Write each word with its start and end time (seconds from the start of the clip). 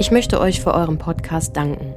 Ich 0.00 0.10
möchte 0.10 0.40
euch 0.40 0.60
für 0.60 0.74
euren 0.74 0.98
Podcast 0.98 1.56
danken. 1.56 1.94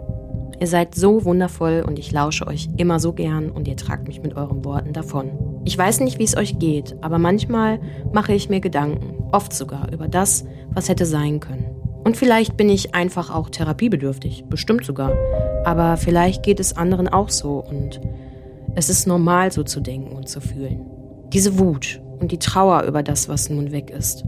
Ihr 0.60 0.68
seid 0.68 0.94
so 0.94 1.26
wundervoll 1.26 1.84
und 1.86 1.98
ich 1.98 2.12
lausche 2.12 2.46
euch 2.46 2.70
immer 2.78 3.00
so 3.00 3.12
gern 3.12 3.50
und 3.50 3.68
ihr 3.68 3.76
tragt 3.76 4.08
mich 4.08 4.22
mit 4.22 4.36
euren 4.36 4.64
Worten 4.64 4.94
davon. 4.94 5.32
Ich 5.66 5.76
weiß 5.76 6.02
nicht, 6.02 6.20
wie 6.20 6.24
es 6.24 6.38
euch 6.38 6.60
geht, 6.60 6.96
aber 7.02 7.18
manchmal 7.18 7.80
mache 8.14 8.34
ich 8.34 8.50
mir 8.50 8.60
Gedanken, 8.60 9.24
oft 9.32 9.52
sogar 9.52 9.92
über 9.92 10.08
das, 10.08 10.46
was 10.70 10.90
hätte 10.90 11.08
sein 11.08 11.40
können. 11.40 11.66
Und 12.04 12.18
vielleicht 12.18 12.56
bin 12.56 12.70
ich 12.70 12.94
einfach 12.94 13.34
auch 13.34 13.50
therapiebedürftig, 13.50 14.46
bestimmt 14.46 14.86
sogar. 14.86 15.12
Aber 15.66 15.98
vielleicht 15.98 16.44
geht 16.44 16.60
es 16.60 16.78
anderen 16.78 17.08
auch 17.08 17.30
so 17.30 17.64
und 17.68 18.00
es 18.76 18.90
ist 18.90 19.08
normal 19.08 19.52
so 19.52 19.64
zu 19.64 19.80
denken 19.80 20.16
und 20.16 20.30
zu 20.30 20.40
fühlen. 20.40 20.86
Diese 21.34 21.58
Wut 21.58 22.00
und 22.20 22.32
die 22.32 22.40
Trauer 22.40 22.84
über 22.84 23.02
das, 23.02 23.28
was 23.28 23.50
nun 23.50 23.72
weg 23.72 23.90
ist. 23.90 24.24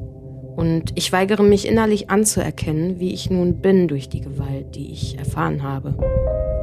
Und 0.60 0.92
ich 0.96 1.14
weigere 1.14 1.42
mich 1.42 1.66
innerlich 1.66 2.10
anzuerkennen, 2.10 3.00
wie 3.00 3.14
ich 3.14 3.30
nun 3.30 3.62
bin 3.62 3.88
durch 3.88 4.10
die 4.10 4.20
Gewalt, 4.20 4.76
die 4.76 4.92
ich 4.92 5.18
erfahren 5.18 5.64
habe. 5.64 5.96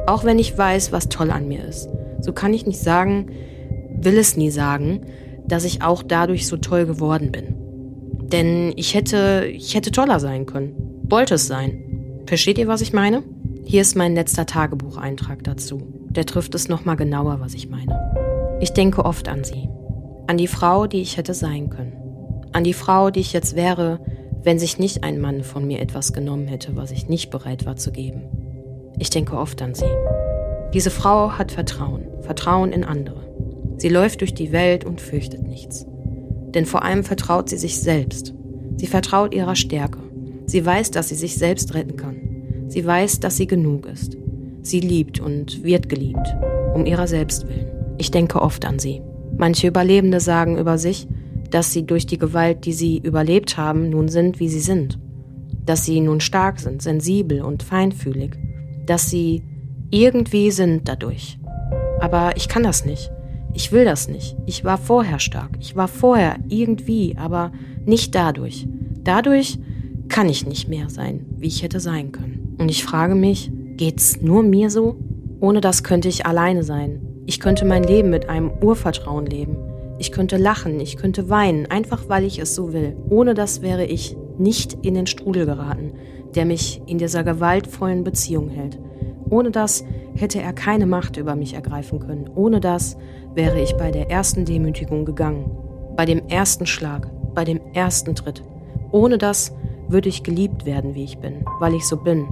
Auch 0.06 0.22
wenn 0.22 0.38
ich 0.38 0.56
weiß, 0.56 0.92
was 0.92 1.09
toll 1.09 1.30
an 1.30 1.48
mir 1.48 1.64
ist, 1.64 1.88
so 2.20 2.34
kann 2.34 2.52
ich 2.52 2.66
nicht 2.66 2.78
sagen, 2.78 3.28
will 3.98 4.19
es 4.19 4.36
nie 4.36 4.50
sagen, 4.50 5.06
dass 5.48 5.64
ich 5.64 5.80
auch 5.80 6.02
dadurch 6.02 6.46
so 6.46 6.59
toll 6.59 6.84
geworden 6.84 7.32
bin. 7.32 7.55
Denn 8.30 8.74
ich 8.77 8.92
hätte, 8.92 9.46
ich 9.50 9.74
hätte 9.74 9.92
toller 9.92 10.20
sein 10.20 10.44
können. 10.44 10.74
Wollte 11.08 11.36
es 11.36 11.47
sein. 11.47 12.22
Versteht 12.27 12.58
ihr, 12.58 12.69
was 12.69 12.83
ich 12.83 12.92
meine? 12.92 13.22
Hier 13.64 13.80
ist 13.80 13.97
mein 13.97 14.14
letzter 14.14 14.44
Tagebucheintrag 14.44 15.42
dazu. 15.42 15.80
Der 16.10 16.27
trifft 16.27 16.55
es 16.55 16.69
nochmal 16.69 16.97
genauer, 16.97 17.41
was 17.41 17.55
ich 17.55 17.70
meine. 17.70 17.98
Ich 18.60 18.74
denke 18.74 19.06
oft 19.06 19.27
an 19.27 19.42
sie. 19.42 19.70
An 20.27 20.36
die 20.36 20.48
Frau, 20.48 20.86
die 20.86 21.00
ich 21.00 21.16
hätte 21.16 21.33
sein 21.33 21.70
können. 21.70 22.05
An 22.56 22.65
die 22.65 22.73
Frau, 22.73 23.10
die 23.10 23.20
ich 23.20 23.34
jetzt 23.34 23.55
wäre, 23.55 24.01
wenn 24.42 24.59
sich 24.59 24.78
nicht 24.78 25.05
ein 25.05 25.20
Mann 25.20 25.45
von 25.45 25.66
mir 25.66 25.78
etwas 25.78 26.14
genommen 26.14 26.47
hätte, 26.47 26.74
was 26.74 26.91
ich 26.91 27.06
nicht 27.06 27.28
bereit 27.28 27.66
war 27.66 27.77
zu 27.77 27.92
geben. 27.92 28.23
Ich 28.98 29.10
denke 29.10 29.37
oft 29.37 29.60
an 29.60 29.74
sie. 29.74 29.84
Diese 30.72 30.89
Frau 30.89 31.33
hat 31.33 31.53
Vertrauen, 31.53 32.06
Vertrauen 32.22 32.72
in 32.72 32.83
andere. 32.83 33.28
Sie 33.77 33.91
läuft 33.91 34.22
durch 34.22 34.33
die 34.33 34.53
Welt 34.53 34.86
und 34.86 35.03
fürchtet 35.03 35.47
nichts. 35.47 35.84
Denn 36.55 36.64
vor 36.64 36.83
allem 36.83 37.05
vertraut 37.05 37.50
sie 37.50 37.58
sich 37.58 37.78
selbst. 37.78 38.33
Sie 38.78 38.86
vertraut 38.86 39.34
ihrer 39.34 39.55
Stärke. 39.55 39.98
Sie 40.47 40.64
weiß, 40.64 40.92
dass 40.92 41.11
sie 41.11 41.14
sich 41.14 41.36
selbst 41.36 41.75
retten 41.75 41.98
kann. 41.98 42.17
Sie 42.69 42.86
weiß, 42.86 43.20
dass 43.20 43.36
sie 43.36 43.47
genug 43.47 43.84
ist. 43.84 44.17
Sie 44.62 44.80
liebt 44.80 45.20
und 45.20 45.62
wird 45.62 45.91
geliebt, 45.91 46.34
um 46.73 46.86
ihrer 46.86 47.06
selbst 47.06 47.47
willen. 47.48 47.70
Ich 47.98 48.11
denke 48.11 48.41
oft 48.41 48.64
an 48.64 48.78
sie. 48.78 49.02
Manche 49.36 49.67
Überlebende 49.67 50.20
sagen 50.20 50.56
über 50.56 50.78
sich, 50.78 51.06
dass 51.55 51.72
sie 51.72 51.84
durch 51.84 52.06
die 52.06 52.19
Gewalt, 52.19 52.64
die 52.64 52.72
sie 52.72 52.98
überlebt 52.98 53.56
haben, 53.56 53.91
nun 53.91 54.08
sind, 54.08 54.41
wie 54.41 54.48
sie 54.48 54.61
sind. 54.61 54.98
Dass 55.64 55.84
sie 55.84 56.00
nun 56.00 56.20
stark 56.20 56.61
sind, 56.61 56.83
sensibel 56.83 57.42
und 57.42 57.62
feinfühlig. 57.62 58.36
Dass 58.86 59.11
sie 59.11 59.42
irgendwie 59.91 60.50
sind 60.50 60.89
dadurch. 60.89 61.39
Aber 62.00 62.36
ich 62.36 62.48
kann 62.48 62.62
das 62.62 62.84
nicht. 62.84 63.11
Ich 63.55 63.72
will 63.72 63.84
das 63.84 64.08
nicht. 64.08 64.36
Ich 64.47 64.64
war 64.64 64.78
vorher 64.78 65.19
stark. 65.19 65.50
Ich 65.61 65.77
war 65.77 65.89
vorher 65.89 66.36
irgendwie, 66.48 67.17
aber 67.17 67.52
nicht 67.84 68.14
dadurch. 68.14 68.67
Dadurch 69.02 69.58
kann 70.08 70.28
ich 70.28 70.47
nicht 70.47 70.69
mehr 70.69 70.91
sein, 70.91 71.27
wie 71.39 71.47
ich 71.47 71.62
hätte 71.62 71.80
sein 71.80 72.12
können. 72.12 72.56
Und 72.58 72.69
ich 72.69 72.84
frage 72.84 73.14
mich, 73.14 73.50
geht's 73.77 74.20
nur 74.20 74.42
mir 74.42 74.70
so? 74.70 74.97
Ohne 75.41 75.61
das 75.61 75.83
könnte 75.83 76.08
ich 76.08 76.27
alleine 76.27 76.64
sein. 76.64 77.00
Ich 77.27 77.41
könnte 77.41 77.64
mein 77.64 77.83
Leben 77.83 78.11
mit 78.11 78.28
einem 78.28 78.50
Urvertrauen 78.62 79.27
leben. 79.27 79.56
Ich 79.98 80.12
könnte 80.12 80.36
lachen, 80.36 80.78
ich 80.80 80.97
könnte 80.97 81.28
weinen, 81.30 81.66
einfach 81.66 82.08
weil 82.08 82.25
ich 82.25 82.39
es 82.39 82.55
so 82.55 82.72
will. 82.72 82.97
Ohne 83.08 83.34
das 83.34 83.62
wäre 83.62 83.84
ich 83.84 84.16
nicht 84.39 84.75
in 84.83 84.94
den 84.94 85.06
Strudel 85.06 85.47
geraten, 85.47 85.94
der 86.34 86.44
mich 86.44 86.83
in 86.86 86.98
dieser 86.98 87.25
gewaltvollen 87.25 88.05
Beziehung 88.05 88.50
hält. 88.50 88.78
Ohne 89.30 89.50
das 89.50 89.84
hätte 90.14 90.41
er 90.41 90.52
keine 90.52 90.86
Macht 90.86 91.17
über 91.17 91.34
mich 91.34 91.55
ergreifen 91.55 92.00
können. 92.00 92.30
Ohne 92.34 92.61
das 92.61 92.97
wäre 93.34 93.61
ich 93.61 93.74
bei 93.77 93.91
der 93.91 94.11
ersten 94.11 94.44
Demütigung 94.44 95.05
gegangen, 95.05 95.51
bei 95.96 96.05
dem 96.05 96.27
ersten 96.28 96.67
Schlag, 96.67 97.11
bei 97.34 97.45
dem 97.45 97.61
ersten 97.73 98.14
Tritt. 98.14 98.42
Ohne 98.92 99.18
das 99.18 99.55
würde 99.89 100.08
ich 100.08 100.23
geliebt 100.23 100.67
werden, 100.67 100.95
wie 100.95 101.05
ich 101.05 101.18
bin, 101.18 101.45
weil 101.58 101.74
ich 101.74 101.86
so 101.86 101.96
bin. 101.96 102.27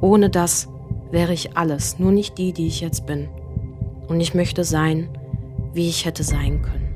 Ohne 0.00 0.30
das 0.30 0.68
wäre 1.10 1.32
ich 1.32 1.56
alles, 1.56 1.98
nur 1.98 2.12
nicht 2.12 2.38
die, 2.38 2.52
die 2.52 2.66
ich 2.66 2.80
jetzt 2.80 3.06
bin. 3.06 3.28
Und 4.08 4.20
ich 4.20 4.34
möchte 4.34 4.64
sein, 4.64 5.08
wie 5.72 5.88
ich 5.88 6.04
hätte 6.04 6.24
sein 6.24 6.62
können. 6.62 6.90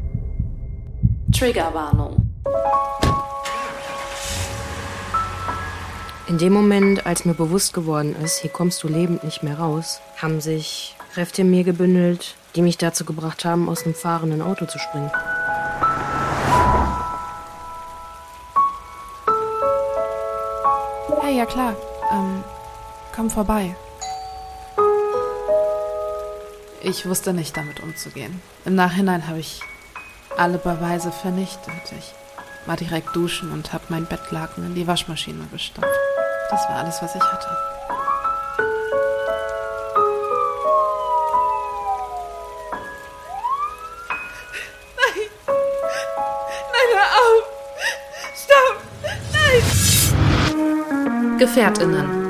Triggerwarnung. 1.33 2.31
In 6.27 6.39
dem 6.39 6.53
Moment, 6.53 7.07
als 7.07 7.25
mir 7.25 7.35
bewusst 7.35 7.75
geworden 7.75 8.17
ist, 8.23 8.39
hier 8.39 8.51
kommst 8.51 8.83
du 8.83 8.89
lebend 8.89 9.25
nicht 9.25 9.43
mehr 9.43 9.59
raus, 9.59 10.01
haben 10.17 10.41
sich 10.41 10.97
Kräfte 11.13 11.43
in 11.43 11.51
mir 11.51 11.65
gebündelt, 11.65 12.35
die 12.57 12.63
mich 12.63 12.79
dazu 12.79 13.05
gebracht 13.05 13.45
haben, 13.45 13.69
aus 13.69 13.85
einem 13.85 13.95
fahrenden 13.95 14.43
Auto 14.43 14.65
zu 14.65 14.79
springen. 14.79 15.11
Hey, 21.21 21.37
ja 21.37 21.47
klar. 21.47 21.77
Ähm, 22.13 22.43
komm 23.15 23.31
vorbei. 23.31 23.77
Ich 26.87 27.07
wusste 27.07 27.33
nicht 27.33 27.57
damit 27.57 27.81
umzugehen. 27.81 28.43
Im 28.67 28.75
Nachhinein 28.75 29.27
habe 29.27 29.39
ich 29.39 29.63
alle 30.37 30.59
Beweise 30.59 31.11
vernichtet. 31.11 31.73
Ich 31.99 32.13
war 32.67 32.77
direkt 32.77 33.17
duschen 33.17 33.53
und 33.53 33.73
habe 33.73 33.85
mein 33.89 34.05
Bettlaken 34.05 34.67
in 34.67 34.75
die 34.75 34.87
Waschmaschine 34.87 35.47
gestopft. 35.51 35.89
Das 36.51 36.61
war 36.69 36.77
alles, 36.77 37.01
was 37.01 37.15
ich 37.15 37.23
hatte. 37.23 37.49
Nein! 44.99 45.23
Nein, 46.75 46.91
hör 46.93 47.09
auf! 47.23 47.45
Stopp! 48.37 48.77
Nein! 50.53 51.39
Gefährtinnen 51.39 52.24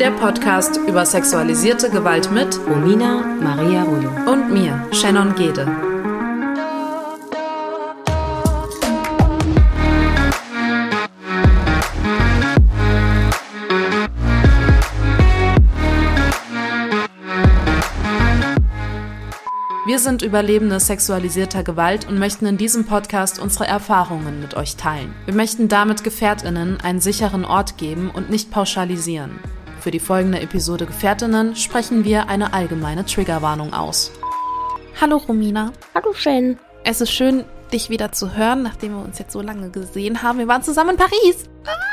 der 0.00 0.12
Podcast 0.12 0.80
über 0.88 1.04
sexualisierte 1.04 1.90
Gewalt 1.90 2.32
mit 2.32 2.58
Romina 2.66 3.22
Maria 3.38 3.82
Rollo 3.82 4.10
und 4.32 4.50
mir, 4.50 4.88
Shannon 4.92 5.34
Gede. 5.34 5.66
Wir 19.84 19.98
sind 19.98 20.22
Überlebende 20.22 20.80
sexualisierter 20.80 21.62
Gewalt 21.62 22.08
und 22.08 22.18
möchten 22.18 22.46
in 22.46 22.56
diesem 22.56 22.86
Podcast 22.86 23.38
unsere 23.38 23.66
Erfahrungen 23.66 24.40
mit 24.40 24.54
euch 24.54 24.76
teilen. 24.76 25.12
Wir 25.26 25.34
möchten 25.34 25.68
damit 25.68 26.04
Gefährtinnen 26.04 26.80
einen 26.80 27.00
sicheren 27.00 27.44
Ort 27.44 27.76
geben 27.76 28.10
und 28.10 28.30
nicht 28.30 28.50
pauschalisieren. 28.50 29.38
Für 29.80 29.90
die 29.90 29.98
folgende 29.98 30.40
Episode 30.40 30.84
Gefährtinnen 30.84 31.56
sprechen 31.56 32.04
wir 32.04 32.28
eine 32.28 32.52
allgemeine 32.52 33.06
Triggerwarnung 33.06 33.72
aus. 33.72 34.12
Hallo 35.00 35.16
Romina. 35.16 35.72
Hallo 35.94 36.12
Shen. 36.12 36.58
Es 36.84 37.00
ist 37.00 37.10
schön, 37.10 37.44
dich 37.70 37.90
wieder 37.90 38.12
zu 38.12 38.34
hören, 38.34 38.62
nachdem 38.62 38.92
wir 38.96 39.04
uns 39.04 39.18
jetzt 39.18 39.32
so 39.32 39.40
lange 39.40 39.70
gesehen 39.70 40.22
haben. 40.22 40.38
Wir 40.38 40.48
waren 40.48 40.62
zusammen 40.62 40.90
in 40.90 40.96
Paris. 40.96 41.44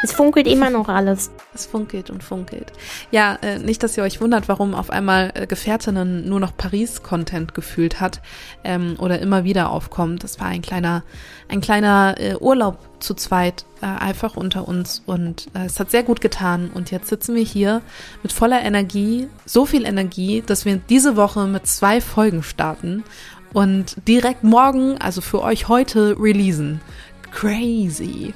Es 0.04 0.14
funkelt 0.14 0.48
immer 0.48 0.70
noch 0.70 0.90
alles. 0.90 1.32
Es 1.54 1.66
funkelt 1.66 2.10
und 2.10 2.24
funkelt. 2.24 2.72
Ja, 3.12 3.36
äh, 3.42 3.60
nicht, 3.60 3.84
dass 3.84 3.98
ihr 3.98 4.04
euch 4.04 4.22
wundert, 4.22 4.48
warum 4.48 4.74
auf 4.74 4.90
einmal 4.90 5.32
äh, 5.34 5.48
Gefährtinnen 5.48 6.28
nur 6.30 6.40
noch 6.40 6.56
Paris-Content 6.56 7.54
gefühlt 7.54 8.00
hat 8.00 8.22
ähm, 8.64 8.96
oder 9.00 9.20
immer 9.20 9.44
wieder 9.44 9.72
aufkommt. 9.72 10.24
Das 10.24 10.40
war 10.40 10.48
ein 10.48 10.62
kleiner, 10.62 11.04
ein 11.50 11.62
kleiner 11.62 12.16
äh, 12.18 12.36
Urlaub 12.36 12.80
zu 13.00 13.14
zweit 13.14 13.66
einfach 13.80 14.36
unter 14.36 14.68
uns 14.68 15.04
und 15.06 15.50
es 15.54 15.80
hat 15.80 15.92
sehr 15.92 16.02
gut 16.02 16.20
getan. 16.20 16.72
Und 16.74 16.90
jetzt 16.90 17.10
sitzen 17.10 17.36
wir 17.36 17.44
hier 17.44 17.84
mit 18.24 18.34
voller 18.34 18.64
Energie, 18.64 19.28
so 19.46 19.68
viel 19.68 19.86
Energie, 19.86 20.42
dass 20.44 20.66
wir 20.66 20.78
diese 20.78 21.16
Woche 21.16 21.46
mit 21.46 21.68
zwei 21.68 22.02
Folgen 22.02 22.42
starten 22.42 23.04
und 23.58 23.96
direkt 24.08 24.44
morgen, 24.44 25.00
also 25.00 25.20
für 25.20 25.42
euch 25.42 25.68
heute, 25.68 26.16
releasen. 26.20 26.80
Crazy. 27.32 28.36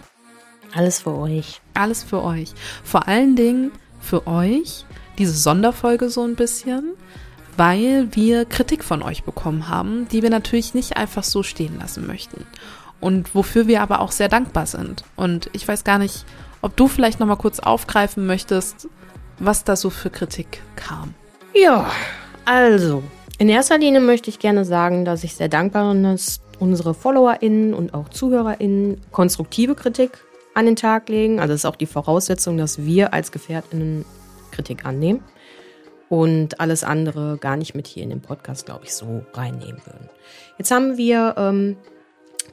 Alles 0.74 1.02
für 1.02 1.16
euch. 1.16 1.62
Alles 1.76 2.02
für 2.02 2.24
euch. 2.24 2.54
Vor 2.84 3.08
allen 3.08 3.36
Dingen 3.36 3.72
für 4.00 4.26
euch, 4.26 4.84
diese 5.20 5.34
Sonderfolge 5.34 6.10
so 6.10 6.24
ein 6.24 6.34
bisschen, 6.34 6.94
weil 7.56 8.08
wir 8.16 8.46
Kritik 8.46 8.84
von 8.84 9.04
euch 9.04 9.24
bekommen 9.24 9.68
haben, 9.68 10.08
die 10.08 10.24
wir 10.24 10.32
natürlich 10.32 10.74
nicht 10.74 10.98
einfach 10.98 11.24
so 11.24 11.44
stehen 11.44 11.78
lassen 11.78 12.08
möchten. 12.08 12.48
Und 13.00 13.36
wofür 13.36 13.68
wir 13.68 13.84
aber 13.84 14.00
auch 14.00 14.12
sehr 14.12 14.28
dankbar 14.28 14.66
sind. 14.66 15.04
Und 15.16 15.52
ich 15.54 15.68
weiß 15.68 15.84
gar 15.84 16.00
nicht, 16.00 16.26
ob 16.64 16.76
du 16.76 16.88
vielleicht 16.88 17.20
nochmal 17.20 17.38
kurz 17.38 17.60
aufgreifen 17.60 18.26
möchtest, 18.26 18.88
was 19.38 19.66
da 19.66 19.76
so 19.76 19.92
für 19.92 20.10
Kritik 20.10 20.64
kam. 20.76 21.14
Ja, 21.54 21.92
also, 22.44 23.04
in 23.42 23.50
erster 23.50 23.80
Linie 23.80 24.02
möchte 24.02 24.30
ich 24.30 24.38
gerne 24.38 24.64
sagen, 24.66 25.04
dass 25.04 25.24
ich 25.24 25.34
sehr 25.34 25.50
dankbar 25.50 25.92
bin, 25.92 26.04
dass 26.04 26.42
unsere 26.60 26.94
FollowerInnen 26.94 27.74
und 27.74 27.96
auch 27.96 28.08
ZuhörerInnen 28.08 29.02
konstruktive 29.12 29.74
Kritik 29.74 30.12
an 30.54 30.68
den 30.68 30.76
Tag 30.76 31.10
legen. 31.10 31.40
Also 31.40 31.54
das 31.54 31.62
ist 31.62 31.66
auch 31.66 31.76
die 31.76 31.88
Voraussetzung, 31.88 32.60
dass 32.60 32.86
wir 32.86 33.16
als 33.16 33.32
GefährtInnen 33.32 34.06
Kritik 34.52 34.86
annehmen 34.86 35.24
und 36.08 36.60
alles 36.60 36.84
andere 36.84 37.40
gar 37.40 37.56
nicht 37.56 37.74
mit 37.74 37.88
hier 37.88 38.04
in 38.04 38.12
den 38.12 38.22
Podcast, 38.22 38.68
glaube 38.68 38.86
ich, 38.86 38.94
so 38.94 39.26
reinnehmen 39.34 39.82
würden. 39.86 40.08
Jetzt 40.60 40.70
haben 40.70 40.98
wir 40.98 41.34
ähm, 41.36 41.78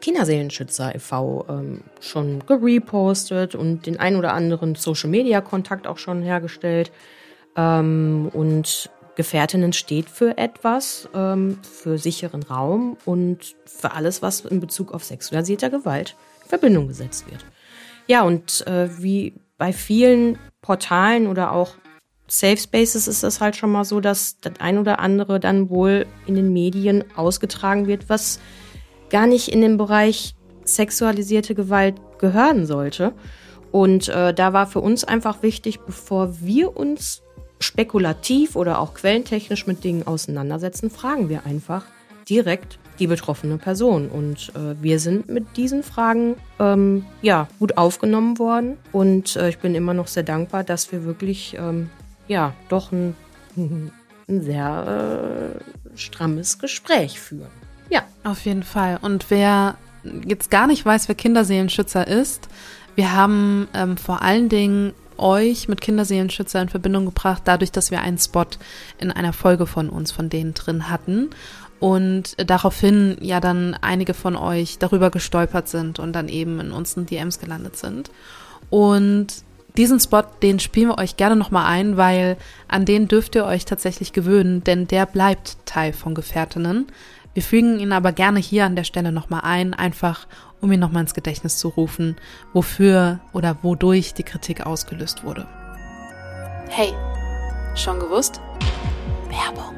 Kinderseelenschützer 0.00 0.94
e.V. 0.94 1.44
Ähm, 1.50 1.82
schon 2.00 2.46
gerepostet 2.46 3.54
und 3.54 3.84
den 3.84 4.00
ein 4.00 4.16
oder 4.16 4.32
anderen 4.32 4.74
Social-Media-Kontakt 4.74 5.86
auch 5.86 5.98
schon 5.98 6.22
hergestellt. 6.22 6.90
Ähm, 7.56 8.30
und 8.32 8.88
Gefährtinnen 9.18 9.72
steht 9.72 10.08
für 10.08 10.38
etwas, 10.38 11.08
ähm, 11.12 11.58
für 11.62 11.98
sicheren 11.98 12.44
Raum 12.44 12.96
und 13.04 13.56
für 13.66 13.90
alles, 13.90 14.22
was 14.22 14.42
in 14.42 14.60
Bezug 14.60 14.94
auf 14.94 15.02
sexualisierter 15.02 15.70
Gewalt 15.70 16.14
in 16.44 16.48
Verbindung 16.48 16.86
gesetzt 16.86 17.28
wird. 17.28 17.44
Ja, 18.06 18.22
und 18.22 18.64
äh, 18.68 18.88
wie 19.02 19.34
bei 19.58 19.72
vielen 19.72 20.38
Portalen 20.62 21.26
oder 21.26 21.50
auch 21.50 21.74
Safe 22.28 22.58
Spaces 22.58 23.08
ist 23.08 23.24
das 23.24 23.40
halt 23.40 23.56
schon 23.56 23.72
mal 23.72 23.84
so, 23.84 23.98
dass 23.98 24.38
das 24.40 24.52
ein 24.60 24.78
oder 24.78 25.00
andere 25.00 25.40
dann 25.40 25.68
wohl 25.68 26.06
in 26.26 26.36
den 26.36 26.52
Medien 26.52 27.02
ausgetragen 27.16 27.88
wird, 27.88 28.08
was 28.08 28.38
gar 29.10 29.26
nicht 29.26 29.48
in 29.48 29.62
den 29.62 29.78
Bereich 29.78 30.36
sexualisierte 30.62 31.56
Gewalt 31.56 31.96
gehören 32.18 32.66
sollte. 32.66 33.14
Und 33.72 34.08
äh, 34.10 34.32
da 34.32 34.52
war 34.52 34.68
für 34.68 34.80
uns 34.80 35.02
einfach 35.02 35.42
wichtig, 35.42 35.80
bevor 35.80 36.40
wir 36.40 36.76
uns 36.76 37.22
spekulativ 37.60 38.56
oder 38.56 38.78
auch 38.80 38.94
quellentechnisch 38.94 39.66
mit 39.66 39.84
Dingen 39.84 40.06
auseinandersetzen, 40.06 40.90
fragen 40.90 41.28
wir 41.28 41.46
einfach 41.46 41.84
direkt 42.28 42.78
die 42.98 43.06
betroffene 43.06 43.58
Person. 43.58 44.08
Und 44.08 44.52
äh, 44.54 44.80
wir 44.82 44.98
sind 44.98 45.28
mit 45.28 45.56
diesen 45.56 45.82
Fragen 45.82 46.36
ähm, 46.58 47.04
ja 47.22 47.48
gut 47.58 47.78
aufgenommen 47.78 48.38
worden. 48.38 48.76
Und 48.92 49.36
äh, 49.36 49.48
ich 49.48 49.58
bin 49.58 49.74
immer 49.74 49.94
noch 49.94 50.08
sehr 50.08 50.24
dankbar, 50.24 50.64
dass 50.64 50.90
wir 50.92 51.04
wirklich 51.04 51.56
ähm, 51.58 51.90
ja 52.26 52.54
doch 52.68 52.92
ein, 52.92 53.14
ein 53.56 54.42
sehr 54.42 55.54
äh, 55.94 55.98
strammes 55.98 56.58
Gespräch 56.58 57.20
führen. 57.20 57.50
Ja. 57.90 58.02
Auf 58.24 58.44
jeden 58.44 58.62
Fall. 58.62 58.98
Und 59.00 59.30
wer 59.30 59.76
jetzt 60.26 60.50
gar 60.50 60.66
nicht 60.66 60.84
weiß, 60.84 61.08
wer 61.08 61.14
Kinderseelenschützer 61.14 62.06
ist, 62.06 62.48
wir 62.94 63.14
haben 63.14 63.68
ähm, 63.74 63.96
vor 63.96 64.22
allen 64.22 64.48
Dingen 64.48 64.92
euch 65.18 65.68
mit 65.68 65.80
Kinderseelenschützer 65.80 66.60
in 66.62 66.68
Verbindung 66.68 67.04
gebracht, 67.06 67.42
dadurch, 67.44 67.72
dass 67.72 67.90
wir 67.90 68.00
einen 68.00 68.18
Spot 68.18 68.46
in 68.98 69.10
einer 69.10 69.32
Folge 69.32 69.66
von 69.66 69.88
uns 69.88 70.12
von 70.12 70.28
denen 70.28 70.54
drin 70.54 70.90
hatten 70.90 71.30
und 71.80 72.34
daraufhin 72.38 73.16
ja 73.20 73.40
dann 73.40 73.74
einige 73.80 74.14
von 74.14 74.36
euch 74.36 74.78
darüber 74.78 75.10
gestolpert 75.10 75.68
sind 75.68 75.98
und 75.98 76.12
dann 76.12 76.28
eben 76.28 76.60
in 76.60 76.72
unseren 76.72 77.06
DMs 77.06 77.38
gelandet 77.38 77.76
sind. 77.76 78.10
Und 78.70 79.28
diesen 79.76 80.00
Spot, 80.00 80.22
den 80.42 80.58
spielen 80.58 80.88
wir 80.88 80.98
euch 80.98 81.16
gerne 81.16 81.36
nochmal 81.36 81.66
ein, 81.66 81.96
weil 81.96 82.36
an 82.66 82.84
den 82.84 83.06
dürft 83.06 83.36
ihr 83.36 83.44
euch 83.44 83.64
tatsächlich 83.64 84.12
gewöhnen, 84.12 84.64
denn 84.64 84.88
der 84.88 85.06
bleibt 85.06 85.56
Teil 85.66 85.92
von 85.92 86.14
Gefährtinnen. 86.14 86.88
Wir 87.34 87.42
fügen 87.42 87.78
ihn 87.78 87.92
aber 87.92 88.12
gerne 88.12 88.40
hier 88.40 88.64
an 88.64 88.76
der 88.76 88.84
Stelle 88.84 89.12
nochmal 89.12 89.42
ein, 89.44 89.74
einfach 89.74 90.26
um 90.60 90.72
ihn 90.72 90.80
nochmal 90.80 91.02
ins 91.02 91.14
Gedächtnis 91.14 91.56
zu 91.58 91.68
rufen, 91.68 92.16
wofür 92.52 93.20
oder 93.32 93.58
wodurch 93.62 94.14
die 94.14 94.24
Kritik 94.24 94.66
ausgelöst 94.66 95.24
wurde. 95.24 95.46
Hey, 96.68 96.92
schon 97.74 98.00
gewusst? 98.00 98.40
Werbung. 99.28 99.74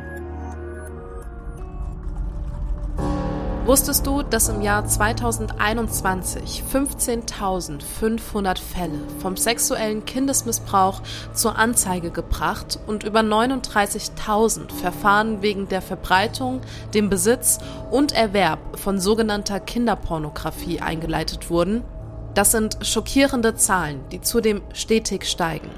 Wusstest 3.66 4.06
du, 4.06 4.22
dass 4.22 4.48
im 4.48 4.62
Jahr 4.62 4.86
2021 4.86 6.64
15.500 6.72 8.58
Fälle 8.58 8.98
vom 9.20 9.36
sexuellen 9.36 10.04
Kindesmissbrauch 10.04 11.02
zur 11.34 11.56
Anzeige 11.56 12.10
gebracht 12.10 12.78
und 12.86 13.04
über 13.04 13.20
39.000 13.20 14.72
Verfahren 14.72 15.42
wegen 15.42 15.68
der 15.68 15.82
Verbreitung, 15.82 16.62
dem 16.94 17.10
Besitz 17.10 17.58
und 17.90 18.12
Erwerb 18.12 18.78
von 18.78 18.98
sogenannter 18.98 19.60
Kinderpornografie 19.60 20.80
eingeleitet 20.80 21.50
wurden? 21.50 21.84
Das 22.34 22.52
sind 22.52 22.78
schockierende 22.80 23.54
Zahlen, 23.56 24.00
die 24.10 24.22
zudem 24.22 24.62
stetig 24.72 25.26
steigen. 25.26 25.70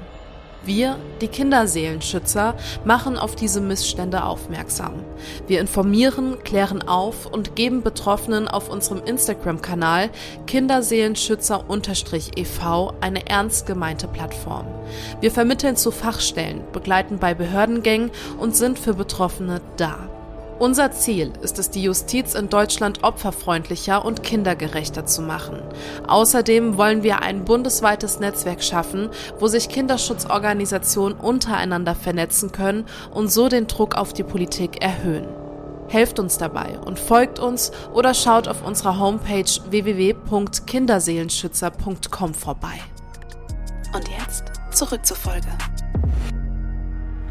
Wir, 0.65 0.97
die 1.19 1.27
Kinderseelenschützer, 1.27 2.55
machen 2.85 3.17
auf 3.17 3.35
diese 3.35 3.59
Missstände 3.59 4.23
aufmerksam. 4.23 4.93
Wir 5.45 5.59
informieren, 5.59 6.41
klären 6.43 6.81
auf 6.81 7.25
und 7.25 7.57
geben 7.57 7.83
Betroffenen 7.83 8.47
auf 8.47 8.69
unserem 8.69 9.03
Instagram-Kanal 9.03 10.09
Kinderseelenschützer-e.v 10.47 12.93
eine 13.01 13.27
ernst 13.27 13.65
gemeinte 13.65 14.07
Plattform. 14.07 14.67
Wir 15.19 15.31
vermitteln 15.31 15.75
zu 15.75 15.91
Fachstellen, 15.91 16.61
begleiten 16.71 17.19
bei 17.19 17.33
Behördengängen 17.33 18.11
und 18.39 18.55
sind 18.55 18.79
für 18.79 18.93
Betroffene 18.93 19.59
da. 19.75 20.12
Unser 20.63 20.93
Ziel 20.93 21.33
ist 21.41 21.59
es, 21.59 21.69
die 21.71 21.83
Justiz 21.83 22.35
in 22.35 22.47
Deutschland 22.47 23.03
opferfreundlicher 23.03 24.05
und 24.05 24.23
kindergerechter 24.23 25.05
zu 25.05 25.21
machen. 25.21 25.59
Außerdem 26.07 26.77
wollen 26.77 27.03
wir 27.03 27.21
ein 27.21 27.43
bundesweites 27.43 28.21
Netzwerk 28.21 28.63
schaffen, 28.63 29.09
wo 29.39 29.47
sich 29.47 29.67
Kinderschutzorganisationen 29.67 31.17
untereinander 31.17 31.95
vernetzen 31.95 32.53
können 32.53 32.85
und 33.11 33.29
so 33.29 33.49
den 33.49 33.67
Druck 33.67 33.95
auf 33.95 34.13
die 34.13 34.23
Politik 34.23 34.81
erhöhen. 34.81 35.27
Helft 35.89 36.17
uns 36.17 36.37
dabei 36.37 36.79
und 36.79 36.97
folgt 36.97 37.39
uns 37.39 37.73
oder 37.91 38.13
schaut 38.13 38.47
auf 38.47 38.65
unserer 38.65 38.99
Homepage 38.99 39.43
www.kinderseelenschützer.com 39.69 42.33
vorbei. 42.33 42.79
Und 43.93 44.07
jetzt 44.17 44.45
zurück 44.71 45.05
zur 45.05 45.17
Folge. 45.17 45.49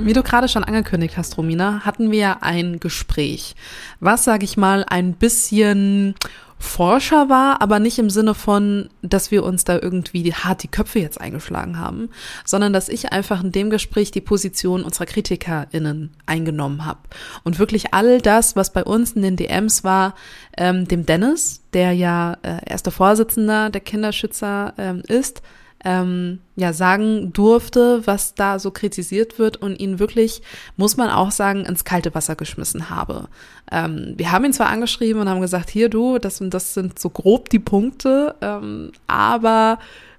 Wie 0.04 0.14
du 0.14 0.24
gerade 0.24 0.48
schon 0.48 0.64
angekündigt 0.64 1.16
hast, 1.16 1.38
Romina, 1.38 1.82
hatten 1.84 2.10
wir 2.10 2.42
ein 2.42 2.80
Gespräch, 2.80 3.54
was, 4.00 4.24
sag 4.24 4.42
ich 4.42 4.56
mal, 4.56 4.84
ein 4.88 5.14
bisschen 5.14 6.16
Forscher 6.58 7.28
war, 7.28 7.62
aber 7.62 7.78
nicht 7.78 8.00
im 8.00 8.10
Sinne 8.10 8.34
von, 8.34 8.88
dass 9.02 9.30
wir 9.30 9.44
uns 9.44 9.62
da 9.62 9.78
irgendwie 9.80 10.32
hart 10.32 10.64
die 10.64 10.68
Köpfe 10.68 10.98
jetzt 10.98 11.20
eingeschlagen 11.20 11.78
haben, 11.78 12.08
sondern 12.44 12.72
dass 12.72 12.88
ich 12.88 13.12
einfach 13.12 13.44
in 13.44 13.52
dem 13.52 13.70
Gespräch 13.70 14.10
die 14.10 14.20
Position 14.20 14.82
unserer 14.82 15.06
KritikerInnen 15.06 16.10
eingenommen 16.26 16.84
habe. 16.84 17.00
Und 17.44 17.60
wirklich 17.60 17.94
all 17.94 18.20
das, 18.20 18.56
was 18.56 18.72
bei 18.72 18.82
uns 18.82 19.12
in 19.12 19.22
den 19.22 19.36
DMs 19.36 19.84
war, 19.84 20.14
ähm, 20.56 20.88
dem 20.88 21.06
Dennis, 21.06 21.62
der 21.74 21.92
ja 21.92 22.38
äh, 22.42 22.58
erster 22.64 22.90
Vorsitzender 22.90 23.70
der 23.70 23.80
Kinderschützer 23.80 24.74
ähm, 24.78 25.02
ist, 25.06 25.42
ähm, 25.84 26.40
ja 26.56 26.72
sagen 26.72 27.32
durfte, 27.32 28.06
was 28.06 28.34
da 28.34 28.58
so 28.58 28.70
kritisiert 28.70 29.38
wird 29.38 29.56
und 29.56 29.80
ihn 29.80 29.98
wirklich, 29.98 30.42
muss 30.76 30.96
man 30.96 31.10
auch 31.10 31.30
sagen, 31.30 31.64
ins 31.64 31.84
kalte 31.84 32.14
Wasser 32.14 32.36
geschmissen 32.36 32.88
habe. 32.90 33.28
Ähm, 33.70 34.14
wir 34.16 34.30
haben 34.30 34.44
ihn 34.44 34.52
zwar 34.52 34.68
angeschrieben 34.68 35.20
und 35.20 35.28
haben 35.28 35.40
gesagt, 35.40 35.70
hier 35.70 35.88
du, 35.88 36.18
das 36.18 36.40
das 36.40 36.74
sind 36.74 36.98
so 36.98 37.10
grob 37.10 37.48
die 37.48 37.58
Punkte, 37.58 38.34
ähm, 38.40 38.92
aber 39.06 39.78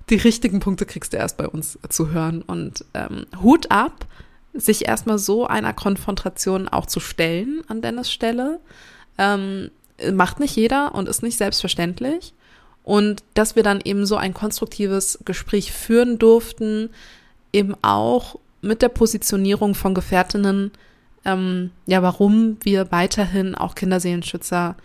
die 0.09 0.15
richtigen 0.15 0.59
Punkte 0.59 0.85
kriegst 0.85 1.13
du 1.13 1.17
erst 1.17 1.37
bei 1.37 1.47
uns 1.47 1.79
zu 1.89 2.11
hören. 2.11 2.41
Und 2.41 2.85
ähm, 2.93 3.25
Hut 3.41 3.71
ab, 3.71 4.05
sich 4.53 4.87
erstmal 4.87 5.17
so 5.17 5.47
einer 5.47 5.73
Konfrontation 5.73 6.67
auch 6.67 6.85
zu 6.85 6.99
stellen 6.99 7.63
an 7.67 7.81
Dennis 7.81 8.11
Stelle. 8.11 8.59
Ähm, 9.17 9.71
macht 10.11 10.39
nicht 10.39 10.55
jeder 10.55 10.93
und 10.95 11.07
ist 11.07 11.23
nicht 11.23 11.37
selbstverständlich. 11.37 12.33
Und 12.83 13.23
dass 13.33 13.55
wir 13.55 13.63
dann 13.63 13.79
eben 13.83 14.05
so 14.05 14.17
ein 14.17 14.33
konstruktives 14.33 15.19
Gespräch 15.25 15.71
führen 15.71 16.19
durften, 16.19 16.89
eben 17.53 17.75
auch 17.81 18.37
mit 18.61 18.81
der 18.81 18.89
Positionierung 18.89 19.75
von 19.75 19.93
Gefährtinnen, 19.93 20.71
ähm, 21.25 21.71
ja, 21.85 22.01
warum 22.01 22.57
wir 22.63 22.91
weiterhin 22.91 23.55
auch 23.55 23.75
Kinderseelenschützer 23.75 24.75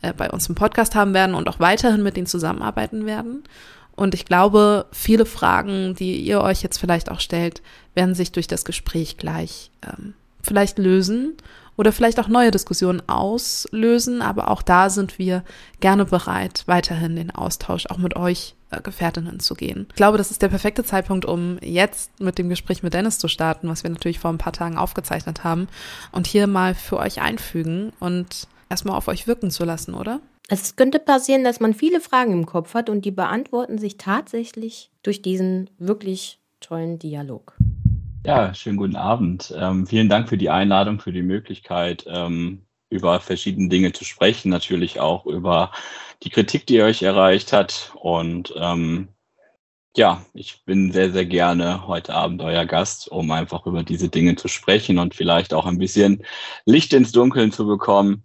äh, 0.00 0.12
bei 0.14 0.30
uns 0.30 0.48
im 0.48 0.54
Podcast 0.54 0.94
haben 0.94 1.14
werden 1.14 1.34
und 1.34 1.48
auch 1.48 1.60
weiterhin 1.60 2.02
mit 2.02 2.16
denen 2.16 2.26
zusammenarbeiten 2.26 3.04
werden. 3.04 3.42
Und 3.94 4.14
ich 4.14 4.24
glaube, 4.24 4.86
viele 4.90 5.26
Fragen, 5.26 5.94
die 5.94 6.16
ihr 6.16 6.40
euch 6.40 6.62
jetzt 6.62 6.78
vielleicht 6.78 7.10
auch 7.10 7.20
stellt, 7.20 7.60
werden 7.94 8.14
sich 8.14 8.32
durch 8.32 8.46
das 8.46 8.64
Gespräch 8.64 9.18
gleich 9.18 9.70
ähm, 9.86 10.14
vielleicht 10.42 10.78
lösen 10.78 11.36
oder 11.76 11.92
vielleicht 11.92 12.20
auch 12.20 12.28
neue 12.28 12.50
Diskussionen 12.50 13.02
auslösen. 13.08 14.22
Aber 14.22 14.48
auch 14.48 14.62
da 14.62 14.90
sind 14.90 15.18
wir 15.18 15.44
gerne 15.80 16.04
bereit, 16.04 16.64
weiterhin 16.66 17.16
den 17.16 17.30
Austausch 17.30 17.86
auch 17.86 17.98
mit 17.98 18.16
euch 18.16 18.54
äh, 18.70 18.80
Gefährtinnen 18.80 19.40
zu 19.40 19.54
gehen. 19.54 19.86
Ich 19.90 19.96
glaube, 19.96 20.18
das 20.18 20.30
ist 20.30 20.42
der 20.42 20.48
perfekte 20.48 20.84
Zeitpunkt, 20.84 21.24
um 21.24 21.58
jetzt 21.60 22.20
mit 22.20 22.38
dem 22.38 22.48
Gespräch 22.48 22.82
mit 22.82 22.94
Dennis 22.94 23.18
zu 23.18 23.28
starten, 23.28 23.68
was 23.68 23.82
wir 23.82 23.90
natürlich 23.90 24.18
vor 24.18 24.32
ein 24.32 24.38
paar 24.38 24.52
Tagen 24.52 24.76
aufgezeichnet 24.76 25.44
haben 25.44 25.68
und 26.10 26.26
hier 26.26 26.46
mal 26.46 26.74
für 26.74 26.98
euch 26.98 27.20
einfügen 27.20 27.92
und 28.00 28.48
erstmal 28.68 28.96
auf 28.96 29.08
euch 29.08 29.26
wirken 29.26 29.50
zu 29.50 29.64
lassen, 29.64 29.94
oder? 29.94 30.20
Es 30.48 30.76
könnte 30.76 30.98
passieren, 30.98 31.44
dass 31.44 31.60
man 31.60 31.72
viele 31.72 32.00
Fragen 32.00 32.32
im 32.32 32.46
Kopf 32.46 32.74
hat 32.74 32.90
und 32.90 33.04
die 33.04 33.10
beantworten 33.10 33.78
sich 33.78 33.96
tatsächlich 33.96 34.90
durch 35.02 35.22
diesen 35.22 35.70
wirklich 35.78 36.40
tollen 36.60 36.98
Dialog. 36.98 37.54
Ja, 38.24 38.54
schönen 38.54 38.76
guten 38.76 38.94
Abend. 38.94 39.52
Ähm, 39.56 39.84
vielen 39.86 40.08
Dank 40.08 40.28
für 40.28 40.38
die 40.38 40.48
Einladung, 40.48 41.00
für 41.00 41.12
die 41.12 41.22
Möglichkeit, 41.22 42.04
ähm, 42.06 42.64
über 42.88 43.18
verschiedene 43.18 43.68
Dinge 43.68 43.92
zu 43.92 44.04
sprechen, 44.04 44.48
natürlich 44.48 45.00
auch 45.00 45.26
über 45.26 45.72
die 46.22 46.30
Kritik, 46.30 46.64
die 46.66 46.82
euch 46.82 47.02
erreicht 47.02 47.52
hat. 47.52 47.92
Und 47.96 48.54
ähm, 48.56 49.08
ja, 49.96 50.24
ich 50.34 50.64
bin 50.64 50.92
sehr, 50.92 51.10
sehr 51.12 51.26
gerne 51.26 51.86
heute 51.88 52.14
Abend 52.14 52.42
euer 52.42 52.64
Gast, 52.64 53.08
um 53.10 53.30
einfach 53.32 53.66
über 53.66 53.82
diese 53.82 54.08
Dinge 54.08 54.36
zu 54.36 54.48
sprechen 54.48 54.98
und 54.98 55.14
vielleicht 55.16 55.52
auch 55.52 55.66
ein 55.66 55.78
bisschen 55.78 56.24
Licht 56.64 56.92
ins 56.92 57.12
Dunkeln 57.12 57.50
zu 57.52 57.66
bekommen. 57.66 58.22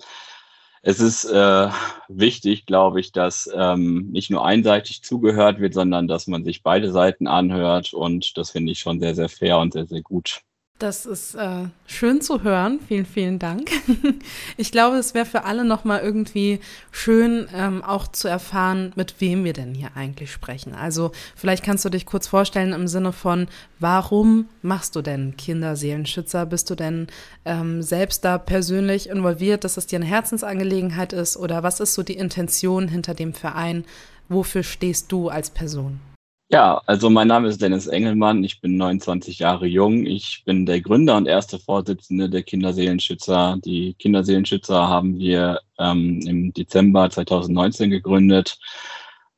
Es 0.89 1.01
ist 1.01 1.25
äh, 1.25 1.69
wichtig, 2.07 2.65
glaube 2.65 3.01
ich, 3.01 3.11
dass 3.11 3.49
ähm, 3.53 4.09
nicht 4.09 4.29
nur 4.29 4.45
einseitig 4.45 5.03
zugehört 5.03 5.59
wird, 5.59 5.73
sondern 5.73 6.07
dass 6.07 6.27
man 6.27 6.45
sich 6.45 6.63
beide 6.63 6.93
Seiten 6.93 7.27
anhört. 7.27 7.93
Und 7.93 8.37
das 8.37 8.51
finde 8.51 8.71
ich 8.71 8.79
schon 8.79 9.01
sehr, 9.01 9.13
sehr 9.13 9.27
fair 9.27 9.57
und 9.59 9.73
sehr, 9.73 9.85
sehr 9.85 10.01
gut. 10.01 10.43
Das 10.79 11.07
ist 11.07 11.33
äh, 11.33 11.65
schön 11.87 12.21
zu 12.21 12.43
hören. 12.43 12.79
Vielen, 12.87 13.07
vielen 13.07 13.39
Dank. 13.39 13.71
ich 14.57 14.71
glaube, 14.71 14.97
es 14.97 15.15
wäre 15.15 15.25
für 15.25 15.43
alle 15.43 15.65
nochmal 15.65 16.01
irgendwie 16.01 16.59
schön, 16.91 17.47
ähm, 17.51 17.83
auch 17.83 18.07
zu 18.07 18.27
erfahren, 18.27 18.93
mit 18.95 19.19
wem 19.19 19.43
wir 19.43 19.53
denn 19.53 19.73
hier 19.73 19.89
eigentlich 19.95 20.31
sprechen. 20.31 20.75
Also 20.75 21.11
vielleicht 21.35 21.63
kannst 21.63 21.83
du 21.83 21.89
dich 21.89 22.05
kurz 22.05 22.27
vorstellen 22.27 22.73
im 22.73 22.87
Sinne 22.87 23.11
von, 23.11 23.47
warum 23.79 24.49
machst 24.61 24.95
du 24.95 25.01
denn 25.01 25.35
Kinderseelenschützer? 25.35 26.45
Bist 26.45 26.69
du 26.69 26.75
denn 26.75 27.07
ähm, 27.45 27.81
selbst 27.81 28.23
da 28.23 28.37
persönlich 28.37 29.09
involviert, 29.09 29.63
dass 29.63 29.77
es 29.77 29.87
dir 29.87 29.97
eine 29.97 30.05
Herzensangelegenheit 30.05 31.11
ist? 31.11 31.37
Oder 31.37 31.63
was 31.63 31.79
ist 31.79 31.95
so 31.95 32.03
die 32.03 32.17
Intention 32.17 32.87
hinter 32.87 33.15
dem 33.15 33.33
Verein? 33.33 33.83
Wofür 34.29 34.61
stehst 34.61 35.11
du 35.11 35.29
als 35.29 35.49
Person? 35.49 35.99
Ja, 36.49 36.81
also 36.85 37.09
mein 37.09 37.27
Name 37.27 37.49
ist 37.49 37.61
Dennis 37.61 37.87
Engelmann, 37.87 38.41
ich 38.41 38.61
bin 38.61 38.77
29 38.77 39.39
Jahre 39.39 39.65
jung, 39.67 40.05
ich 40.05 40.43
bin 40.45 40.65
der 40.65 40.79
Gründer 40.79 41.17
und 41.17 41.27
erste 41.27 41.59
Vorsitzende 41.59 42.29
der 42.29 42.41
Kinderseelenschützer. 42.43 43.57
Die 43.65 43.95
Kinderseelenschützer 43.95 44.87
haben 44.87 45.19
wir 45.19 45.59
ähm, 45.77 46.21
im 46.25 46.53
Dezember 46.53 47.09
2019 47.09 47.89
gegründet. 47.89 48.59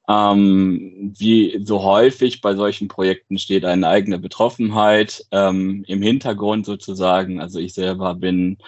Ähm, 0.08 1.14
wie 1.18 1.60
so 1.64 1.84
häufig 1.84 2.42
bei 2.42 2.56
solchen 2.56 2.88
Projekten 2.88 3.40
steht 3.40 3.66
eine 3.66 3.88
eigene 3.88 4.20
Betroffenheit 4.20 5.26
ähm, 5.32 5.84
im 5.88 6.04
Hintergrund 6.04 6.68
sozusagen. 6.68 7.42
Also 7.42 7.58
ich 7.60 7.74
selber 7.74 8.14
bin 8.14 8.60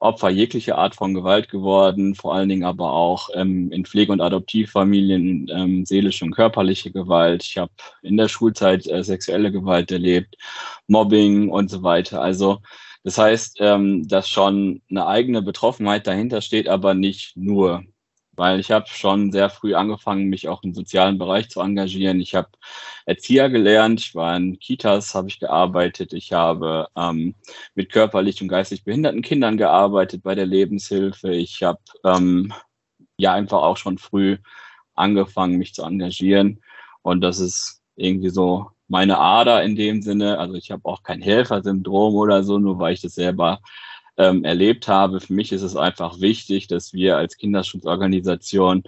Opfer 0.00 0.30
jeglicher 0.30 0.78
Art 0.78 0.94
von 0.94 1.14
Gewalt 1.14 1.48
geworden, 1.50 2.14
vor 2.14 2.34
allen 2.34 2.48
Dingen 2.48 2.64
aber 2.64 2.92
auch 2.92 3.28
ähm, 3.34 3.70
in 3.70 3.84
Pflege- 3.84 4.12
und 4.12 4.20
Adoptivfamilien 4.20 5.48
ähm, 5.54 5.84
seelische 5.84 6.24
und 6.24 6.32
körperliche 6.34 6.90
Gewalt. 6.90 7.44
Ich 7.44 7.58
habe 7.58 7.72
in 8.02 8.16
der 8.16 8.28
Schulzeit 8.28 8.86
äh, 8.86 9.04
sexuelle 9.04 9.52
Gewalt 9.52 9.92
erlebt, 9.92 10.36
Mobbing 10.88 11.50
und 11.50 11.70
so 11.70 11.82
weiter. 11.82 12.22
Also 12.22 12.60
das 13.04 13.18
heißt, 13.18 13.58
ähm, 13.60 14.06
dass 14.08 14.28
schon 14.28 14.82
eine 14.90 15.06
eigene 15.06 15.42
Betroffenheit 15.42 16.06
dahinter 16.06 16.40
steht, 16.42 16.68
aber 16.68 16.94
nicht 16.94 17.36
nur 17.36 17.84
weil 18.40 18.58
ich 18.58 18.70
habe 18.70 18.86
schon 18.88 19.32
sehr 19.32 19.50
früh 19.50 19.74
angefangen, 19.74 20.30
mich 20.30 20.48
auch 20.48 20.62
im 20.62 20.72
sozialen 20.72 21.18
Bereich 21.18 21.50
zu 21.50 21.60
engagieren. 21.60 22.20
Ich 22.22 22.34
habe 22.34 22.48
Erzieher 23.04 23.50
gelernt, 23.50 24.00
ich 24.00 24.14
war 24.14 24.34
in 24.34 24.58
Kitas, 24.58 25.14
habe 25.14 25.28
ich 25.28 25.40
gearbeitet, 25.40 26.14
ich 26.14 26.32
habe 26.32 26.88
ähm, 26.96 27.34
mit 27.74 27.92
körperlich 27.92 28.40
und 28.40 28.48
geistig 28.48 28.82
behinderten 28.82 29.20
Kindern 29.20 29.58
gearbeitet 29.58 30.22
bei 30.22 30.34
der 30.34 30.46
Lebenshilfe. 30.46 31.34
Ich 31.34 31.62
habe 31.62 31.80
ähm, 32.02 32.50
ja 33.18 33.34
einfach 33.34 33.60
auch 33.60 33.76
schon 33.76 33.98
früh 33.98 34.38
angefangen, 34.94 35.58
mich 35.58 35.74
zu 35.74 35.82
engagieren. 35.82 36.62
Und 37.02 37.20
das 37.20 37.40
ist 37.40 37.82
irgendwie 37.96 38.30
so 38.30 38.70
meine 38.88 39.18
Ader 39.18 39.62
in 39.62 39.76
dem 39.76 40.00
Sinne. 40.00 40.38
Also 40.38 40.54
ich 40.54 40.70
habe 40.70 40.86
auch 40.86 41.02
kein 41.02 41.20
Helfersyndrom 41.20 42.14
oder 42.14 42.42
so, 42.42 42.58
nur 42.58 42.78
weil 42.78 42.94
ich 42.94 43.02
das 43.02 43.16
selber 43.16 43.60
ähm, 44.20 44.44
erlebt 44.44 44.86
habe. 44.86 45.18
Für 45.18 45.32
mich 45.32 45.50
ist 45.50 45.62
es 45.62 45.76
einfach 45.76 46.20
wichtig, 46.20 46.66
dass 46.66 46.92
wir 46.92 47.16
als 47.16 47.38
Kinderschutzorganisation 47.38 48.82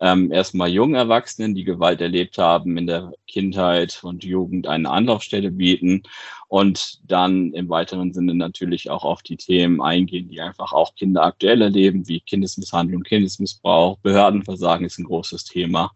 ähm, 0.00 0.32
erstmal 0.32 0.70
jungen 0.70 0.94
Erwachsenen, 0.94 1.54
die 1.54 1.64
Gewalt 1.64 2.00
erlebt 2.00 2.38
haben 2.38 2.78
in 2.78 2.86
der 2.86 3.12
Kindheit 3.26 4.00
und 4.02 4.24
Jugend, 4.24 4.66
eine 4.66 4.88
Anlaufstelle 4.88 5.50
bieten 5.50 6.04
und 6.48 7.00
dann 7.04 7.52
im 7.52 7.68
weiteren 7.68 8.14
Sinne 8.14 8.34
natürlich 8.34 8.88
auch 8.88 9.04
auf 9.04 9.22
die 9.22 9.36
Themen 9.36 9.82
eingehen, 9.82 10.30
die 10.30 10.40
einfach 10.40 10.72
auch 10.72 10.94
Kinder 10.94 11.22
aktuell 11.22 11.60
erleben, 11.60 12.08
wie 12.08 12.20
Kindesmisshandlung, 12.20 13.02
Kindesmissbrauch, 13.02 13.98
Behördenversagen 13.98 14.86
ist 14.86 14.98
ein 14.98 15.04
großes 15.04 15.44
Thema. 15.44 15.92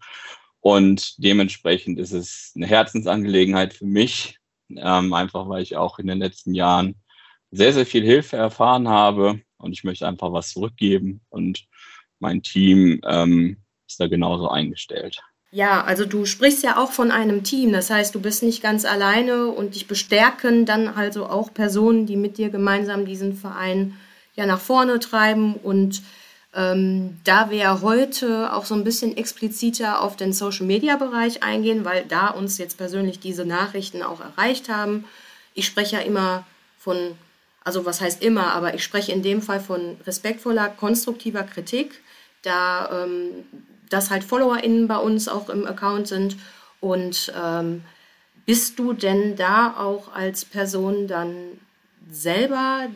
Und 0.61 1.15
dementsprechend 1.17 1.99
ist 1.99 2.13
es 2.13 2.53
eine 2.55 2.67
Herzensangelegenheit 2.67 3.73
für 3.73 3.87
mich, 3.87 4.39
ähm, 4.69 5.15
einfach 5.15 5.49
weil 5.49 5.63
ich 5.63 5.77
auch 5.77 5.99
in 5.99 6.07
den 6.07 6.19
letzten 6.19 6.55
Jahren 6.55 7.02
sehr, 7.53 7.73
sehr 7.73 7.87
viel 7.87 8.03
Hilfe 8.03 8.37
erfahren 8.37 8.89
habe 8.89 9.41
und 9.59 9.73
ich 9.73 9.85
möchte 9.85 10.09
einfach 10.09 10.33
was 10.33 10.53
zurückgeben 10.53 11.21
und 11.29 11.67
mein 12.19 12.43
Team 12.43 13.01
ähm, 13.07 13.59
ist 13.87 14.01
da 14.01 14.09
genauso 14.09 14.49
eingestellt. 14.49 15.21
Ja, 15.51 15.85
also 15.85 16.07
du 16.07 16.25
sprichst 16.25 16.63
ja 16.65 16.79
auch 16.79 16.93
von 16.93 17.11
einem 17.11 17.45
Team, 17.45 17.73
das 17.73 17.91
heißt, 17.91 18.15
du 18.15 18.21
bist 18.21 18.43
nicht 18.43 18.63
ganz 18.63 18.87
alleine 18.87 19.49
und 19.49 19.75
dich 19.75 19.87
bestärken 19.87 20.65
dann 20.65 20.89
also 20.89 21.27
auch 21.27 21.53
Personen, 21.53 22.07
die 22.07 22.17
mit 22.17 22.39
dir 22.39 22.49
gemeinsam 22.49 23.05
diesen 23.05 23.37
Verein 23.37 23.99
ja 24.35 24.47
nach 24.47 24.61
vorne 24.61 24.99
treiben 24.99 25.55
und 25.55 26.03
ähm, 26.55 27.19
da 27.25 27.51
wir 27.51 27.83
heute 27.83 28.55
auch 28.55 28.65
so 28.65 28.75
ein 28.75 28.85
bisschen 28.85 29.17
expliziter 29.17 30.01
auf 30.01 30.17
den 30.17 30.33
Social-Media-Bereich 30.33 31.43
eingehen, 31.43 31.85
weil 31.85 32.05
da 32.07 32.29
uns 32.29 32.57
jetzt 32.57 32.79
persönlich 32.79 33.21
diese 33.21 33.45
Nachrichten 33.45 34.03
auch 34.03 34.21
erreicht 34.21 34.71
haben. 34.71 35.05
Ich 35.55 35.67
spreche 35.67 35.97
ja 35.97 36.03
immer 36.03 36.47
von 36.79 36.97
also 37.65 37.85
was 37.87 38.01
heißt 38.01 38.23
immer, 38.23 38.53
aber 38.53 38.75
ich 38.75 38.83
spreche 38.83 39.13
in 39.13 39.23
dem 39.23 39.43
Fall 39.43 39.61
von 39.61 39.97
respektvoller, 40.07 40.69
konstruktiver 40.69 41.45
Kritik, 41.45 42.01
da 42.43 43.05
ähm, 43.05 43.45
das 43.89 44.11
halt 44.11 44.25
FollowerInnen 44.25 44.89
bei 44.89 44.97
uns 44.97 45.29
auch 45.29 45.49
im 45.49 45.67
Account 45.67 46.09
sind. 46.09 46.37
Und 46.81 47.33
ähm, 47.41 47.83
bist 48.47 48.79
du 48.79 48.93
denn 48.93 49.37
da 49.37 49.77
auch 49.79 50.13
als 50.13 50.45
Person 50.45 51.07
dann 51.07 51.35
selber 52.11 52.89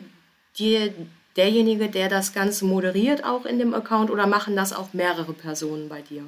dir 0.57 0.93
derjenige, 1.37 1.87
der 1.87 2.09
das 2.09 2.33
Ganze 2.33 2.65
moderiert, 2.65 3.23
auch 3.23 3.45
in 3.45 3.59
dem 3.59 3.73
Account 3.73 4.09
oder 4.09 4.27
machen 4.27 4.55
das 4.55 4.73
auch 4.73 4.93
mehrere 4.93 5.33
Personen 5.33 5.87
bei 5.87 6.01
dir? 6.01 6.23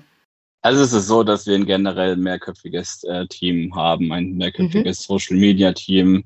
Also 0.62 0.84
es 0.84 0.94
ist 0.94 1.08
so, 1.08 1.24
dass 1.24 1.48
wir 1.48 1.56
ein 1.56 1.66
generell 1.66 2.18
mehrköpfiges 2.18 3.04
äh, 3.06 3.28
Team 3.28 3.76
haben, 3.76 4.12
ein 4.12 4.34
mehrköpfiges 4.34 5.00
mhm. 5.00 5.14
Social 5.14 5.38
Media 5.38 5.72
Team 5.72 6.26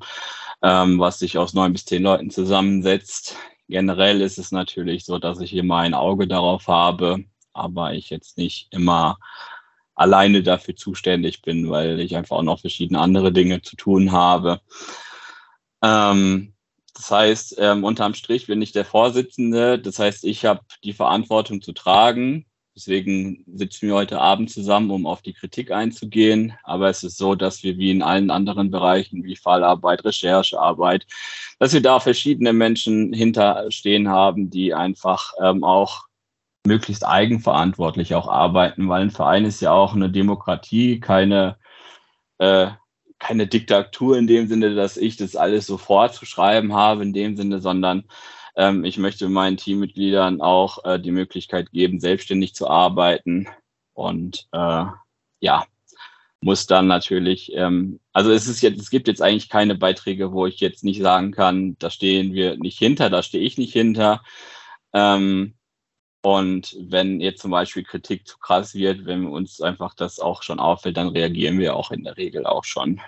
ähm, 0.63 0.97
was 0.97 1.19
sich 1.19 1.37
aus 1.37 1.53
neun 1.53 1.73
bis 1.73 1.85
zehn 1.85 2.01
Leuten 2.01 2.31
zusammensetzt. 2.31 3.35
Generell 3.67 4.21
ist 4.21 4.37
es 4.39 4.51
natürlich 4.51 5.05
so, 5.05 5.19
dass 5.19 5.41
ich 5.41 5.53
immer 5.53 5.77
ein 5.77 5.93
Auge 5.93 6.27
darauf 6.27 6.67
habe, 6.67 7.25
aber 7.51 7.93
ich 7.93 8.09
jetzt 8.09 8.37
nicht 8.37 8.69
immer 8.71 9.19
alleine 9.93 10.41
dafür 10.41 10.75
zuständig 10.75 11.41
bin, 11.41 11.69
weil 11.69 11.99
ich 11.99 12.15
einfach 12.15 12.37
auch 12.37 12.43
noch 12.43 12.61
verschiedene 12.61 12.99
andere 12.99 13.31
Dinge 13.31 13.61
zu 13.61 13.75
tun 13.75 14.11
habe. 14.13 14.61
Ähm, 15.83 16.53
das 16.95 17.11
heißt, 17.11 17.55
ähm, 17.59 17.83
unterm 17.83 18.13
Strich 18.13 18.47
bin 18.47 18.61
ich 18.61 18.71
der 18.71 18.85
Vorsitzende. 18.85 19.79
Das 19.79 19.99
heißt, 19.99 20.23
ich 20.23 20.45
habe 20.45 20.61
die 20.83 20.93
Verantwortung 20.93 21.61
zu 21.61 21.73
tragen. 21.73 22.45
Deswegen 22.75 23.43
sitzen 23.53 23.87
wir 23.87 23.93
heute 23.93 24.19
Abend 24.19 24.49
zusammen, 24.49 24.89
um 24.89 25.05
auf 25.05 25.21
die 25.21 25.33
Kritik 25.33 25.69
einzugehen. 25.69 26.53
Aber 26.63 26.89
es 26.89 27.03
ist 27.03 27.17
so, 27.17 27.35
dass 27.35 27.61
wir 27.61 27.77
wie 27.77 27.91
in 27.91 28.01
allen 28.01 28.31
anderen 28.31 28.71
Bereichen 28.71 29.23
wie 29.23 29.35
Fallarbeit, 29.35 30.03
Recherchearbeit, 30.03 31.05
dass 31.59 31.73
wir 31.73 31.81
da 31.81 31.99
verschiedene 31.99 32.51
Menschen 32.51 33.13
hinterstehen 33.13 34.09
haben, 34.09 34.49
die 34.49 34.73
einfach 34.73 35.33
ähm, 35.39 35.63
auch 35.63 36.07
möglichst 36.65 37.05
eigenverantwortlich 37.05 38.15
auch 38.15 38.27
arbeiten, 38.27 38.89
weil 38.89 39.03
ein 39.03 39.11
Verein 39.11 39.45
ist 39.45 39.61
ja 39.61 39.71
auch 39.71 39.93
eine 39.93 40.09
Demokratie, 40.09 40.99
keine, 40.99 41.57
äh, 42.39 42.69
keine 43.19 43.47
Diktatur 43.47 44.17
in 44.17 44.27
dem 44.27 44.47
Sinne, 44.47 44.73
dass 44.73 44.97
ich 44.97 45.17
das 45.17 45.35
alles 45.35 45.67
so 45.67 45.77
vorzuschreiben 45.77 46.73
habe 46.73 47.03
in 47.03 47.13
dem 47.13 47.35
Sinne, 47.35 47.59
sondern 47.59 48.05
ähm, 48.55 48.83
ich 48.85 48.97
möchte 48.97 49.29
meinen 49.29 49.57
Teammitgliedern 49.57 50.41
auch 50.41 50.83
äh, 50.85 50.99
die 50.99 51.11
Möglichkeit 51.11 51.71
geben, 51.71 51.99
selbstständig 51.99 52.53
zu 52.55 52.69
arbeiten. 52.69 53.47
Und 53.93 54.47
äh, 54.51 54.85
ja, 55.39 55.65
muss 56.41 56.67
dann 56.67 56.87
natürlich, 56.87 57.51
ähm, 57.55 57.99
also 58.11 58.31
es 58.31 58.47
ist 58.47 58.61
jetzt, 58.61 58.79
es 58.79 58.89
gibt 58.89 59.07
jetzt 59.07 59.21
eigentlich 59.21 59.49
keine 59.49 59.75
Beiträge, 59.75 60.31
wo 60.31 60.45
ich 60.45 60.59
jetzt 60.59 60.83
nicht 60.83 61.01
sagen 61.01 61.31
kann, 61.31 61.75
da 61.79 61.89
stehen 61.89 62.33
wir 62.33 62.57
nicht 62.57 62.77
hinter, 62.77 63.09
da 63.09 63.23
stehe 63.23 63.43
ich 63.43 63.57
nicht 63.57 63.73
hinter. 63.73 64.21
Ähm, 64.93 65.55
und 66.21 66.77
wenn 66.79 67.19
jetzt 67.19 67.41
zum 67.41 67.51
Beispiel 67.51 67.83
Kritik 67.83 68.27
zu 68.27 68.37
krass 68.37 68.75
wird, 68.75 69.05
wenn 69.05 69.25
uns 69.25 69.59
einfach 69.61 69.93
das 69.93 70.19
auch 70.19 70.43
schon 70.43 70.59
auffällt, 70.59 70.97
dann 70.97 71.09
reagieren 71.09 71.59
wir 71.59 71.75
auch 71.75 71.91
in 71.91 72.03
der 72.03 72.17
Regel 72.17 72.45
auch 72.45 72.63
schon. 72.63 73.01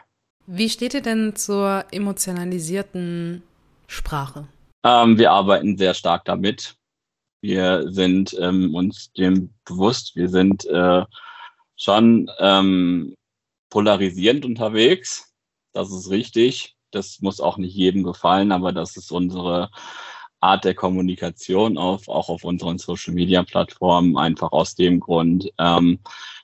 Wie 0.48 0.70
steht 0.70 0.94
ihr 0.94 1.02
denn 1.02 1.36
zur 1.36 1.86
emotionalisierten 1.92 3.42
Sprache? 3.88 4.48
Ähm, 4.86 5.18
wir 5.18 5.32
arbeiten 5.32 5.78
sehr 5.78 5.96
stark 5.96 6.26
damit. 6.26 6.76
Wir 7.42 7.92
sind 7.92 8.38
ähm, 8.40 8.76
uns 8.76 9.12
dem 9.14 9.52
bewusst, 9.66 10.16
wir 10.16 10.30
sind 10.30 10.66
äh, 10.66 11.04
schon 11.76 12.30
ähm, 12.40 13.16
polarisierend 13.70 14.46
unterwegs. 14.46 15.34
Das 15.74 15.92
ist 15.92 16.12
richtig. 16.12 16.76
Das 16.92 17.20
muss 17.20 17.42
auch 17.42 17.58
nicht 17.58 17.74
jedem 17.74 18.04
gefallen, 18.04 18.52
aber 18.52 18.72
das 18.72 18.96
ist 18.96 19.12
unsere 19.12 19.72
Art 20.40 20.64
der 20.66 20.76
Kommunikation 20.76 21.80
auf, 21.80 22.08
auch 22.08 22.30
auf 22.30 22.44
unseren 22.44 22.78
Social 22.78 23.14
Media 23.16 23.42
Plattformen, 23.42 24.18
einfach 24.18 24.52
aus 24.52 24.76
dem 24.76 25.00
Grund, 25.00 25.52
ähm, 25.58 26.00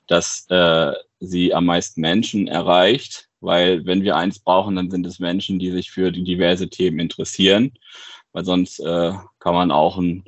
dass 0.08 0.48
äh, 0.50 0.94
sie 1.20 1.54
am 1.54 1.66
meisten 1.66 2.02
Menschen 2.02 2.48
erreicht, 2.48 3.30
weil 3.40 3.86
wenn 3.86 4.02
wir 4.02 4.16
eins 4.16 4.40
brauchen, 4.40 4.76
dann 4.78 4.90
sind 4.90 5.06
es 5.06 5.20
Menschen, 5.20 5.60
die 5.60 5.70
sich 5.70 5.92
für 5.92 6.12
die 6.12 6.24
diverse 6.24 6.70
Themen 6.70 7.00
interessieren, 7.00 7.74
weil 8.34 8.46
sonst 8.46 8.80
äh, 8.80 9.14
kann 9.40 9.54
man 9.54 9.72
auch 9.72 9.98
einen 9.98 10.24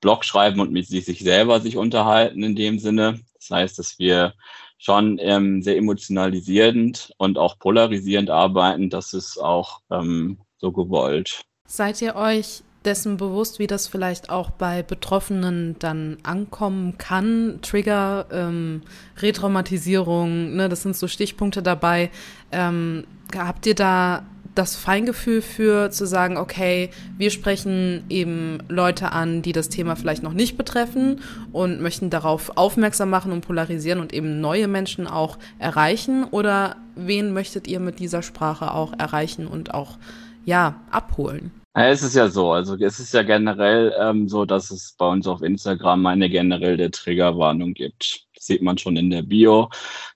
Blog 0.00 0.24
schreiben 0.24 0.60
und 0.60 0.72
mit 0.72 0.86
sich 0.86 1.18
selber 1.18 1.60
sich 1.60 1.76
unterhalten 1.76 2.42
in 2.42 2.56
dem 2.56 2.78
Sinne. 2.78 3.20
Das 3.34 3.50
heißt, 3.50 3.78
dass 3.78 3.98
wir 3.98 4.34
schon 4.78 5.18
ähm, 5.20 5.62
sehr 5.62 5.76
emotionalisierend 5.76 7.12
und 7.18 7.38
auch 7.38 7.58
polarisierend 7.58 8.30
arbeiten. 8.30 8.88
Das 8.88 9.12
ist 9.12 9.38
auch 9.38 9.80
ähm, 9.90 10.38
so 10.56 10.72
gewollt. 10.72 11.42
Seid 11.68 12.00
ihr 12.00 12.16
euch 12.16 12.62
dessen 12.84 13.18
bewusst, 13.18 13.58
wie 13.58 13.66
das 13.66 13.86
vielleicht 13.86 14.30
auch 14.30 14.50
bei 14.50 14.82
Betroffenen 14.82 15.76
dann 15.78 16.16
ankommen 16.22 16.96
kann? 16.96 17.58
Trigger, 17.60 18.26
ähm, 18.32 18.82
Retraumatisierung, 19.18 20.56
ne, 20.56 20.70
das 20.70 20.82
sind 20.82 20.96
so 20.96 21.08
Stichpunkte 21.08 21.62
dabei. 21.62 22.10
Ähm, 22.50 23.06
habt 23.36 23.66
ihr 23.66 23.74
da 23.74 24.24
das 24.54 24.76
Feingefühl 24.76 25.42
für 25.42 25.90
zu 25.90 26.06
sagen, 26.06 26.36
okay, 26.36 26.90
wir 27.16 27.30
sprechen 27.30 28.04
eben 28.08 28.58
Leute 28.68 29.12
an, 29.12 29.42
die 29.42 29.52
das 29.52 29.68
Thema 29.68 29.96
vielleicht 29.96 30.22
noch 30.22 30.32
nicht 30.32 30.56
betreffen 30.56 31.20
und 31.52 31.80
möchten 31.80 32.10
darauf 32.10 32.56
aufmerksam 32.56 33.10
machen 33.10 33.32
und 33.32 33.46
polarisieren 33.46 34.00
und 34.00 34.12
eben 34.12 34.40
neue 34.40 34.68
Menschen 34.68 35.06
auch 35.06 35.38
erreichen? 35.58 36.24
Oder 36.24 36.76
wen 36.96 37.32
möchtet 37.32 37.68
ihr 37.68 37.80
mit 37.80 37.98
dieser 37.98 38.22
Sprache 38.22 38.74
auch 38.74 38.92
erreichen 38.98 39.46
und 39.46 39.72
auch, 39.74 39.98
ja, 40.44 40.80
abholen? 40.90 41.52
Es 41.72 42.02
ist 42.02 42.16
ja 42.16 42.28
so, 42.28 42.50
also 42.50 42.76
es 42.76 42.98
ist 42.98 43.14
ja 43.14 43.22
generell 43.22 43.94
ähm, 43.98 44.28
so, 44.28 44.44
dass 44.44 44.72
es 44.72 44.94
bei 44.98 45.06
uns 45.06 45.28
auf 45.28 45.40
Instagram 45.40 46.04
eine 46.06 46.28
generelle 46.28 46.90
Triggerwarnung 46.90 47.74
gibt. 47.74 48.26
Sieht 48.40 48.62
man 48.62 48.78
schon 48.78 48.96
in 48.96 49.10
der 49.10 49.22
Bio. 49.22 49.68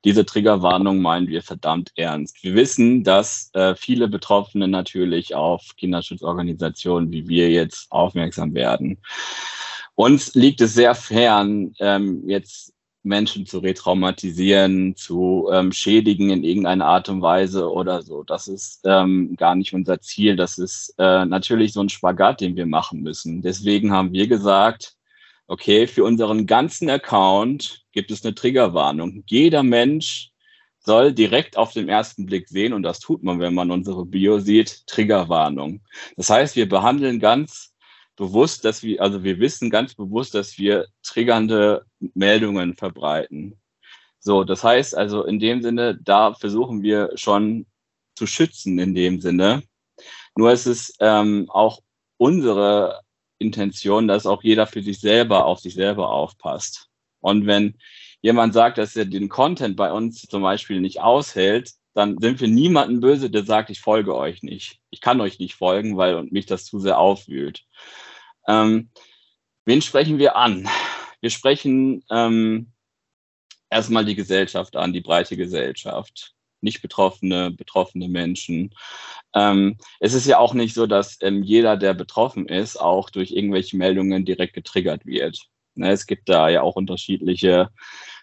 Diese 0.04 0.24
Triggerwarnung 0.24 1.02
meinen 1.02 1.28
wir 1.28 1.42
verdammt 1.42 1.92
ernst. 1.96 2.42
Wir 2.42 2.54
wissen, 2.54 3.04
dass 3.04 3.50
äh, 3.52 3.74
viele 3.74 4.08
Betroffene 4.08 4.66
natürlich 4.66 5.34
auf 5.34 5.76
Kinderschutzorganisationen 5.76 7.12
wie 7.12 7.28
wir 7.28 7.50
jetzt 7.50 7.92
aufmerksam 7.92 8.54
werden. 8.54 8.98
Uns 9.94 10.34
liegt 10.34 10.60
es 10.62 10.74
sehr 10.74 10.94
fern, 10.94 11.74
ähm, 11.78 12.26
jetzt 12.26 12.72
Menschen 13.02 13.44
zu 13.44 13.58
retraumatisieren, 13.58 14.96
zu 14.96 15.48
ähm, 15.52 15.70
schädigen 15.72 16.30
in 16.30 16.42
irgendeiner 16.42 16.86
Art 16.86 17.08
und 17.10 17.20
Weise 17.20 17.70
oder 17.70 18.02
so. 18.02 18.22
Das 18.22 18.48
ist 18.48 18.80
ähm, 18.84 19.36
gar 19.36 19.54
nicht 19.54 19.74
unser 19.74 20.00
Ziel. 20.00 20.36
Das 20.36 20.56
ist 20.56 20.94
äh, 20.98 21.26
natürlich 21.26 21.74
so 21.74 21.80
ein 21.82 21.90
Spagat, 21.90 22.40
den 22.40 22.56
wir 22.56 22.66
machen 22.66 23.02
müssen. 23.02 23.42
Deswegen 23.42 23.92
haben 23.92 24.12
wir 24.12 24.26
gesagt, 24.26 24.96
okay, 25.46 25.86
für 25.86 26.04
unseren 26.04 26.46
ganzen 26.46 26.88
Account 26.88 27.83
gibt 27.94 28.10
es 28.10 28.24
eine 28.24 28.34
Triggerwarnung. 28.34 29.24
Jeder 29.26 29.62
Mensch 29.62 30.30
soll 30.80 31.14
direkt 31.14 31.56
auf 31.56 31.72
den 31.72 31.88
ersten 31.88 32.26
Blick 32.26 32.48
sehen, 32.48 32.74
und 32.74 32.82
das 32.82 33.00
tut 33.00 33.22
man, 33.22 33.40
wenn 33.40 33.54
man 33.54 33.70
unsere 33.70 34.04
Bio 34.04 34.38
sieht, 34.38 34.86
Triggerwarnung. 34.86 35.80
Das 36.16 36.28
heißt, 36.28 36.56
wir 36.56 36.68
behandeln 36.68 37.20
ganz 37.20 37.74
bewusst, 38.16 38.64
dass 38.64 38.82
wir, 38.82 39.00
also 39.00 39.24
wir 39.24 39.38
wissen 39.38 39.70
ganz 39.70 39.94
bewusst, 39.94 40.34
dass 40.34 40.58
wir 40.58 40.86
triggernde 41.02 41.86
Meldungen 42.14 42.74
verbreiten. 42.74 43.58
So, 44.20 44.44
das 44.44 44.62
heißt 44.62 44.96
also 44.96 45.24
in 45.24 45.38
dem 45.38 45.62
Sinne, 45.62 45.98
da 46.00 46.34
versuchen 46.34 46.82
wir 46.82 47.10
schon 47.14 47.66
zu 48.16 48.26
schützen 48.26 48.78
in 48.78 48.94
dem 48.94 49.20
Sinne. 49.20 49.62
Nur 50.36 50.52
ist 50.52 50.66
es 50.66 50.94
ähm, 51.00 51.46
auch 51.50 51.80
unsere 52.16 53.00
Intention, 53.38 54.08
dass 54.08 54.26
auch 54.26 54.42
jeder 54.42 54.66
für 54.66 54.82
sich 54.82 55.00
selber 55.00 55.44
auf 55.46 55.60
sich 55.60 55.74
selber 55.74 56.10
aufpasst. 56.10 56.88
Und 57.24 57.46
wenn 57.46 57.78
jemand 58.20 58.52
sagt, 58.52 58.76
dass 58.76 58.94
er 58.96 59.06
den 59.06 59.30
Content 59.30 59.76
bei 59.76 59.90
uns 59.90 60.20
zum 60.20 60.42
Beispiel 60.42 60.82
nicht 60.82 61.00
aushält, 61.00 61.72
dann 61.94 62.18
sind 62.20 62.38
wir 62.38 62.48
niemanden 62.48 63.00
böse, 63.00 63.30
der 63.30 63.44
sagt, 63.44 63.70
ich 63.70 63.80
folge 63.80 64.14
euch 64.14 64.42
nicht. 64.42 64.80
Ich 64.90 65.00
kann 65.00 65.22
euch 65.22 65.38
nicht 65.38 65.54
folgen, 65.54 65.96
weil 65.96 66.24
mich 66.24 66.44
das 66.44 66.66
zu 66.66 66.80
sehr 66.80 66.98
aufwühlt. 66.98 67.64
Ähm, 68.46 68.90
wen 69.64 69.80
sprechen 69.80 70.18
wir 70.18 70.36
an? 70.36 70.68
Wir 71.22 71.30
sprechen 71.30 72.04
ähm, 72.10 72.72
erstmal 73.70 74.04
die 74.04 74.16
Gesellschaft 74.16 74.76
an, 74.76 74.92
die 74.92 75.00
breite 75.00 75.38
Gesellschaft, 75.38 76.34
nicht 76.60 76.82
betroffene, 76.82 77.52
betroffene 77.52 78.08
Menschen. 78.08 78.74
Ähm, 79.34 79.78
es 79.98 80.12
ist 80.12 80.26
ja 80.26 80.38
auch 80.38 80.52
nicht 80.52 80.74
so, 80.74 80.86
dass 80.86 81.16
ähm, 81.22 81.42
jeder, 81.42 81.78
der 81.78 81.94
betroffen 81.94 82.48
ist, 82.48 82.78
auch 82.78 83.08
durch 83.08 83.30
irgendwelche 83.30 83.78
Meldungen 83.78 84.26
direkt 84.26 84.52
getriggert 84.52 85.06
wird. 85.06 85.48
Ne, 85.76 85.90
es 85.90 86.06
gibt 86.06 86.28
da 86.28 86.48
ja 86.48 86.62
auch 86.62 86.76
unterschiedliche 86.76 87.70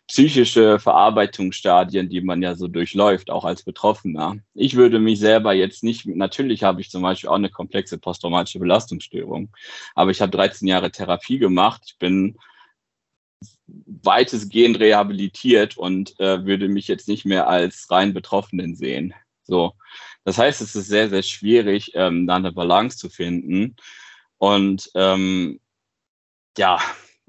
psychische 0.07 0.77
Verarbeitungsstadien, 0.77 2.09
die 2.09 2.19
man 2.21 2.41
ja 2.41 2.55
so 2.55 2.67
durchläuft, 2.67 3.29
auch 3.29 3.45
als 3.45 3.63
Betroffener. 3.63 4.37
Ich 4.53 4.75
würde 4.75 4.99
mich 4.99 5.19
selber 5.19 5.53
jetzt 5.53 5.83
nicht, 5.83 6.05
natürlich 6.05 6.63
habe 6.63 6.81
ich 6.81 6.89
zum 6.89 7.01
Beispiel 7.01 7.29
auch 7.29 7.35
eine 7.35 7.49
komplexe 7.49 7.97
posttraumatische 7.97 8.59
Belastungsstörung, 8.59 9.49
aber 9.95 10.11
ich 10.11 10.21
habe 10.21 10.31
13 10.31 10.67
Jahre 10.67 10.91
Therapie 10.91 11.39
gemacht. 11.39 11.83
Ich 11.85 11.97
bin 11.97 12.37
weitestgehend 13.67 14.79
rehabilitiert 14.79 15.77
und 15.77 16.19
äh, 16.19 16.45
würde 16.45 16.67
mich 16.67 16.87
jetzt 16.89 17.07
nicht 17.07 17.25
mehr 17.25 17.47
als 17.47 17.89
rein 17.89 18.13
Betroffenen 18.13 18.75
sehen. 18.75 19.13
So. 19.43 19.73
Das 20.23 20.37
heißt, 20.37 20.61
es 20.61 20.75
ist 20.75 20.87
sehr, 20.87 21.09
sehr 21.09 21.23
schwierig, 21.23 21.91
ähm, 21.95 22.27
da 22.27 22.35
eine 22.35 22.51
Balance 22.51 22.97
zu 22.97 23.09
finden. 23.09 23.75
Und 24.37 24.89
ähm, 24.95 25.59
ja, 26.57 26.79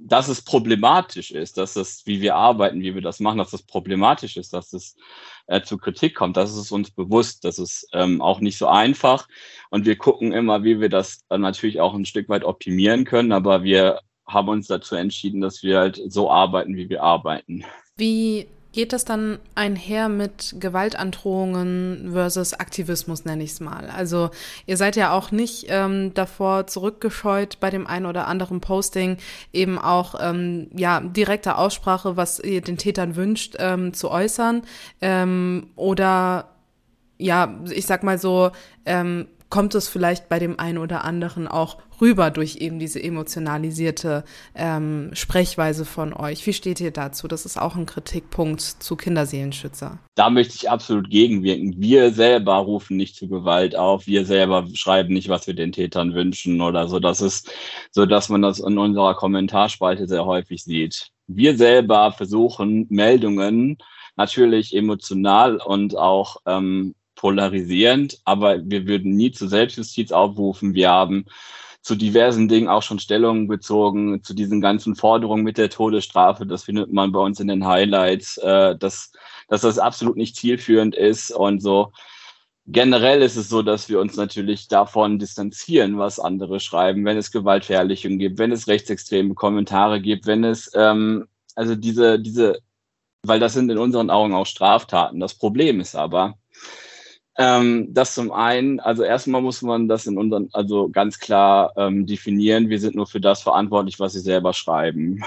dass 0.05 0.29
es 0.29 0.43
problematisch 0.43 1.31
ist, 1.31 1.59
dass 1.59 1.77
es, 1.77 2.07
wie 2.07 2.21
wir 2.21 2.35
arbeiten, 2.35 2.81
wie 2.81 2.95
wir 2.95 3.03
das 3.03 3.21
machen, 3.21 3.39
dass 3.39 3.53
es 3.53 3.63
problematisch 3.63 4.37
ist, 4.37 4.53
dass 4.53 4.73
es 4.73 4.97
äh, 5.47 5.63
zu 5.63 5.79
Kritik 5.79 6.15
kommt. 6.15 6.37
Das 6.37 6.57
ist 6.57 6.73
uns 6.73 6.91
bewusst. 6.91 7.45
Das 7.45 7.59
ist 7.59 7.89
ähm, 7.93 8.21
auch 8.21 8.41
nicht 8.41 8.59
so 8.59 8.67
einfach. 8.67 9.29
Und 9.71 9.87
wir 9.87 9.97
gucken 9.97 10.33
immer, 10.33 10.65
wie 10.65 10.81
wir 10.81 10.89
das 10.89 11.21
dann 11.29 11.41
natürlich 11.41 11.81
auch 11.81 11.95
ein 11.95 12.05
Stück 12.05 12.29
weit 12.29 12.45
optimieren 12.45 13.05
können. 13.05 13.33
Aber 13.33 13.63
wir 13.63 14.01
haben 14.27 14.49
uns 14.49 14.67
dazu 14.67 14.95
entschieden, 14.97 15.41
dass 15.41 15.63
wir 15.63 15.79
halt 15.79 16.01
so 16.09 16.31
arbeiten, 16.31 16.77
wie 16.77 16.89
wir 16.89 17.03
arbeiten. 17.03 17.65
Wie 17.97 18.47
Geht 18.73 18.93
das 18.93 19.05
dann 19.05 19.39
einher 19.55 20.09
mit 20.09 20.57
Gewaltandrohungen 20.59 22.11
versus 22.13 22.55
Aktivismus, 22.55 23.25
nenne 23.25 23.45
ich 23.45 23.53
es 23.53 23.61
mal? 23.61 23.91
Also 23.95 24.31
ihr 24.67 24.79
seid 24.79 24.97
ja 24.97 25.13
auch 25.13 25.31
nicht 25.31 25.67
ähm, 25.69 26.15
davor 26.15 26.67
zurückgescheut 26.67 27.59
bei 27.61 27.69
dem 27.69 27.87
einen 27.87 28.07
oder 28.07 28.27
anderen 28.27 28.61
Posting 28.61 29.19
eben 29.53 29.79
auch 29.79 30.15
ähm, 30.21 30.69
ja 30.75 31.01
direkte 31.01 31.57
Aussprache, 31.57 32.17
was 32.17 32.41
ihr 32.41 32.63
den 32.63 32.79
Tätern 32.79 33.15
wünscht, 33.15 33.57
ähm, 33.59 33.93
zu 33.93 34.11
äußern 34.11 34.63
ähm, 35.03 35.69
oder 35.77 36.49
ja, 37.19 37.61
ich 37.71 37.87
sag 37.87 38.03
mal 38.03 38.19
so, 38.19 38.51
ähm, 38.85 39.29
kommt 39.49 39.75
es 39.75 39.87
vielleicht 39.87 40.31
bei 40.31 40.39
dem 40.39 40.59
einen 40.59 40.79
oder 40.79 41.05
anderen 41.05 41.47
auch 41.47 41.77
rüber 42.03 42.31
durch 42.31 42.57
eben 42.57 42.79
diese 42.81 43.03
emotionalisierte 43.03 44.25
ähm, 44.55 45.11
Sprechweise 45.13 45.85
von 45.85 46.13
euch. 46.13 46.45
Wie 46.47 46.53
steht 46.53 46.81
ihr 46.81 46.91
dazu? 46.91 47.29
Das 47.29 47.47
ist 47.47 47.59
auch 47.59 47.77
ein 47.77 47.87
Kritikpunkt 47.87 48.61
zu 48.61 48.97
Kinderseelenschützer. 48.97 49.99
Da 50.17 50.29
möchte 50.29 50.57
ich 50.57 50.69
absolut 50.69 51.09
gegenwirken. 51.09 51.75
Wir 51.79 52.13
selber 52.13 52.57
rufen 52.57 52.97
nicht 52.97 53.17
zu 53.17 53.29
Gewalt 53.29 53.77
auf. 53.77 54.07
Wir 54.07 54.27
selber 54.27 54.67
schreiben 54.75 55.15
nicht, 55.15 55.29
was 55.29 55.47
wir 55.47 55.55
den 55.55 55.73
Tätern 55.73 56.15
wünschen 56.15 56.61
oder 56.61 56.89
so. 56.89 56.99
Das 56.99 57.21
ist 57.21 57.51
so, 57.93 58.05
dass 58.05 58.29
man 58.29 58.43
das 58.43 58.59
in 58.59 58.77
unserer 58.77 59.15
Kommentarspalte 59.15 60.07
sehr 60.09 60.27
häufig 60.27 60.65
sieht. 60.65 61.11
Wir 61.29 61.57
selber 61.57 62.13
versuchen 62.13 62.87
Meldungen 62.91 63.79
natürlich 64.17 64.75
emotional 64.77 65.57
und 65.57 65.97
auch 65.97 66.37
ähm, 66.47 66.95
polarisierend, 67.15 68.19
aber 68.25 68.59
wir 68.69 68.87
würden 68.87 69.15
nie 69.15 69.31
zur 69.31 69.49
Selbstjustiz 69.49 70.11
aufrufen. 70.11 70.75
Wir 70.75 70.91
haben 70.91 71.27
zu 71.83 71.97
diversen 71.97 72.49
Dingen 72.49 72.69
auch 72.69 72.83
schon 72.83 73.01
Stellung 73.01 73.49
bezogen, 73.49 74.23
zu 74.23 74.35
diesen 74.35 74.61
ganzen 74.61 74.95
Forderungen 74.95 75.43
mit 75.43 75.59
der 75.59 75.69
Todesstrafe. 75.69 76.47
Das 76.47 76.65
findet 76.65 76.93
man 76.93 77.13
bei 77.13 77.21
uns 77.21 77.41
in 77.41 77.49
den 77.49 77.67
Highlights, 77.67 78.39
äh, 78.39 78.77
dass, 78.77 79.13
dass 79.49 79.63
das 79.63 79.79
absolut 79.79 80.17
nicht 80.17 80.37
zielführend 80.37 80.95
ist 80.95 81.33
und 81.33 81.61
so. 81.61 81.93
Generell 82.67 83.23
ist 83.23 83.37
es 83.37 83.49
so, 83.49 83.63
dass 83.63 83.89
wir 83.89 84.01
uns 84.01 84.17
natürlich 84.17 84.69
davon 84.69 85.19
distanzieren, 85.19 85.99
was 85.99 86.21
andere 86.21 86.61
schreiben, 86.61 87.05
wenn 87.05 87.17
es 87.17 87.33
Gewaltverherrlichung 87.33 88.19
gibt, 88.19 88.39
wenn 88.39 88.53
es 88.53 88.69
rechtsextreme 88.69 89.35
Kommentare 89.35 90.01
gibt, 90.01 90.27
wenn 90.27 90.45
es 90.45 90.71
ähm, 90.77 91.27
also 91.57 91.75
diese, 91.75 92.21
diese, 92.21 92.61
weil 93.25 93.41
das 93.41 93.55
sind 93.55 93.71
in 93.71 93.79
unseren 93.79 94.11
Augen 94.11 94.35
auch 94.35 94.47
Straftaten. 94.47 95.21
Das 95.21 95.35
Problem 95.35 95.81
ist 95.81 95.97
aber, 95.97 96.39
ähm, 97.39 97.89
das 97.93 98.15
zum 98.15 98.31
einen, 98.33 98.81
also 98.81 99.03
erstmal 99.03 99.41
muss 99.41 99.63
man 99.63 99.89
das 99.89 100.07
in 100.07 100.19
unseren, 100.19 100.49
also 100.53 100.89
ganz 100.91 101.19
klar 101.19 101.73
ähm, 101.77 102.07
definieren. 102.07 102.69
Wir 102.69 102.79
sind 102.79 102.95
nur 102.95 103.07
für 103.07 103.21
das 103.21 103.43
verantwortlich, 103.43 103.99
was 104.01 104.13
sie 104.13 104.21
selber 104.21 104.53
schreiben. 104.53 105.23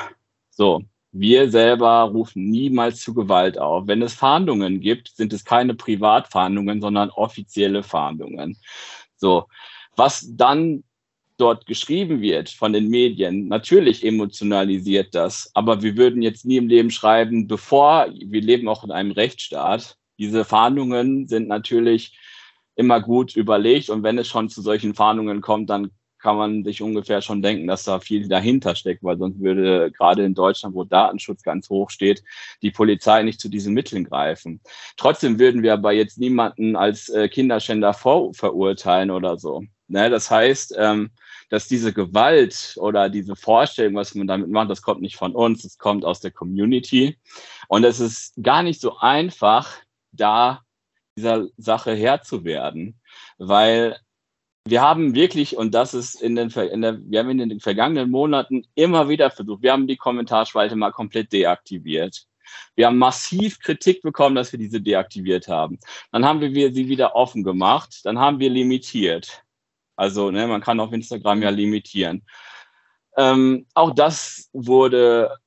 So. 0.52 0.84
Wir 1.18 1.50
selber 1.50 2.02
rufen 2.12 2.50
niemals 2.50 3.00
zu 3.00 3.14
Gewalt 3.14 3.58
auf. 3.58 3.88
Wenn 3.88 4.02
es 4.02 4.14
Fahndungen 4.14 4.82
gibt, 4.82 5.16
sind 5.16 5.32
es 5.32 5.46
keine 5.46 5.74
Privatfahndungen, 5.74 6.82
sondern 6.82 7.10
offizielle 7.10 7.84
Fahndungen. 7.84 8.58
So. 9.16 9.46
Was 9.96 10.28
dann 10.30 10.84
dort 11.38 11.66
geschrieben 11.66 12.22
wird 12.22 12.50
von 12.50 12.74
den 12.74 12.90
Medien, 12.90 13.48
natürlich 13.48 14.06
emotionalisiert 14.06 15.16
das, 15.16 15.52
aber 15.54 15.82
wir 15.82 15.98
würden 15.98 16.22
jetzt 16.22 16.46
nie 16.46 16.58
im 16.58 16.68
Leben 16.68 16.92
schreiben, 16.92 17.48
bevor, 17.48 18.08
wir 18.14 18.42
leben 18.42 18.68
auch 18.68 18.84
in 18.84 18.92
einem 18.92 19.12
Rechtsstaat. 19.12 19.98
Diese 20.18 20.46
Fahndungen 20.46 21.28
sind 21.28 21.48
natürlich 21.48 22.18
immer 22.76 23.02
gut 23.02 23.36
überlegt 23.36 23.90
und 23.90 24.04
wenn 24.04 24.18
es 24.18 24.28
schon 24.28 24.50
zu 24.50 24.62
solchen 24.62 24.96
Fahndungen 24.96 25.42
kommt, 25.42 25.70
dann 25.70 25.92
kann 26.26 26.38
man 26.38 26.64
sich 26.64 26.82
ungefähr 26.82 27.22
schon 27.22 27.44
denken, 27.44 27.68
dass 27.68 27.84
da 27.84 28.00
viel 28.00 28.28
dahinter 28.28 28.74
steckt, 28.74 29.04
weil 29.04 29.18
sonst 29.18 29.40
würde 29.40 29.92
gerade 29.92 30.26
in 30.26 30.34
Deutschland, 30.34 30.74
wo 30.74 30.84
Datenschutz 30.84 31.44
ganz 31.44 31.70
hoch 31.70 31.92
steht, 31.92 32.24
die 32.64 32.72
Polizei 32.72 33.22
nicht 33.22 33.40
zu 33.40 33.48
diesen 33.48 33.76
Mitteln 33.76 34.06
greifen. 34.06 34.60
Trotzdem 34.98 35.38
würden 35.38 35.62
wir 35.62 35.74
aber 35.74 35.92
jetzt 35.92 36.18
niemanden 36.18 36.76
als 36.76 37.10
äh, 37.10 37.30
Kinderschänder 37.30 37.94
verurteilen 37.94 39.12
oder 39.12 39.38
so. 39.38 39.66
Ne? 39.88 40.10
Das 40.10 40.32
heißt, 40.32 40.74
ähm, 40.80 41.12
dass 41.50 41.68
diese 41.68 41.94
Gewalt 41.94 42.76
oder 42.78 43.10
diese 43.10 43.36
Vorstellung, 43.36 43.94
was 43.94 44.16
man 44.16 44.26
damit 44.26 44.50
macht, 44.50 44.72
das 44.72 44.82
kommt 44.82 45.02
nicht 45.02 45.18
von 45.18 45.36
uns, 45.36 45.62
das 45.62 45.78
kommt 45.78 46.06
aus 46.06 46.22
der 46.22 46.32
Community. 46.32 47.20
Und 47.68 47.84
es 47.84 48.00
ist 48.00 48.34
gar 48.42 48.64
nicht 48.64 48.82
so 48.82 48.98
einfach, 48.98 49.72
da 50.16 50.62
dieser 51.18 51.48
Sache 51.58 51.94
Herr 51.96 52.22
zu 52.22 52.44
werden, 52.44 53.00
weil 53.38 53.98
wir 54.68 54.82
haben 54.82 55.14
wirklich, 55.14 55.56
und 55.56 55.76
das 55.76 55.94
ist 55.94 56.16
in 56.16 56.36
den, 56.36 56.50
in 56.50 56.82
der, 56.82 57.00
wir 57.00 57.20
haben 57.20 57.40
in 57.40 57.50
den 57.50 57.60
vergangenen 57.60 58.10
Monaten 58.10 58.64
immer 58.74 59.08
wieder 59.10 59.30
versucht, 59.30 59.62
wir 59.62 59.72
haben 59.72 59.88
die 59.88 59.98
Kommentarspalte 59.98 60.76
mal 60.76 60.92
komplett 60.92 61.32
deaktiviert. 61.32 62.26
Wir 62.76 62.88
haben 62.88 62.98
massiv 62.98 63.60
Kritik 63.60 64.02
bekommen, 64.02 64.36
dass 64.36 64.52
wir 64.52 64.60
diese 64.60 64.82
deaktiviert 64.82 65.48
haben. 65.48 65.80
Dann 66.12 66.26
haben 66.26 66.42
wir 66.42 66.74
sie 66.74 66.88
wieder 66.88 67.16
offen 67.16 67.44
gemacht, 67.44 68.02
dann 68.04 68.20
haben 68.20 68.40
wir 68.40 68.50
limitiert. 68.50 69.44
Also 69.96 70.32
ne, 70.32 70.48
man 70.48 70.62
kann 70.62 70.80
auf 70.80 70.92
Instagram 70.92 71.44
ja 71.44 71.50
limitieren. 71.50 72.26
Ähm, 73.18 73.66
auch 73.74 73.94
das 73.94 74.50
wurde 74.52 75.38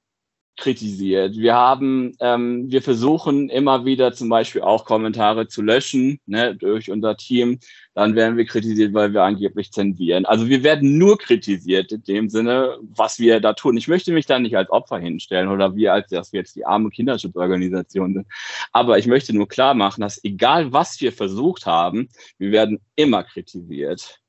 kritisiert. 0.59 1.37
Wir 1.37 1.55
haben, 1.55 2.15
ähm, 2.21 2.71
wir 2.71 2.83
versuchen 2.83 3.49
immer 3.49 3.85
wieder 3.85 4.13
zum 4.13 4.29
Beispiel 4.29 4.61
auch 4.61 4.85
Kommentare 4.85 5.49
zu 5.49 5.63
löschen 5.63 6.21
ne, 6.27 6.55
durch 6.55 6.91
unser 6.91 7.17
Team. 7.17 7.61
Dann 7.95 8.15
werden 8.15 8.37
wir 8.37 8.45
kritisiert, 8.45 8.93
weil 8.93 9.13
wir 9.15 9.23
angeblich 9.23 9.73
zensieren. 9.73 10.27
Also 10.27 10.49
wir 10.49 10.63
werden 10.63 10.99
nur 10.99 11.17
kritisiert 11.17 11.93
in 11.93 12.03
dem 12.03 12.29
Sinne, 12.29 12.77
was 12.83 13.19
wir 13.19 13.41
da 13.41 13.55
tun. 13.55 13.77
Ich 13.77 13.89
möchte 13.89 14.13
mich 14.13 14.27
da 14.27 14.39
nicht 14.39 14.57
als 14.57 14.71
Opfer 14.71 14.99
hinstellen 14.99 15.49
oder 15.49 15.75
wir 15.75 15.95
als, 15.95 16.09
dass 16.09 16.33
wir 16.33 16.41
jetzt 16.41 16.57
die 16.57 16.67
arme 16.67 16.91
Kinderschutzorganisation 16.91 18.15
sind. 18.15 18.27
Aber 18.73 18.99
ich 18.99 19.07
möchte 19.07 19.35
nur 19.35 19.49
klar 19.49 19.75
machen, 19.75 20.03
dass 20.03 20.23
egal 20.25 20.73
was 20.73 21.01
wir 21.01 21.13
versucht 21.13 21.67
haben, 21.67 22.09
wir 22.39 22.53
werden 22.53 22.81
immer 22.97 23.23
kritisiert. 23.23 24.21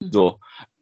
So, 0.00 0.38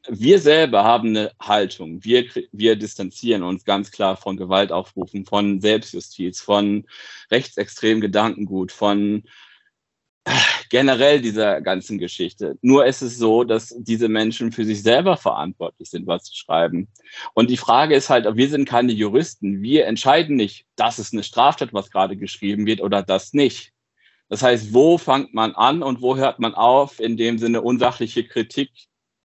wir 0.08 0.38
selber 0.38 0.84
haben 0.84 1.10
eine 1.10 1.32
Haltung. 1.40 2.04
Wir, 2.04 2.26
wir 2.52 2.76
distanzieren 2.76 3.42
uns 3.42 3.64
ganz 3.64 3.90
klar 3.90 4.16
von 4.16 4.36
Gewaltaufrufen, 4.36 5.24
von 5.24 5.60
Selbstjustiz, 5.60 6.40
von 6.40 6.86
rechtsextremen 7.30 8.00
Gedankengut, 8.00 8.70
von 8.70 9.24
äh, 10.24 10.32
generell 10.68 11.20
dieser 11.22 11.60
ganzen 11.62 11.98
Geschichte. 11.98 12.58
Nur 12.60 12.84
ist 12.86 13.02
es 13.02 13.16
so, 13.16 13.44
dass 13.44 13.74
diese 13.78 14.08
Menschen 14.08 14.52
für 14.52 14.64
sich 14.64 14.82
selber 14.82 15.16
verantwortlich 15.16 15.88
sind, 15.88 16.06
was 16.06 16.26
sie 16.26 16.36
schreiben. 16.36 16.88
Und 17.32 17.48
die 17.50 17.56
Frage 17.56 17.94
ist 17.94 18.10
halt, 18.10 18.26
wir 18.36 18.48
sind 18.48 18.68
keine 18.68 18.92
Juristen. 18.92 19.62
Wir 19.62 19.86
entscheiden 19.86 20.36
nicht, 20.36 20.66
das 20.76 20.98
ist 20.98 21.14
eine 21.14 21.22
Straftat, 21.22 21.72
was 21.72 21.90
gerade 21.90 22.16
geschrieben 22.16 22.66
wird 22.66 22.80
oder 22.82 23.02
das 23.02 23.32
nicht. 23.32 23.72
Das 24.28 24.42
heißt, 24.42 24.72
wo 24.74 24.98
fängt 24.98 25.32
man 25.34 25.54
an 25.54 25.82
und 25.82 26.02
wo 26.02 26.16
hört 26.16 26.40
man 26.40 26.54
auf, 26.54 27.00
in 27.00 27.16
dem 27.16 27.38
Sinne 27.38 27.62
unsachliche 27.62 28.24
Kritik 28.26 28.70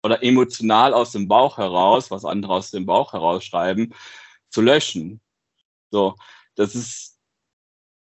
oder 0.02 0.22
emotional 0.22 0.94
aus 0.94 1.12
dem 1.12 1.28
Bauch 1.28 1.58
heraus, 1.58 2.10
was 2.10 2.24
andere 2.24 2.54
aus 2.54 2.70
dem 2.70 2.86
Bauch 2.86 3.12
herausschreiben, 3.12 3.94
zu 4.50 4.60
löschen. 4.60 5.20
So, 5.90 6.16
das 6.54 6.74
ist 6.74 7.18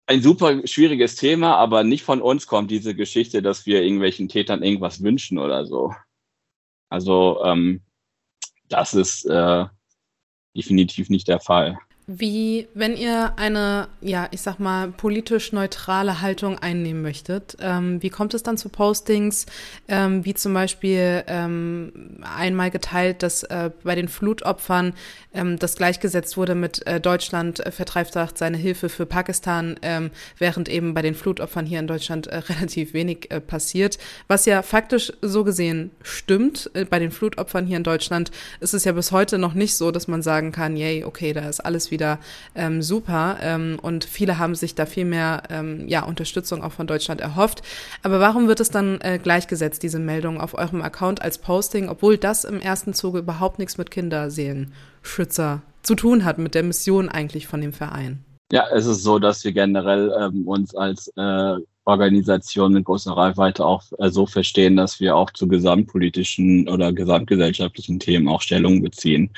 ein 0.06 0.22
super 0.22 0.66
schwieriges 0.66 1.16
Thema, 1.16 1.56
aber 1.56 1.84
nicht 1.84 2.04
von 2.04 2.22
uns 2.22 2.46
kommt 2.46 2.70
diese 2.70 2.94
Geschichte, 2.94 3.42
dass 3.42 3.66
wir 3.66 3.82
irgendwelchen 3.82 4.28
Tätern 4.28 4.62
irgendwas 4.62 5.02
wünschen 5.02 5.38
oder 5.38 5.66
so. 5.66 5.94
Also 6.88 7.42
ähm, 7.44 7.82
das 8.68 8.94
ist 8.94 9.24
äh, 9.26 9.66
definitiv 10.56 11.08
nicht 11.10 11.28
der 11.28 11.40
Fall. 11.40 11.78
Wie, 12.08 12.68
wenn 12.72 12.96
ihr 12.96 13.32
eine, 13.36 13.88
ja, 14.00 14.28
ich 14.30 14.40
sag 14.40 14.60
mal, 14.60 14.92
politisch 14.92 15.52
neutrale 15.52 16.20
Haltung 16.20 16.56
einnehmen 16.56 17.02
möchtet, 17.02 17.56
ähm, 17.60 18.00
wie 18.00 18.10
kommt 18.10 18.32
es 18.32 18.44
dann 18.44 18.56
zu 18.56 18.68
Postings, 18.68 19.46
ähm, 19.88 20.24
wie 20.24 20.34
zum 20.34 20.54
Beispiel 20.54 21.24
ähm, 21.26 22.20
einmal 22.22 22.70
geteilt, 22.70 23.24
dass 23.24 23.42
äh, 23.42 23.70
bei 23.82 23.96
den 23.96 24.06
Flutopfern 24.06 24.94
ähm, 25.34 25.58
das 25.58 25.74
gleichgesetzt 25.74 26.36
wurde 26.36 26.54
mit 26.54 26.86
äh, 26.86 27.00
Deutschland 27.00 27.58
äh, 27.58 27.72
vertreibt 27.72 28.16
seine 28.38 28.56
Hilfe 28.56 28.88
für 28.88 29.04
Pakistan, 29.04 29.76
ähm, 29.82 30.12
während 30.38 30.68
eben 30.68 30.94
bei 30.94 31.02
den 31.02 31.16
Flutopfern 31.16 31.66
hier 31.66 31.80
in 31.80 31.88
Deutschland 31.88 32.28
äh, 32.28 32.36
relativ 32.48 32.94
wenig 32.94 33.32
äh, 33.32 33.40
passiert. 33.40 33.98
Was 34.28 34.46
ja 34.46 34.62
faktisch 34.62 35.12
so 35.22 35.42
gesehen 35.42 35.90
stimmt, 36.02 36.70
äh, 36.74 36.84
bei 36.84 37.00
den 37.00 37.10
Flutopfern 37.10 37.66
hier 37.66 37.78
in 37.78 37.82
Deutschland 37.82 38.30
ist 38.60 38.74
es 38.74 38.84
ja 38.84 38.92
bis 38.92 39.10
heute 39.10 39.38
noch 39.38 39.54
nicht 39.54 39.74
so, 39.74 39.90
dass 39.90 40.06
man 40.06 40.22
sagen 40.22 40.52
kann, 40.52 40.76
yay, 40.76 41.02
okay, 41.02 41.32
da 41.32 41.48
ist 41.48 41.58
alles 41.58 41.90
wieder 41.90 41.95
wieder 41.96 42.18
ähm, 42.54 42.82
super 42.82 43.38
ähm, 43.40 43.78
und 43.80 44.04
viele 44.04 44.38
haben 44.38 44.54
sich 44.54 44.74
da 44.74 44.84
viel 44.84 45.06
mehr 45.06 45.44
ähm, 45.48 45.88
ja, 45.88 46.04
Unterstützung 46.04 46.62
auch 46.62 46.72
von 46.72 46.86
Deutschland 46.86 47.22
erhofft. 47.22 47.62
Aber 48.02 48.20
warum 48.20 48.48
wird 48.48 48.60
es 48.60 48.68
dann 48.68 49.00
äh, 49.00 49.18
gleichgesetzt, 49.18 49.82
diese 49.82 49.98
Meldung 49.98 50.38
auf 50.38 50.52
eurem 50.52 50.82
Account 50.82 51.22
als 51.22 51.38
Posting, 51.38 51.88
obwohl 51.88 52.18
das 52.18 52.44
im 52.44 52.60
ersten 52.60 52.92
Zuge 52.92 53.20
überhaupt 53.20 53.58
nichts 53.58 53.78
mit 53.78 53.90
Kinderseelenschützer 53.90 55.62
zu 55.82 55.94
tun 55.94 56.26
hat, 56.26 56.36
mit 56.36 56.54
der 56.54 56.64
Mission 56.64 57.08
eigentlich 57.08 57.46
von 57.46 57.62
dem 57.62 57.72
Verein? 57.72 58.22
Ja, 58.52 58.68
es 58.72 58.86
ist 58.86 59.02
so, 59.02 59.18
dass 59.18 59.44
wir 59.44 59.52
generell 59.52 60.14
ähm, 60.20 60.46
uns 60.46 60.74
als 60.74 61.08
äh, 61.16 61.56
Organisation 61.84 62.72
mit 62.72 62.84
großer 62.84 63.12
Reichweite 63.12 63.64
auch 63.64 63.82
äh, 63.98 64.10
so 64.10 64.26
verstehen, 64.26 64.76
dass 64.76 65.00
wir 65.00 65.16
auch 65.16 65.30
zu 65.32 65.48
gesamtpolitischen 65.48 66.68
oder 66.68 66.92
gesamtgesellschaftlichen 66.92 67.98
Themen 67.98 68.28
auch 68.28 68.42
Stellung 68.42 68.82
beziehen. 68.82 69.30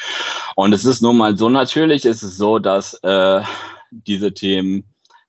Und 0.57 0.75
es 0.75 0.85
ist 0.85 1.01
nun 1.01 1.17
mal 1.17 1.39
so, 1.39 1.49
natürlich 1.49 2.05
ist 2.05 2.23
es 2.23 2.37
so, 2.37 2.59
dass 2.59 2.95
äh, 3.03 3.43
diese 3.91 4.35
Themen 4.35 4.85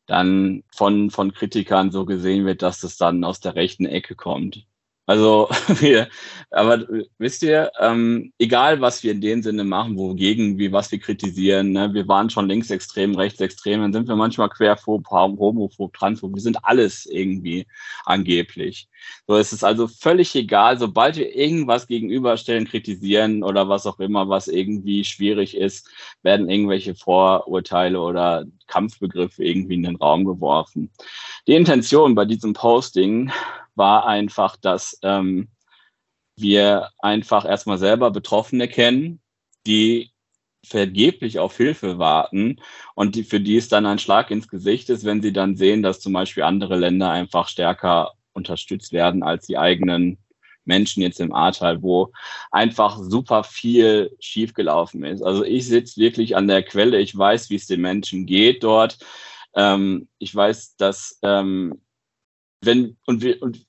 dann 0.07 0.63
von, 0.75 1.09
von 1.11 1.33
Kritikern 1.33 1.91
so 1.91 2.05
gesehen 2.05 2.45
wird, 2.45 2.61
dass 2.61 2.83
es 2.83 2.97
dann 2.97 3.23
aus 3.23 3.39
der 3.39 3.55
rechten 3.55 3.85
Ecke 3.85 4.15
kommt. 4.15 4.65
Also 5.10 5.50
wir, 5.82 6.08
aber 6.52 6.86
wisst 7.17 7.41
ihr, 7.41 7.72
ähm, 7.80 8.32
egal 8.38 8.80
was 8.80 9.02
wir 9.02 9.12
in 9.12 9.22
dem 9.22 9.41
Sinne 9.41 9.63
machen, 9.63 9.98
wogegen, 9.98 10.60
wie 10.60 10.72
was 10.72 10.91
wir 10.91 11.00
kritisieren, 11.00 11.72
ne, 11.72 11.91
wir 11.95 12.08
waren 12.08 12.30
schon 12.30 12.48
linksextrem, 12.48 13.15
rechtsextrem, 13.15 13.82
dann 13.82 13.91
sind 13.91 14.08
wir 14.08 14.15
manchmal 14.15 14.50
querphob, 14.50 15.10
homophob, 15.10 15.93
transphob, 15.93 16.36
wir 16.36 16.41
sind 16.43 16.63
alles 16.63 17.08
irgendwie 17.08 17.65
angeblich. 18.06 18.88
So 19.26 19.36
es 19.38 19.52
ist 19.52 19.63
also 19.63 19.88
völlig 19.88 20.36
egal, 20.36 20.78
sobald 20.78 21.17
wir 21.17 21.36
irgendwas 21.36 21.88
gegenüberstellen, 21.88 22.67
kritisieren 22.67 23.43
oder 23.43 23.67
was 23.67 23.88
auch 23.88 24.00
immer, 24.00 24.30
was 24.30 24.48
irgendwie 24.48 25.04
schwierig 25.06 25.58
ist, 25.58 25.89
werden 26.22 26.52
irgendwelche 26.52 26.93
Vorurteile 26.93 28.00
oder 28.00 28.45
Kampfbegriffe 28.69 29.43
irgendwie 29.43 29.75
in 29.75 29.84
den 29.84 29.97
Raum 29.97 30.23
geworfen. 30.23 30.91
Die 31.47 31.55
Intention 31.55 32.15
bei 32.15 32.25
diesem 32.25 32.53
Posting 32.53 33.32
war 33.75 34.08
einfach, 34.08 34.55
dass 34.55 34.97
ähm, 35.03 35.49
wir 36.38 36.89
einfach 36.99 37.45
erstmal 37.45 37.77
selber 37.77 38.12
Betroffene 38.12 38.67
kennen, 38.67 39.19
die 39.67 40.12
vergeblich 40.65 41.39
auf 41.39 41.58
Hilfe 41.58 41.99
warten 41.99 42.60
und 42.95 43.15
die, 43.15 43.23
für 43.23 43.39
die 43.39 43.58
es 43.58 43.69
dann 43.69 43.86
ein 43.86 43.99
Schlag 43.99 44.29
ins 44.32 44.47
Gesicht 44.47 44.89
ist, 44.89 45.05
wenn 45.05 45.21
sie 45.21 45.34
dann 45.34 45.55
sehen, 45.55 45.84
dass 45.84 46.01
zum 46.01 46.13
Beispiel 46.13 46.43
andere 46.43 46.77
Länder 46.77 47.12
einfach 47.12 47.47
stärker 47.47 48.13
unterstützt 48.34 48.93
werden 48.93 49.23
als 49.23 49.47
die 49.47 49.58
eigenen 49.58 50.17
Menschen 50.69 51.03
jetzt 51.03 51.19
im 51.19 51.34
Ahrtal, 51.34 51.82
wo 51.82 52.13
einfach 52.51 52.97
super 53.01 53.43
viel 53.43 54.15
schiefgelaufen 54.19 55.03
ist. 55.03 55.21
Also 55.21 55.43
ich 55.43 55.67
sitze 55.67 55.99
wirklich 55.99 56.38
an 56.38 56.47
der 56.47 56.63
Quelle, 56.63 56.99
ich 56.99 57.17
weiß, 57.17 57.49
wie 57.49 57.55
es 57.55 57.67
den 57.67 57.82
Menschen 57.82 58.25
geht 58.25 58.63
dort. 58.63 58.99
Ähm, 59.55 60.08
ich 60.19 60.34
weiß, 60.34 60.77
dass 60.77 61.19
ähm, 61.23 61.82
wenn 62.62 62.97
und 63.05 63.21
wir 63.21 63.41
und 63.41 63.65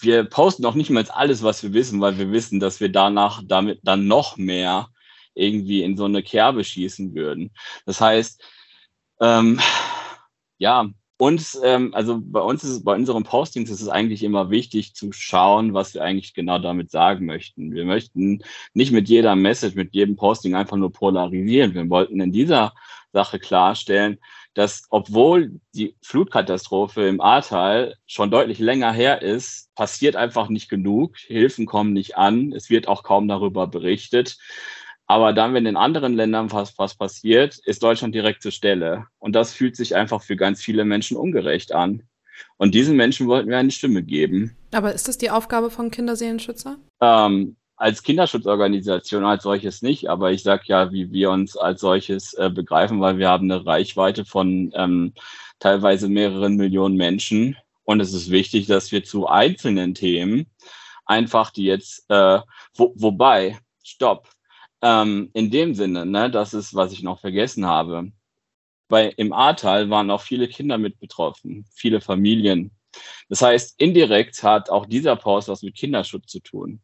wir 0.00 0.24
posten 0.24 0.64
auch 0.64 0.74
nicht 0.74 0.90
mehr 0.90 1.04
alles, 1.16 1.42
was 1.42 1.62
wir 1.62 1.72
wissen, 1.72 2.00
weil 2.00 2.18
wir 2.18 2.30
wissen, 2.30 2.60
dass 2.60 2.80
wir 2.80 2.88
danach 2.88 3.42
damit 3.44 3.80
dann 3.82 4.06
noch 4.06 4.36
mehr 4.36 4.88
irgendwie 5.34 5.82
in 5.82 5.96
so 5.96 6.04
eine 6.04 6.22
Kerbe 6.22 6.64
schießen 6.64 7.14
würden. 7.14 7.50
Das 7.86 8.00
heißt, 8.00 8.42
ähm, 9.20 9.60
ja, 10.58 10.88
uns, 11.18 11.60
ähm, 11.62 11.92
also 11.94 12.20
bei 12.22 12.40
uns 12.40 12.64
ist 12.64 12.70
es, 12.70 12.84
bei 12.84 12.94
unseren 12.94 13.24
Postings 13.24 13.70
ist 13.70 13.82
es 13.82 13.88
eigentlich 13.88 14.22
immer 14.22 14.50
wichtig 14.50 14.94
zu 14.94 15.12
schauen, 15.12 15.74
was 15.74 15.92
wir 15.92 16.02
eigentlich 16.02 16.32
genau 16.32 16.58
damit 16.58 16.90
sagen 16.90 17.26
möchten. 17.26 17.74
Wir 17.74 17.84
möchten 17.84 18.42
nicht 18.72 18.92
mit 18.92 19.08
jeder 19.08 19.36
Message, 19.36 19.74
mit 19.74 19.94
jedem 19.94 20.16
Posting 20.16 20.54
einfach 20.54 20.76
nur 20.76 20.92
polarisieren. 20.92 21.74
Wir 21.74 21.90
wollten 21.90 22.20
in 22.20 22.32
dieser 22.32 22.72
Sache 23.12 23.38
klarstellen, 23.38 24.18
dass 24.54 24.84
obwohl 24.90 25.60
die 25.74 25.96
Flutkatastrophe 26.02 27.06
im 27.06 27.20
Ahrtal 27.20 27.96
schon 28.06 28.30
deutlich 28.30 28.58
länger 28.58 28.92
her 28.92 29.22
ist, 29.22 29.74
passiert 29.74 30.16
einfach 30.16 30.48
nicht 30.48 30.68
genug. 30.68 31.16
Hilfen 31.16 31.66
kommen 31.66 31.92
nicht 31.92 32.16
an. 32.16 32.52
Es 32.52 32.70
wird 32.70 32.88
auch 32.88 33.02
kaum 33.02 33.28
darüber 33.28 33.66
berichtet. 33.66 34.38
Aber 35.10 35.32
dann, 35.32 35.54
wenn 35.54 35.64
in 35.64 35.76
anderen 35.76 36.14
Ländern 36.14 36.52
was, 36.52 36.78
was 36.78 36.94
passiert, 36.94 37.58
ist 37.64 37.82
Deutschland 37.82 38.14
direkt 38.14 38.42
zur 38.42 38.52
Stelle. 38.52 39.06
Und 39.18 39.32
das 39.32 39.54
fühlt 39.54 39.74
sich 39.74 39.96
einfach 39.96 40.22
für 40.22 40.36
ganz 40.36 40.62
viele 40.62 40.84
Menschen 40.84 41.16
ungerecht 41.16 41.72
an. 41.72 42.02
Und 42.58 42.74
diesen 42.74 42.94
Menschen 42.94 43.26
wollten 43.26 43.48
wir 43.48 43.56
eine 43.56 43.70
Stimme 43.70 44.02
geben. 44.02 44.54
Aber 44.72 44.92
ist 44.92 45.08
das 45.08 45.16
die 45.16 45.30
Aufgabe 45.30 45.70
von 45.70 45.90
Kinderseelenschützer? 45.90 46.76
Ähm, 47.00 47.56
als 47.76 48.02
Kinderschutzorganisation 48.02 49.24
als 49.24 49.44
solches 49.44 49.80
nicht, 49.80 50.10
aber 50.10 50.30
ich 50.30 50.42
sage 50.42 50.64
ja, 50.66 50.92
wie 50.92 51.10
wir 51.10 51.30
uns 51.30 51.56
als 51.56 51.80
solches 51.80 52.34
äh, 52.34 52.50
begreifen, 52.50 53.00
weil 53.00 53.16
wir 53.16 53.30
haben 53.30 53.50
eine 53.50 53.64
Reichweite 53.64 54.26
von 54.26 54.70
ähm, 54.74 55.14
teilweise 55.58 56.08
mehreren 56.08 56.56
Millionen 56.56 56.96
Menschen. 56.96 57.56
Und 57.84 58.00
es 58.00 58.12
ist 58.12 58.30
wichtig, 58.30 58.66
dass 58.66 58.92
wir 58.92 59.04
zu 59.04 59.26
einzelnen 59.26 59.94
Themen 59.94 60.50
einfach 61.06 61.50
die 61.50 61.64
jetzt, 61.64 62.04
äh, 62.10 62.40
wo, 62.74 62.92
wobei, 62.96 63.58
stopp, 63.82 64.28
ähm, 64.82 65.30
in 65.34 65.50
dem 65.50 65.74
Sinne, 65.74 66.06
ne, 66.06 66.30
das 66.30 66.54
ist, 66.54 66.74
was 66.74 66.92
ich 66.92 67.02
noch 67.02 67.20
vergessen 67.20 67.66
habe. 67.66 68.12
Bei, 68.88 69.08
Im 69.16 69.32
Ahrtal 69.32 69.90
waren 69.90 70.10
auch 70.10 70.22
viele 70.22 70.48
Kinder 70.48 70.78
mit 70.78 70.98
betroffen, 70.98 71.66
viele 71.74 72.00
Familien. 72.00 72.70
Das 73.28 73.42
heißt, 73.42 73.80
indirekt 73.80 74.42
hat 74.42 74.70
auch 74.70 74.86
dieser 74.86 75.16
Post 75.16 75.48
was 75.48 75.62
mit 75.62 75.74
Kinderschutz 75.74 76.26
zu 76.28 76.40
tun 76.40 76.80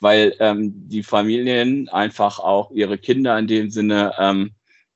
weil 0.00 0.34
ähm, 0.40 0.88
die 0.88 1.02
Familien 1.02 1.88
einfach 1.88 2.38
auch 2.38 2.70
ihre 2.70 2.98
Kinder 2.98 3.38
in 3.38 3.46
dem 3.46 3.70
Sinne, 3.70 4.14
ähm, 4.18 4.54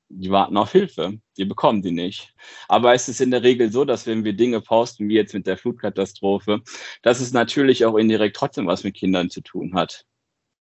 die 0.09 0.29
warten 0.29 0.57
auf 0.57 0.73
Hilfe, 0.73 1.19
die 1.37 1.45
bekommen 1.45 1.81
die 1.81 1.91
nicht. 1.91 2.33
Aber 2.67 2.93
es 2.93 3.07
ist 3.07 3.21
in 3.21 3.31
der 3.31 3.43
Regel 3.43 3.71
so, 3.71 3.85
dass 3.85 4.07
wenn 4.07 4.25
wir 4.25 4.33
Dinge 4.33 4.59
posten, 4.61 5.07
wie 5.07 5.15
jetzt 5.15 5.33
mit 5.33 5.47
der 5.47 5.57
Flutkatastrophe, 5.57 6.61
dass 7.01 7.21
es 7.21 7.31
natürlich 7.31 7.85
auch 7.85 7.95
indirekt 7.95 8.35
trotzdem 8.35 8.67
was 8.67 8.83
mit 8.83 8.95
Kindern 8.95 9.29
zu 9.29 9.41
tun 9.41 9.73
hat. 9.73 10.05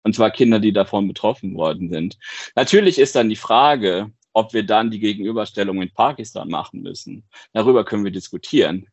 Und 0.03 0.15
zwar 0.15 0.31
Kinder, 0.31 0.59
die 0.59 0.73
davon 0.73 1.07
betroffen 1.07 1.55
worden 1.55 1.89
sind. 1.89 2.17
Natürlich 2.55 2.99
ist 2.99 3.15
dann 3.15 3.29
die 3.29 3.35
Frage, 3.35 4.11
ob 4.33 4.53
wir 4.53 4.63
dann 4.63 4.91
die 4.91 4.99
Gegenüberstellung 4.99 5.81
in 5.81 5.93
Pakistan 5.93 6.49
machen 6.49 6.81
müssen. 6.81 7.27
Darüber 7.53 7.83
können 7.83 8.05
wir 8.05 8.11
diskutieren 8.11 8.87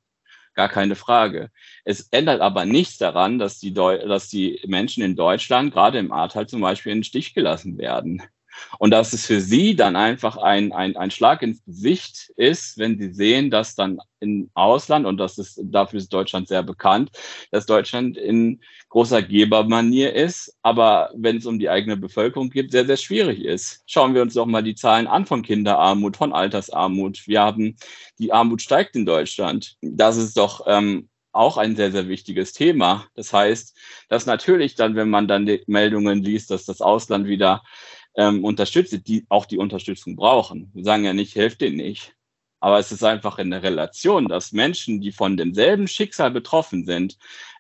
gar 0.57 0.69
keine 0.69 0.97
Frage. 0.97 1.51
Es 1.85 2.09
ändert 2.11 2.40
aber 2.40 2.64
nichts 2.64 2.99
daran, 2.99 3.38
dass 3.38 3.61
die, 3.61 3.73
Deu 3.73 3.99
dass 3.99 4.29
die 4.29 4.61
Menschen 4.66 5.05
in 5.05 5.14
Deutschland, 5.14 5.73
gerade 5.73 5.99
im 5.99 6.11
Ahrtal 6.11 6.49
zum 6.49 6.62
Beispiel, 6.62 6.92
in 6.92 6.99
den 6.99 7.05
Stich 7.05 7.35
gelassen 7.35 7.79
werden. 7.79 8.23
Und 8.79 8.90
dass 8.90 9.12
es 9.12 9.27
für 9.27 9.40
sie 9.40 9.77
dann 9.77 9.97
einfach 9.97 10.37
ein, 10.37 10.73
ein, 10.73 10.97
ein 10.97 11.11
Schlag 11.11 11.42
ins 11.42 11.64
Gesicht 11.64 12.33
ist, 12.37 12.79
wenn 12.79 12.99
sie 12.99 13.12
sehen, 13.12 13.51
dass 13.51 13.75
dann 13.75 13.99
im 14.21 14.51
Ausland, 14.55 15.07
und 15.07 15.19
das 15.19 15.38
ist, 15.38 15.61
dafür 15.62 15.99
ist 15.99 16.12
Deutschland 16.12 16.49
sehr 16.49 16.62
bekannt, 16.62 17.11
dass 17.51 17.66
Deutschland 17.66 18.16
in 18.16 18.61
großer 18.88 19.23
Gebermanier 19.23 20.14
ist, 20.14 20.57
aber 20.62 21.11
wenn 21.14 21.37
es 21.37 21.47
um 21.47 21.59
die 21.59 21.69
eigene 21.69 21.97
Bevölkerung 21.97 22.51
geht, 22.51 22.73
sehr, 22.73 22.87
sehr 22.87 22.97
schwierig 22.97 23.45
ist. 23.45 23.83
Schauen 23.87 24.14
wir 24.14 24.23
uns 24.23 24.35
doch 24.35 24.47
mal 24.47 24.62
die 24.62 24.75
Zahlen 24.75 25.07
an 25.07 25.27
von 25.27 25.42
Kinderarmut, 25.42 26.16
von 26.16 26.33
Altersarmut. 26.33 27.27
Wir 27.27 27.42
haben, 27.42 27.77
die 28.19 28.33
Armut 28.33 28.62
steigt 28.62 28.97
in 28.97 29.07
Deutschland. 29.07 29.77
Das 29.83 30.16
ist 30.16 30.37
doch 30.37 30.66
ähm, 30.66 31.09
auch 31.37 31.59
ein 31.59 31.77
sehr, 31.77 31.92
sehr 31.92 32.09
wichtiges 32.09 32.53
Thema. 32.53 33.07
Das 33.14 33.33
heißt, 33.33 33.77
dass 34.09 34.27
natürlich 34.27 34.75
dann, 34.75 34.97
wenn 34.97 35.11
man 35.11 35.29
dann 35.29 35.47
die 35.47 35.62
Meldungen 35.66 36.23
liest, 36.23 36.51
dass 36.51 36.64
das 36.64 36.81
Ausland 36.81 37.27
wieder 37.27 37.62
ähm, 38.16 38.44
unterstützt, 38.44 39.07
die 39.07 39.26
auch 39.29 39.46
die 39.46 39.59
Unterstützung 39.59 40.16
brauchen. 40.16 40.70
Wir 40.74 40.85
sagen 40.85 41.05
ja 41.05 41.12
nicht, 41.12 41.37
helft 41.37 41.61
denen 41.61 41.76
nicht. 41.76 42.14
Aber 42.61 42.79
es 42.79 42.90
ist 42.90 43.05
einfach 43.05 43.38
in 43.38 43.50
der 43.50 43.62
Relation, 43.62 44.29
dass 44.29 44.52
Menschen, 44.52 45.00
die 45.00 45.12
von 45.12 45.37
demselben 45.37 45.87
Schicksal 45.87 46.31
betroffen 46.31 46.87
sind 46.87 47.18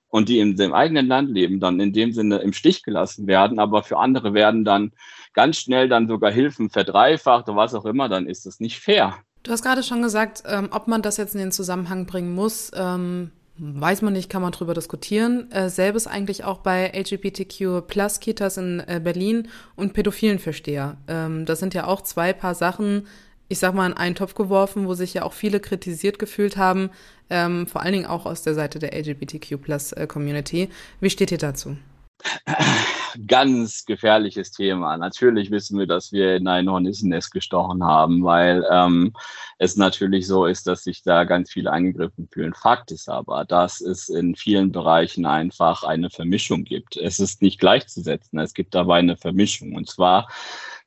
und 0.08 0.28
die 0.28 0.38
in 0.38 0.56
dem 0.56 0.72
eigenen 0.72 1.06
Land 1.06 1.30
leben, 1.30 1.60
dann 1.60 1.78
in 1.80 1.92
dem 1.92 2.12
Sinne 2.12 2.38
im 2.38 2.52
Stich 2.52 2.82
gelassen 2.82 3.26
werden, 3.26 3.58
aber 3.58 3.82
für 3.82 3.98
andere 3.98 4.32
werden 4.32 4.64
dann 4.64 4.92
ganz 5.34 5.58
schnell 5.58 5.88
dann 5.88 6.08
sogar 6.08 6.32
Hilfen 6.32 6.70
verdreifacht 6.70 7.48
oder 7.48 7.58
was 7.58 7.74
auch 7.74 7.84
immer, 7.84 8.08
dann 8.08 8.26
ist 8.26 8.46
das 8.46 8.58
nicht 8.58 8.80
fair. 8.80 9.18
Du 9.42 9.52
hast 9.52 9.62
gerade 9.62 9.82
schon 9.82 10.02
gesagt, 10.02 10.42
ähm, 10.46 10.70
ob 10.72 10.88
man 10.88 11.02
das 11.02 11.18
jetzt 11.18 11.34
in 11.34 11.40
den 11.40 11.52
Zusammenhang 11.52 12.06
bringen 12.06 12.34
muss. 12.34 12.72
Ähm, 12.74 13.30
Weiß 13.58 14.02
man 14.02 14.12
nicht, 14.12 14.28
kann 14.28 14.42
man 14.42 14.52
drüber 14.52 14.74
diskutieren. 14.74 15.50
Äh, 15.50 15.70
selbes 15.70 16.06
eigentlich 16.06 16.44
auch 16.44 16.58
bei 16.58 16.92
LGBTQ 16.94 17.86
Plus 17.86 18.20
Kitas 18.20 18.58
in 18.58 18.80
äh, 18.80 19.00
Berlin 19.02 19.48
und 19.76 19.94
pädophilen 19.94 20.38
Versteher. 20.38 20.98
Ähm, 21.08 21.46
das 21.46 21.60
sind 21.60 21.72
ja 21.72 21.86
auch 21.86 22.02
zwei 22.02 22.34
paar 22.34 22.54
Sachen, 22.54 23.06
ich 23.48 23.58
sag 23.58 23.74
mal, 23.74 23.86
in 23.86 23.96
einen 23.96 24.14
Topf 24.14 24.34
geworfen, 24.34 24.86
wo 24.86 24.92
sich 24.92 25.14
ja 25.14 25.22
auch 25.22 25.32
viele 25.32 25.60
kritisiert 25.60 26.18
gefühlt 26.18 26.58
haben, 26.58 26.90
ähm, 27.30 27.66
vor 27.66 27.82
allen 27.82 27.94
Dingen 27.94 28.06
auch 28.06 28.26
aus 28.26 28.42
der 28.42 28.54
Seite 28.54 28.78
der 28.78 28.94
LGBTQ 28.94 29.56
Plus 29.62 29.92
äh, 29.92 30.06
Community. 30.06 30.68
Wie 31.00 31.10
steht 31.10 31.32
ihr 31.32 31.38
dazu? 31.38 31.76
ganz 33.26 33.84
gefährliches 33.84 34.50
Thema. 34.52 34.96
Natürlich 34.96 35.50
wissen 35.50 35.78
wir, 35.78 35.86
dass 35.86 36.12
wir 36.12 36.36
in 36.36 36.48
ein 36.48 36.70
Hornissennest 36.70 37.30
gestochen 37.30 37.84
haben, 37.84 38.24
weil 38.24 38.66
ähm, 38.70 39.12
es 39.58 39.76
natürlich 39.76 40.26
so 40.26 40.46
ist, 40.46 40.66
dass 40.66 40.84
sich 40.84 41.02
da 41.02 41.24
ganz 41.24 41.52
viele 41.52 41.72
angegriffen 41.72 42.28
fühlen. 42.30 42.54
Fakt 42.54 42.90
ist 42.90 43.08
aber, 43.08 43.44
dass 43.44 43.80
es 43.80 44.08
in 44.08 44.34
vielen 44.34 44.72
Bereichen 44.72 45.26
einfach 45.26 45.82
eine 45.82 46.10
Vermischung 46.10 46.64
gibt. 46.64 46.96
Es 46.96 47.20
ist 47.20 47.42
nicht 47.42 47.58
gleichzusetzen. 47.60 48.38
Es 48.38 48.54
gibt 48.54 48.74
dabei 48.74 48.98
eine 48.98 49.16
Vermischung. 49.16 49.74
Und 49.74 49.88
zwar 49.88 50.28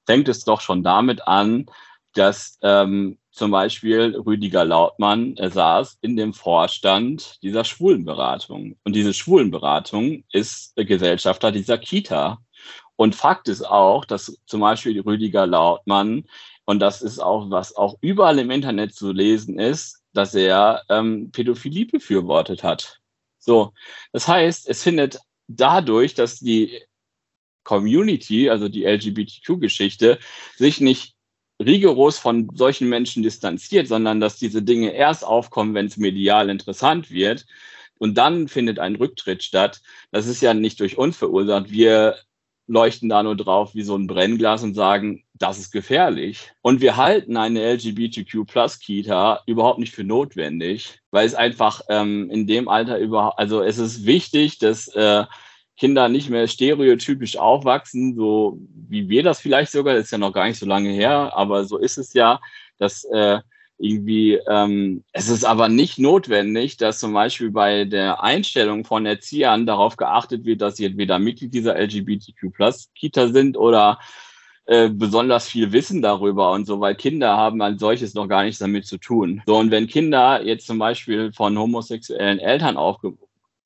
fängt 0.05 0.27
es 0.27 0.43
doch 0.43 0.61
schon 0.61 0.83
damit 0.83 1.27
an, 1.27 1.65
dass 2.13 2.57
ähm, 2.61 3.17
zum 3.39 3.51
Beispiel 3.51 4.17
Rüdiger 4.17 4.65
Lautmann 4.65 5.37
er 5.37 5.49
saß 5.49 5.99
in 6.01 6.17
dem 6.17 6.33
Vorstand 6.33 7.41
dieser 7.41 7.63
Schwulenberatung. 7.63 8.77
Und 8.83 8.93
diese 8.97 9.13
Schwulenberatung 9.13 10.25
ist 10.33 10.75
Gesellschafter 10.75 11.53
dieser 11.53 11.77
Kita. 11.77 12.39
Und 12.97 13.15
Fakt 13.15 13.47
ist 13.47 13.65
auch, 13.65 14.03
dass 14.03 14.37
zum 14.45 14.59
Beispiel 14.59 14.99
Rüdiger 14.99 15.47
Lautmann, 15.47 16.25
und 16.65 16.79
das 16.79 17.01
ist 17.01 17.19
auch, 17.19 17.49
was 17.49 17.75
auch 17.77 17.97
überall 18.01 18.37
im 18.39 18.51
Internet 18.51 18.93
zu 18.93 19.13
lesen 19.13 19.57
ist, 19.57 20.03
dass 20.11 20.35
er 20.35 20.83
ähm, 20.89 21.31
Pädophilie 21.31 21.85
befürwortet 21.85 22.61
hat. 22.63 22.99
So, 23.37 23.71
das 24.11 24.27
heißt, 24.27 24.67
es 24.67 24.83
findet 24.83 25.19
dadurch, 25.47 26.13
dass 26.13 26.39
die 26.39 26.81
Community, 27.63 28.49
also 28.49 28.67
die 28.67 28.83
LGBTQ-Geschichte, 28.83 30.19
sich 30.57 30.81
nicht 30.81 31.15
rigoros 31.59 32.17
von 32.17 32.49
solchen 32.55 32.89
Menschen 32.89 33.23
distanziert, 33.23 33.87
sondern 33.87 34.19
dass 34.19 34.37
diese 34.37 34.61
Dinge 34.61 34.91
erst 34.91 35.25
aufkommen, 35.25 35.73
wenn 35.73 35.87
es 35.87 35.97
medial 35.97 36.49
interessant 36.49 37.11
wird. 37.11 37.45
Und 37.97 38.17
dann 38.17 38.47
findet 38.47 38.79
ein 38.79 38.95
Rücktritt 38.95 39.43
statt. 39.43 39.81
Das 40.11 40.27
ist 40.27 40.41
ja 40.41 40.53
nicht 40.53 40.79
durch 40.79 40.97
uns 40.97 41.17
verursacht. 41.17 41.69
Wir 41.69 42.15
leuchten 42.69 43.09
da 43.09 43.23
nur 43.23 43.35
drauf 43.35 43.73
wie 43.73 43.81
so 43.81 43.95
ein 43.95 44.07
Brennglas 44.07 44.63
und 44.63 44.75
sagen, 44.75 45.23
das 45.33 45.57
ist 45.57 45.71
gefährlich. 45.71 46.51
Und 46.61 46.81
wir 46.81 46.97
halten 46.97 47.35
eine 47.35 47.73
LGBTQ 47.73 48.45
Plus 48.45 48.79
Kita 48.79 49.41
überhaupt 49.47 49.79
nicht 49.79 49.93
für 49.93 50.03
notwendig, 50.03 50.99
weil 51.11 51.25
es 51.25 51.33
einfach 51.33 51.81
ähm, 51.89 52.29
in 52.29 52.45
dem 52.45 52.69
Alter 52.69 52.99
überhaupt, 52.99 53.39
also 53.39 53.61
es 53.61 53.79
ist 53.79 54.05
wichtig, 54.05 54.59
dass 54.59 54.87
äh, 54.89 55.25
Kinder 55.79 56.09
nicht 56.09 56.29
mehr 56.29 56.47
stereotypisch 56.47 57.37
aufwachsen, 57.37 58.15
so 58.15 58.59
wie 58.89 59.07
wir 59.07 59.23
das 59.23 59.39
vielleicht 59.39 59.71
sogar, 59.71 59.95
das 59.95 60.05
ist 60.05 60.11
ja 60.11 60.17
noch 60.17 60.33
gar 60.33 60.47
nicht 60.47 60.59
so 60.59 60.65
lange 60.65 60.89
her, 60.89 61.31
aber 61.35 61.63
so 61.63 61.77
ist 61.77 61.97
es 61.97 62.13
ja, 62.13 62.41
dass 62.77 63.05
äh, 63.05 63.39
irgendwie, 63.77 64.33
ähm, 64.49 65.05
es 65.13 65.29
ist 65.29 65.45
aber 65.45 65.69
nicht 65.69 65.97
notwendig, 65.97 66.75
dass 66.75 66.99
zum 66.99 67.13
Beispiel 67.13 67.49
bei 67.49 67.85
der 67.85 68.21
Einstellung 68.21 68.83
von 68.83 69.05
Erziehern 69.05 69.65
darauf 69.65 69.95
geachtet 69.95 70.43
wird, 70.43 70.61
dass 70.61 70.75
sie 70.75 70.85
entweder 70.85 71.17
Mitglied 71.17 71.53
dieser 71.53 71.79
LGBTQ 71.79 72.51
Plus 72.53 72.89
Kita 72.93 73.29
sind 73.29 73.55
oder 73.57 73.99
äh, 74.65 74.89
besonders 74.89 75.47
viel 75.47 75.71
Wissen 75.71 76.01
darüber 76.01 76.51
und 76.51 76.65
so, 76.65 76.81
weil 76.81 76.95
Kinder 76.95 77.37
haben 77.37 77.61
als 77.61 77.79
solches 77.79 78.13
noch 78.13 78.27
gar 78.27 78.43
nichts 78.43 78.59
damit 78.59 78.85
zu 78.85 78.97
tun. 78.97 79.41
So, 79.45 79.55
und 79.57 79.71
wenn 79.71 79.87
Kinder 79.87 80.43
jetzt 80.45 80.67
zum 80.67 80.77
Beispiel 80.77 81.31
von 81.31 81.57
homosexuellen 81.57 82.39
Eltern 82.39 82.75
aufge 82.75 83.13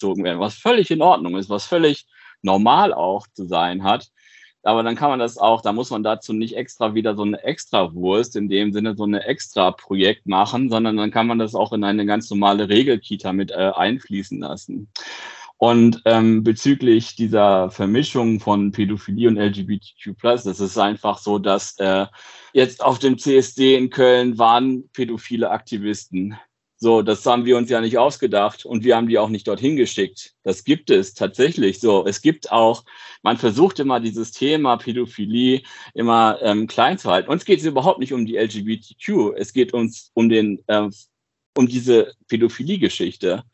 gezogen 0.03 0.23
werden, 0.23 0.39
was 0.39 0.55
völlig 0.55 0.91
in 0.91 1.01
Ordnung 1.01 1.37
ist, 1.37 1.49
was 1.49 1.65
völlig 1.65 2.05
normal 2.41 2.93
auch 2.93 3.25
zu 3.33 3.45
sein 3.45 3.83
hat. 3.83 4.09
Aber 4.65 4.83
dann 4.83 4.95
kann 4.95 5.09
man 5.09 5.19
das 5.19 5.37
auch, 5.37 5.61
da 5.61 5.73
muss 5.73 5.89
man 5.89 6.03
dazu 6.03 6.31
nicht 6.33 6.55
extra 6.55 6.93
wieder 6.93 7.15
so 7.15 7.23
eine 7.23 7.43
Extrawurst, 7.43 8.35
in 8.35 8.47
dem 8.47 8.71
Sinne 8.71 8.95
so 8.95 9.03
eine 9.03 9.25
extra 9.25 9.71
Projekt 9.71 10.25
machen, 10.25 10.69
sondern 10.69 10.95
dann 10.95 11.11
kann 11.11 11.27
man 11.27 11.39
das 11.39 11.53
auch 11.53 11.73
in 11.73 11.83
eine 11.83 12.05
ganz 12.05 12.29
normale 12.29 12.69
Regelkita 12.69 13.33
mit 13.33 13.51
äh, 13.51 13.71
einfließen 13.75 14.39
lassen. 14.39 14.89
Und 15.57 16.01
ähm, 16.05 16.43
bezüglich 16.43 17.15
dieser 17.15 17.71
Vermischung 17.71 18.39
von 18.39 18.71
Pädophilie 18.71 19.29
und 19.29 19.37
LGBTQ+, 19.37 20.13
das 20.21 20.45
ist 20.45 20.77
einfach 20.77 21.17
so, 21.17 21.39
dass 21.39 21.77
äh, 21.79 22.05
jetzt 22.53 22.83
auf 22.83 22.99
dem 22.99 23.17
CSD 23.17 23.75
in 23.75 23.89
Köln 23.89 24.37
waren 24.37 24.89
pädophile 24.89 25.51
Aktivisten 25.51 26.37
So, 26.83 27.01
das 27.01 27.25
haben 27.25 27.45
wir 27.45 27.55
uns 27.55 27.69
ja 27.69 27.79
nicht 27.79 27.97
ausgedacht 27.97 28.65
und 28.65 28.83
wir 28.83 28.97
haben 28.97 29.07
die 29.07 29.17
auch 29.17 29.29
nicht 29.29 29.47
dorthin 29.47 29.77
geschickt. 29.77 30.33
Das 30.43 30.65
gibt 30.65 30.89
es 30.89 31.13
tatsächlich 31.13 31.79
so. 31.79 32.05
Es 32.05 32.21
gibt 32.21 32.51
auch, 32.51 32.83
man 33.21 33.37
versucht 33.37 33.79
immer 33.79 34.01
dieses 34.01 34.33
Thema 34.33 34.75
Pädophilie 34.75 35.61
immer 35.93 36.39
ähm, 36.41 36.67
klein 36.67 36.97
zu 36.97 37.09
halten. 37.09 37.29
Uns 37.29 37.45
geht 37.45 37.59
es 37.59 37.65
überhaupt 37.65 37.99
nicht 37.99 38.11
um 38.11 38.25
die 38.25 38.35
LGBTQ. 38.35 39.33
Es 39.37 39.53
geht 39.53 39.73
uns 39.73 40.11
um 40.13 40.27
den, 40.27 40.61
äh, 40.67 40.89
um 41.57 41.67
diese 41.69 42.15
Pädophilie-Geschichte. 42.27 43.45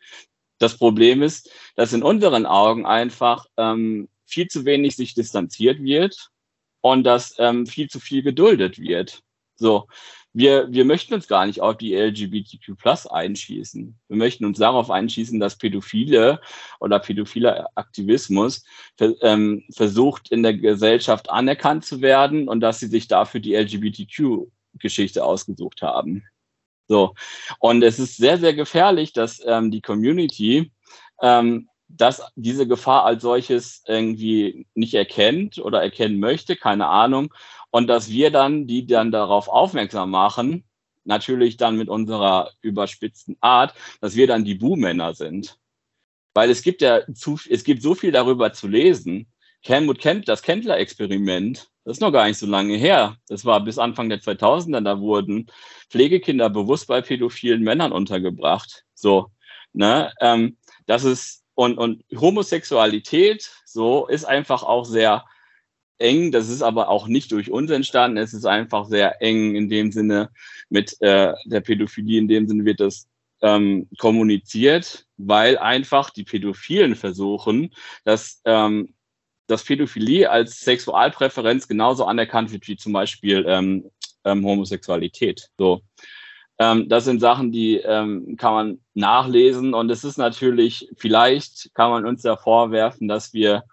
Das 0.58 0.76
Problem 0.76 1.22
ist, 1.22 1.52
dass 1.76 1.94
in 1.94 2.02
unseren 2.02 2.48
Augen 2.48 2.88
einfach 2.88 3.46
ähm, 3.58 4.10
viel 4.26 4.48
zu 4.48 4.66
wenig 4.66 4.96
sich 4.96 5.14
distanziert 5.14 5.84
wird 5.84 6.32
und 6.82 7.04
dass 7.04 7.36
ähm, 7.38 7.68
viel 7.68 7.92
zu 7.92 8.00
viel 8.00 8.24
geduldet 8.24 8.80
wird. 8.80 9.22
So, 9.60 9.88
wir, 10.32 10.72
wir 10.72 10.86
möchten 10.86 11.14
uns 11.14 11.28
gar 11.28 11.46
nicht 11.46 11.60
auf 11.60 11.78
die 11.78 11.96
LGBTQ 11.96 12.78
Plus 12.78 13.06
einschießen. 13.06 14.00
Wir 14.08 14.18
möchten 14.18 14.46
uns 14.46 14.58
darauf 14.58 14.90
einschießen, 14.90 15.40
dass 15.40 15.58
Pädophile 15.58 16.40
oder 16.80 17.00
pädophiler 17.00 17.68
Aktivismus 17.76 18.64
ähm, 19.22 19.66
versucht, 19.72 20.32
in 20.32 20.44
der 20.44 20.54
Gesellschaft 20.54 21.30
anerkannt 21.30 21.86
zu 21.86 22.02
werden 22.02 22.48
und 22.48 22.62
dass 22.62 22.80
sie 22.80 22.88
sich 22.88 23.08
dafür 23.08 23.42
die 23.42 23.56
LGBTQ-Geschichte 23.56 25.26
ausgesucht 25.26 25.82
haben. 25.82 26.24
So. 26.88 27.16
Und 27.60 27.84
es 27.84 28.00
ist 28.00 28.16
sehr, 28.16 28.38
sehr 28.38 28.54
gefährlich, 28.54 29.12
dass 29.12 29.42
ähm, 29.46 29.72
die 29.72 29.82
Community 29.82 30.72
ähm, 31.22 31.68
dass 31.90 32.22
diese 32.36 32.68
Gefahr 32.68 33.04
als 33.04 33.24
solches 33.24 33.84
irgendwie 33.88 34.68
nicht 34.76 34.94
erkennt 34.94 35.58
oder 35.58 35.82
erkennen 35.82 36.20
möchte, 36.20 36.56
keine 36.56 36.88
Ahnung, 36.88 37.34
und 37.72 37.88
dass 37.88 38.10
wir 38.10 38.32
dann, 38.32 38.68
die 38.68 38.86
dann 38.86 39.12
darauf 39.12 39.48
aufmerksam 39.48 40.12
machen, 40.12 40.64
natürlich 41.04 41.58
dann 41.58 41.78
mit 41.78 41.90
unserer 41.90 42.52
überspitzten 42.62 43.38
Art, 43.42 43.74
dass 44.02 44.16
wir 44.16 44.28
dann 44.28 44.46
die 44.46 44.56
Buhmänner 44.56 45.14
sind. 45.14 45.58
Weil 46.34 46.50
es 46.50 46.62
gibt 46.62 46.82
ja 46.82 47.02
zu, 47.14 47.40
es 47.50 47.64
gibt 47.64 47.82
so 47.82 47.96
viel 47.96 48.12
darüber 48.12 48.54
zu 48.54 48.68
lesen. 48.68 49.28
Helmut 49.62 50.00
Kent, 50.00 50.30
das 50.30 50.42
Kendler-Experiment, 50.42 51.70
das 51.84 51.98
ist 51.98 52.02
noch 52.02 52.12
gar 52.12 52.28
nicht 52.28 52.38
so 52.38 52.46
lange 52.46 52.78
her. 52.78 53.18
Das 53.28 53.46
war 53.46 53.64
bis 53.64 53.78
Anfang 53.78 54.10
der 54.10 54.20
2000er, 54.20 54.82
da 54.82 55.00
wurden 55.00 55.48
Pflegekinder 55.90 56.50
bewusst 56.50 56.88
bei 56.88 57.02
pädophilen 57.02 57.64
Männern 57.64 57.92
untergebracht. 57.92 58.86
So, 58.94 59.32
ne, 59.74 60.14
ähm, 60.22 60.58
das 60.86 61.04
ist, 61.04 61.44
und, 61.56 61.78
und 61.78 62.06
Homosexualität, 62.16 63.52
so, 63.66 64.08
ist 64.08 64.24
einfach 64.24 64.64
auch 64.64 64.86
sehr 64.86 65.26
eng. 66.00 66.32
Das 66.32 66.50
ist 66.50 66.62
aber 66.62 66.90
auch 66.90 67.08
nicht 67.08 67.32
durch 67.32 67.52
uns 67.52 67.72
entstanden. 67.72 68.18
Es 68.18 68.34
ist 68.34 68.46
einfach 68.46 68.86
sehr 68.86 69.22
eng 69.22 69.56
in 69.56 69.70
dem 69.70 69.92
Sinne 69.92 70.30
mit 70.70 71.00
äh, 71.02 71.34
der 71.46 71.62
Pädophilie. 71.62 72.20
In 72.20 72.28
dem 72.28 72.48
Sinne 72.48 72.66
wird 72.66 72.80
das 72.80 73.08
ähm, 73.42 73.88
kommuniziert, 73.98 75.06
weil 75.18 75.58
einfach 75.58 76.10
die 76.10 76.24
Pädophilen 76.24 76.96
versuchen, 76.96 77.74
dass 78.04 78.42
ähm, 78.46 78.94
dass 79.50 79.64
Pädophilie 79.64 80.30
als 80.30 80.60
Sexualpräferenz 80.60 81.68
genauso 81.68 82.06
anerkannt 82.06 82.52
wird 82.52 82.68
wie 82.68 82.78
zum 82.78 82.94
Beispiel 82.94 83.46
ähm, 83.48 83.90
ähm, 84.24 84.46
Homosexualität. 84.46 85.50
So. 85.58 85.82
Ähm, 86.60 86.88
das 86.88 87.06
sind 87.06 87.20
Sachen, 87.20 87.52
die 87.52 87.78
ähm, 87.78 88.36
kann 88.38 88.54
man 88.54 88.80
nachlesen 88.94 89.74
und 89.74 89.90
es 89.90 90.04
ist 90.04 90.18
natürlich, 90.18 90.90
vielleicht 90.98 91.74
kann 91.74 91.90
man 91.90 92.06
uns 92.06 92.22
da 92.22 92.38
vorwerfen, 92.38 93.08
dass 93.08 93.34
wir 93.34 93.64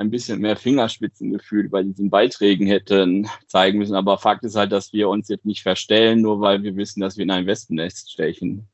ein 0.00 0.10
bisschen 0.10 0.40
mehr 0.40 0.56
Fingerspitzengefühl 0.56 1.68
bei 1.68 1.82
diesen 1.82 2.10
Beiträgen 2.10 2.66
hätten 2.66 3.28
zeigen 3.46 3.78
müssen. 3.78 3.94
Aber 3.94 4.18
Fakt 4.18 4.44
ist 4.44 4.56
halt, 4.56 4.72
dass 4.72 4.92
wir 4.92 5.08
uns 5.08 5.28
jetzt 5.28 5.44
nicht 5.44 5.62
verstellen, 5.62 6.22
nur 6.22 6.40
weil 6.40 6.62
wir 6.62 6.74
wissen, 6.76 7.00
dass 7.00 7.16
wir 7.16 7.24
in 7.24 7.30
ein 7.30 7.46
Wespennest 7.46 8.10
stechen. 8.10 8.66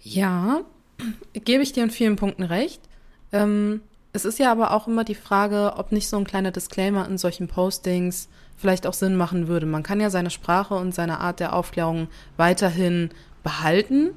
Ja, 0.00 0.62
gebe 1.32 1.62
ich 1.62 1.72
dir 1.72 1.82
in 1.82 1.90
vielen 1.90 2.16
Punkten 2.16 2.44
recht. 2.44 2.80
Ähm, 3.32 3.80
es 4.12 4.24
ist 4.24 4.38
ja 4.38 4.52
aber 4.52 4.72
auch 4.72 4.86
immer 4.86 5.02
die 5.02 5.16
Frage, 5.16 5.74
ob 5.76 5.90
nicht 5.90 6.08
so 6.08 6.16
ein 6.16 6.24
kleiner 6.24 6.52
Disclaimer 6.52 7.08
in 7.08 7.18
solchen 7.18 7.48
Postings 7.48 8.28
vielleicht 8.56 8.86
auch 8.86 8.94
Sinn 8.94 9.16
machen 9.16 9.48
würde. 9.48 9.66
Man 9.66 9.82
kann 9.82 10.00
ja 10.00 10.08
seine 10.08 10.30
Sprache 10.30 10.74
und 10.74 10.94
seine 10.94 11.18
Art 11.18 11.40
der 11.40 11.52
Aufklärung 11.52 12.06
weiterhin 12.36 13.10
behalten. 13.42 14.10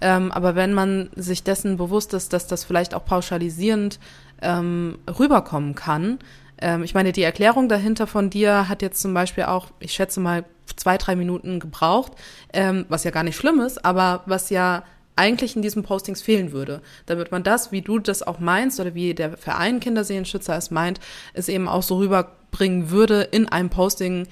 Ähm, 0.00 0.32
aber 0.32 0.56
wenn 0.56 0.74
man 0.74 1.08
sich 1.14 1.44
dessen 1.44 1.76
bewusst 1.76 2.14
ist, 2.14 2.32
dass 2.32 2.48
das 2.48 2.64
vielleicht 2.64 2.94
auch 2.94 3.04
pauschalisierend 3.04 4.00
ähm, 4.42 4.98
rüberkommen 5.18 5.74
kann. 5.74 6.18
Ähm, 6.58 6.82
ich 6.82 6.94
meine, 6.94 7.12
die 7.12 7.22
Erklärung 7.22 7.68
dahinter 7.68 8.06
von 8.06 8.30
dir 8.30 8.68
hat 8.68 8.82
jetzt 8.82 9.00
zum 9.00 9.14
Beispiel 9.14 9.44
auch, 9.44 9.68
ich 9.80 9.92
schätze 9.92 10.20
mal, 10.20 10.44
zwei, 10.76 10.96
drei 10.98 11.14
Minuten 11.14 11.60
gebraucht, 11.60 12.12
ähm, 12.52 12.86
was 12.88 13.04
ja 13.04 13.10
gar 13.10 13.22
nicht 13.22 13.36
schlimm 13.36 13.60
ist, 13.60 13.84
aber 13.84 14.22
was 14.26 14.50
ja 14.50 14.82
eigentlich 15.16 15.54
in 15.54 15.62
diesen 15.62 15.82
Postings 15.82 16.22
fehlen 16.22 16.52
würde. 16.52 16.80
Damit 17.06 17.30
man 17.30 17.42
das, 17.42 17.70
wie 17.70 17.82
du 17.82 17.98
das 17.98 18.22
auch 18.22 18.40
meinst 18.40 18.80
oder 18.80 18.94
wie 18.94 19.14
der 19.14 19.36
Verein 19.36 19.80
Kinderseelenschützer 19.80 20.56
es 20.56 20.70
meint, 20.70 21.00
es 21.34 21.48
eben 21.48 21.68
auch 21.68 21.82
so 21.82 21.98
rüberbringen 21.98 22.90
würde 22.90 23.22
in 23.22 23.48
einem 23.48 23.70
Posting, 23.70 24.26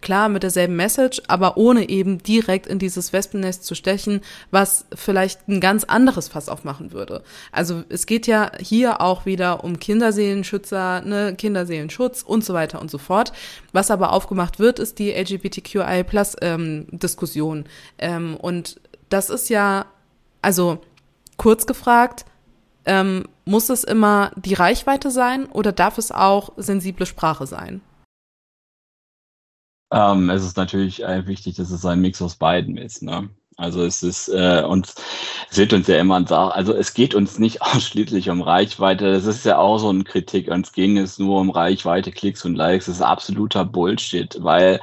klar 0.00 0.28
mit 0.28 0.42
derselben 0.42 0.76
Message, 0.76 1.22
aber 1.28 1.56
ohne 1.56 1.88
eben 1.88 2.18
direkt 2.18 2.66
in 2.66 2.78
dieses 2.78 3.12
Wespennest 3.12 3.64
zu 3.64 3.74
stechen, 3.74 4.20
was 4.50 4.86
vielleicht 4.94 5.48
ein 5.48 5.60
ganz 5.60 5.84
anderes 5.84 6.28
Fass 6.28 6.48
aufmachen 6.48 6.92
würde. 6.92 7.22
Also 7.52 7.82
es 7.88 8.06
geht 8.06 8.26
ja 8.26 8.52
hier 8.58 9.00
auch 9.00 9.26
wieder 9.26 9.64
um 9.64 9.78
Kinderseelenschützer, 9.78 11.02
ne, 11.02 11.34
Kinderseelenschutz 11.36 12.22
und 12.22 12.44
so 12.44 12.54
weiter 12.54 12.80
und 12.80 12.90
so 12.90 12.98
fort. 12.98 13.32
Was 13.72 13.90
aber 13.90 14.12
aufgemacht 14.12 14.58
wird, 14.58 14.78
ist 14.78 14.98
die 14.98 15.12
LGBTQI 15.12 16.04
Plus 16.04 16.36
ähm, 16.40 16.86
Diskussion. 16.90 17.64
Ähm, 17.98 18.36
und 18.36 18.80
das 19.08 19.30
ist 19.30 19.48
ja, 19.48 19.86
also 20.42 20.78
kurz 21.36 21.66
gefragt, 21.66 22.24
ähm, 22.84 23.24
muss 23.44 23.68
es 23.68 23.84
immer 23.84 24.32
die 24.36 24.54
Reichweite 24.54 25.10
sein 25.10 25.46
oder 25.46 25.72
darf 25.72 25.98
es 25.98 26.12
auch 26.12 26.52
sensible 26.56 27.06
Sprache 27.06 27.46
sein? 27.46 27.80
Ähm, 29.90 30.30
es 30.30 30.44
ist 30.44 30.56
natürlich 30.56 31.02
äh, 31.02 31.26
wichtig, 31.26 31.56
dass 31.56 31.70
es 31.70 31.84
ein 31.84 32.00
Mix 32.00 32.20
aus 32.20 32.36
beiden 32.36 32.76
ist. 32.76 33.02
Ne? 33.02 33.30
Also 33.56 33.82
es 33.82 34.02
ist 34.04 34.28
äh, 34.28 34.62
uns, 34.62 34.94
es 35.50 35.58
wird 35.58 35.72
uns 35.72 35.88
ja 35.88 35.98
immer 35.98 36.24
sagen, 36.26 36.52
also 36.52 36.74
es 36.74 36.94
geht 36.94 37.14
uns 37.14 37.38
nicht 37.38 37.60
ausschließlich 37.62 38.30
um 38.30 38.40
Reichweite. 38.42 39.12
Das 39.12 39.26
ist 39.26 39.44
ja 39.44 39.58
auch 39.58 39.78
so 39.78 39.88
eine 39.88 40.04
Kritik. 40.04 40.48
Uns 40.48 40.72
ging 40.72 40.96
es 40.98 41.18
nur 41.18 41.40
um 41.40 41.50
Reichweite, 41.50 42.12
Klicks 42.12 42.44
und 42.44 42.54
Likes. 42.54 42.86
Das 42.86 42.96
ist 42.96 43.02
absoluter 43.02 43.64
Bullshit, 43.64 44.36
weil 44.42 44.80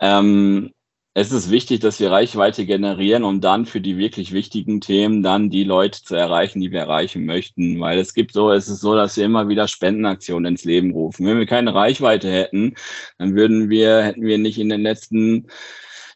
ähm, 0.00 0.72
es 1.14 1.30
ist 1.30 1.50
wichtig, 1.50 1.80
dass 1.80 2.00
wir 2.00 2.10
Reichweite 2.10 2.64
generieren, 2.64 3.24
um 3.24 3.42
dann 3.42 3.66
für 3.66 3.82
die 3.82 3.98
wirklich 3.98 4.32
wichtigen 4.32 4.80
Themen 4.80 5.22
dann 5.22 5.50
die 5.50 5.64
Leute 5.64 6.02
zu 6.02 6.14
erreichen, 6.14 6.60
die 6.60 6.70
wir 6.70 6.80
erreichen 6.80 7.26
möchten. 7.26 7.78
Weil 7.80 7.98
es 7.98 8.14
gibt 8.14 8.32
so, 8.32 8.50
es 8.50 8.68
ist 8.68 8.80
so, 8.80 8.94
dass 8.94 9.16
wir 9.18 9.26
immer 9.26 9.48
wieder 9.48 9.68
Spendenaktionen 9.68 10.52
ins 10.52 10.64
Leben 10.64 10.92
rufen. 10.92 11.26
Wenn 11.26 11.38
wir 11.38 11.46
keine 11.46 11.74
Reichweite 11.74 12.30
hätten, 12.30 12.76
dann 13.18 13.34
würden 13.34 13.68
wir, 13.68 14.02
hätten 14.02 14.22
wir 14.22 14.38
nicht 14.38 14.58
in 14.58 14.70
den 14.70 14.82
letzten 14.82 15.48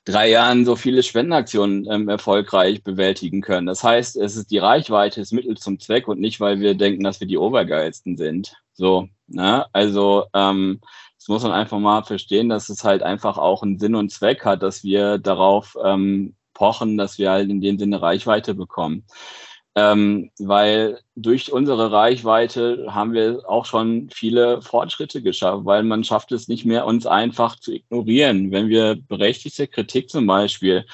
drei 0.07 0.31
Jahren 0.31 0.65
so 0.65 0.77
viele 0.77 1.03
Spendenaktionen 1.03 1.87
ähm, 1.91 2.09
erfolgreich 2.09 2.83
bewältigen 2.83 3.43
können. 3.43 3.67
Das 3.67 3.85
heißt, 3.85 4.17
es 4.17 4.37
ist 4.37 4.51
die 4.51 4.59
Reichweite 4.59 5.21
ist 5.21 5.33
Mittel 5.33 5.59
zum 5.59 5.79
Zweck 5.79 6.09
und 6.09 6.21
nicht, 6.21 6.41
weil 6.41 6.61
wir 6.61 6.75
denken, 6.75 7.05
dass 7.05 7.21
wir 7.21 7.27
die 7.27 7.39
Obergeilsten 7.39 8.17
sind. 8.17 8.55
So, 8.73 9.09
ne? 9.27 9.67
Also 9.73 10.27
ähm, 10.33 10.81
das 11.27 11.33
muss 11.33 11.43
man 11.43 11.51
einfach 11.51 11.81
mal 11.81 12.05
verstehen, 12.05 12.49
dass 12.49 12.69
es 12.69 12.85
halt 12.85 13.03
einfach 13.03 13.37
auch 13.37 13.65
einen 13.65 13.81
Sinn 13.81 13.97
und 13.97 14.13
Zweck 14.13 14.45
hat, 14.45 14.63
dass 14.63 14.85
wir 14.85 15.19
darauf 15.19 15.77
ähm, 15.85 16.37
pochen, 16.55 16.97
dass 16.97 17.19
wir 17.19 17.33
halt 17.33 17.51
in 17.51 17.61
dem 17.61 17.81
Sinne 17.81 18.01
Reichweite 18.01 18.55
bekommen. 18.55 19.05
Ähm, 19.75 20.31
weil 20.39 21.01
durch 21.17 21.53
unsere 21.53 21.91
Reichweite 21.91 22.87
haben 22.91 23.13
wir 23.13 23.43
auch 23.49 23.67
schon 23.67 24.09
viele 24.15 24.63
Fortschritte 24.63 25.21
geschafft, 25.21 25.65
weil 25.65 25.83
man 25.83 26.05
schafft 26.05 26.31
es 26.31 26.47
nicht 26.47 26.65
mehr, 26.65 26.87
uns 26.87 27.07
einfach 27.07 27.57
zu 27.59 27.73
ignorieren. 27.73 28.53
Wenn 28.53 28.69
wir 28.69 28.95
berechtigte 28.95 29.67
Kritik 29.67 30.09
zum 30.11 30.29
Beispiel 30.29 30.87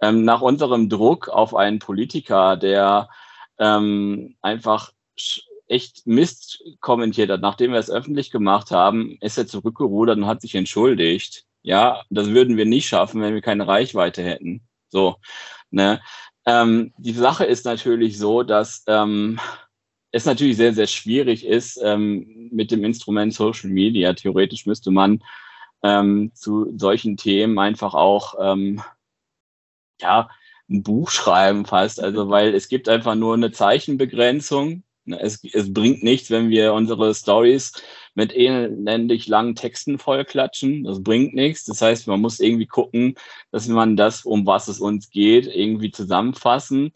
ähm, 0.00 0.24
nach 0.24 0.42
unserem 0.42 0.90
Druck 0.90 1.28
auf 1.28 1.56
einen 1.56 1.80
Politiker, 1.80 2.56
der 2.56 3.08
ähm, 3.58 4.36
einfach 4.42 4.92
echt 5.72 6.06
Mist 6.06 6.62
kommentiert 6.80 7.30
hat, 7.30 7.40
nachdem 7.40 7.72
wir 7.72 7.78
es 7.78 7.90
öffentlich 7.90 8.30
gemacht 8.30 8.70
haben, 8.70 9.16
ist 9.20 9.38
er 9.38 9.46
zurückgerudert 9.46 10.18
und 10.18 10.26
hat 10.26 10.42
sich 10.42 10.54
entschuldigt. 10.54 11.44
Ja, 11.62 12.02
das 12.10 12.28
würden 12.28 12.56
wir 12.56 12.66
nicht 12.66 12.88
schaffen, 12.88 13.22
wenn 13.22 13.34
wir 13.34 13.40
keine 13.40 13.66
Reichweite 13.66 14.22
hätten. 14.22 14.62
So, 14.88 15.16
ne? 15.70 16.00
Ähm, 16.44 16.92
die 16.98 17.12
Sache 17.12 17.44
ist 17.44 17.64
natürlich 17.64 18.18
so, 18.18 18.42
dass 18.42 18.84
ähm, 18.86 19.38
es 20.10 20.26
natürlich 20.26 20.56
sehr, 20.56 20.74
sehr 20.74 20.86
schwierig 20.86 21.46
ist 21.46 21.80
ähm, 21.82 22.48
mit 22.52 22.70
dem 22.70 22.84
Instrument 22.84 23.32
Social 23.32 23.70
Media. 23.70 24.12
Theoretisch 24.12 24.66
müsste 24.66 24.90
man 24.90 25.22
ähm, 25.82 26.32
zu 26.34 26.76
solchen 26.76 27.16
Themen 27.16 27.58
einfach 27.58 27.94
auch 27.94 28.34
ähm, 28.40 28.82
ja 30.00 30.28
ein 30.68 30.82
Buch 30.82 31.10
schreiben 31.10 31.64
fast. 31.64 32.00
Also 32.02 32.28
weil 32.28 32.54
es 32.54 32.68
gibt 32.68 32.88
einfach 32.88 33.14
nur 33.14 33.34
eine 33.34 33.52
Zeichenbegrenzung 33.52 34.82
es, 35.06 35.42
es 35.52 35.72
bringt 35.72 36.02
nichts, 36.02 36.30
wenn 36.30 36.50
wir 36.50 36.72
unsere 36.74 37.14
Stories 37.14 37.72
mit 38.14 38.34
elendig 38.34 39.26
langen 39.26 39.54
Texten 39.54 39.98
vollklatschen. 39.98 40.84
Das 40.84 41.02
bringt 41.02 41.34
nichts. 41.34 41.64
Das 41.64 41.80
heißt, 41.80 42.06
man 42.06 42.20
muss 42.20 42.40
irgendwie 42.40 42.66
gucken, 42.66 43.14
dass 43.50 43.68
man 43.68 43.96
das, 43.96 44.24
um 44.24 44.46
was 44.46 44.68
es 44.68 44.80
uns 44.80 45.10
geht, 45.10 45.46
irgendwie 45.46 45.90
zusammenfassen. 45.90 46.92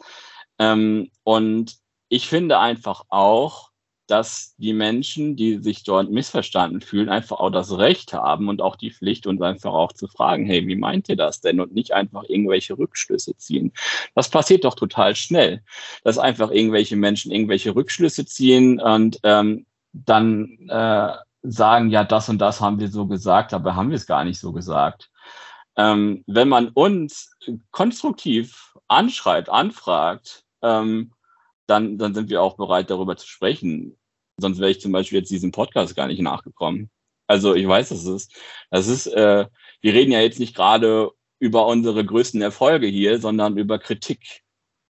Ähm, 0.59 1.09
und 1.23 1.77
ich 2.09 2.27
finde 2.27 2.59
einfach 2.59 3.03
auch, 3.09 3.66
dass 4.07 4.55
die 4.57 4.73
Menschen, 4.73 5.35
die 5.35 5.61
sich 5.61 5.83
dort 5.83 6.09
missverstanden 6.09 6.81
fühlen, 6.81 7.09
einfach 7.09 7.39
auch 7.39 7.49
das 7.49 7.77
Recht 7.77 8.13
haben 8.13 8.49
und 8.49 8.61
auch 8.61 8.75
die 8.75 8.91
Pflicht, 8.91 9.27
uns 9.27 9.41
einfach 9.41 9.73
auch 9.73 9.93
zu 9.93 10.07
fragen, 10.07 10.45
hey, 10.45 10.65
wie 10.67 10.75
meint 10.75 11.09
ihr 11.09 11.15
das 11.15 11.41
denn? 11.41 11.59
Und 11.59 11.73
nicht 11.73 11.93
einfach 11.93 12.23
irgendwelche 12.27 12.77
Rückschlüsse 12.77 13.35
ziehen. 13.37 13.73
Das 14.15 14.29
passiert 14.29 14.63
doch 14.63 14.75
total 14.75 15.15
schnell, 15.15 15.61
dass 16.03 16.17
einfach 16.17 16.51
irgendwelche 16.51 16.95
Menschen 16.95 17.31
irgendwelche 17.31 17.75
Rückschlüsse 17.75 18.25
ziehen 18.25 18.79
und 18.79 19.19
ähm, 19.23 19.65
dann 19.91 20.57
äh, 20.69 21.13
sagen, 21.43 21.89
ja, 21.89 22.03
das 22.03 22.29
und 22.29 22.39
das 22.39 22.61
haben 22.61 22.79
wir 22.79 22.89
so 22.89 23.07
gesagt, 23.07 23.53
aber 23.53 23.75
haben 23.75 23.89
wir 23.89 23.97
es 23.97 24.07
gar 24.07 24.23
nicht 24.23 24.39
so 24.39 24.51
gesagt. 24.51 25.09
Ähm, 25.75 26.23
wenn 26.27 26.49
man 26.49 26.69
uns 26.69 27.31
konstruktiv 27.71 28.73
anschreibt, 28.87 29.49
anfragt, 29.49 30.43
ähm, 30.61 31.11
dann, 31.67 31.97
dann 31.97 32.13
sind 32.13 32.29
wir 32.29 32.41
auch 32.41 32.57
bereit, 32.57 32.89
darüber 32.89 33.17
zu 33.17 33.27
sprechen. 33.27 33.97
Sonst 34.37 34.59
wäre 34.59 34.71
ich 34.71 34.81
zum 34.81 34.91
Beispiel 34.91 35.19
jetzt 35.19 35.31
diesem 35.31 35.51
Podcast 35.51 35.95
gar 35.95 36.07
nicht 36.07 36.21
nachgekommen. 36.21 36.89
Also 37.27 37.53
ich 37.55 37.67
weiß, 37.67 37.89
das 37.89 38.05
ist, 38.05 38.33
das 38.71 38.87
ist, 38.87 39.07
äh, 39.07 39.45
wir 39.81 39.93
reden 39.93 40.11
ja 40.11 40.21
jetzt 40.21 40.39
nicht 40.39 40.55
gerade 40.55 41.11
über 41.39 41.67
unsere 41.67 42.05
größten 42.05 42.41
Erfolge 42.41 42.87
hier, 42.87 43.19
sondern 43.19 43.57
über 43.57 43.79
Kritik. 43.79 44.43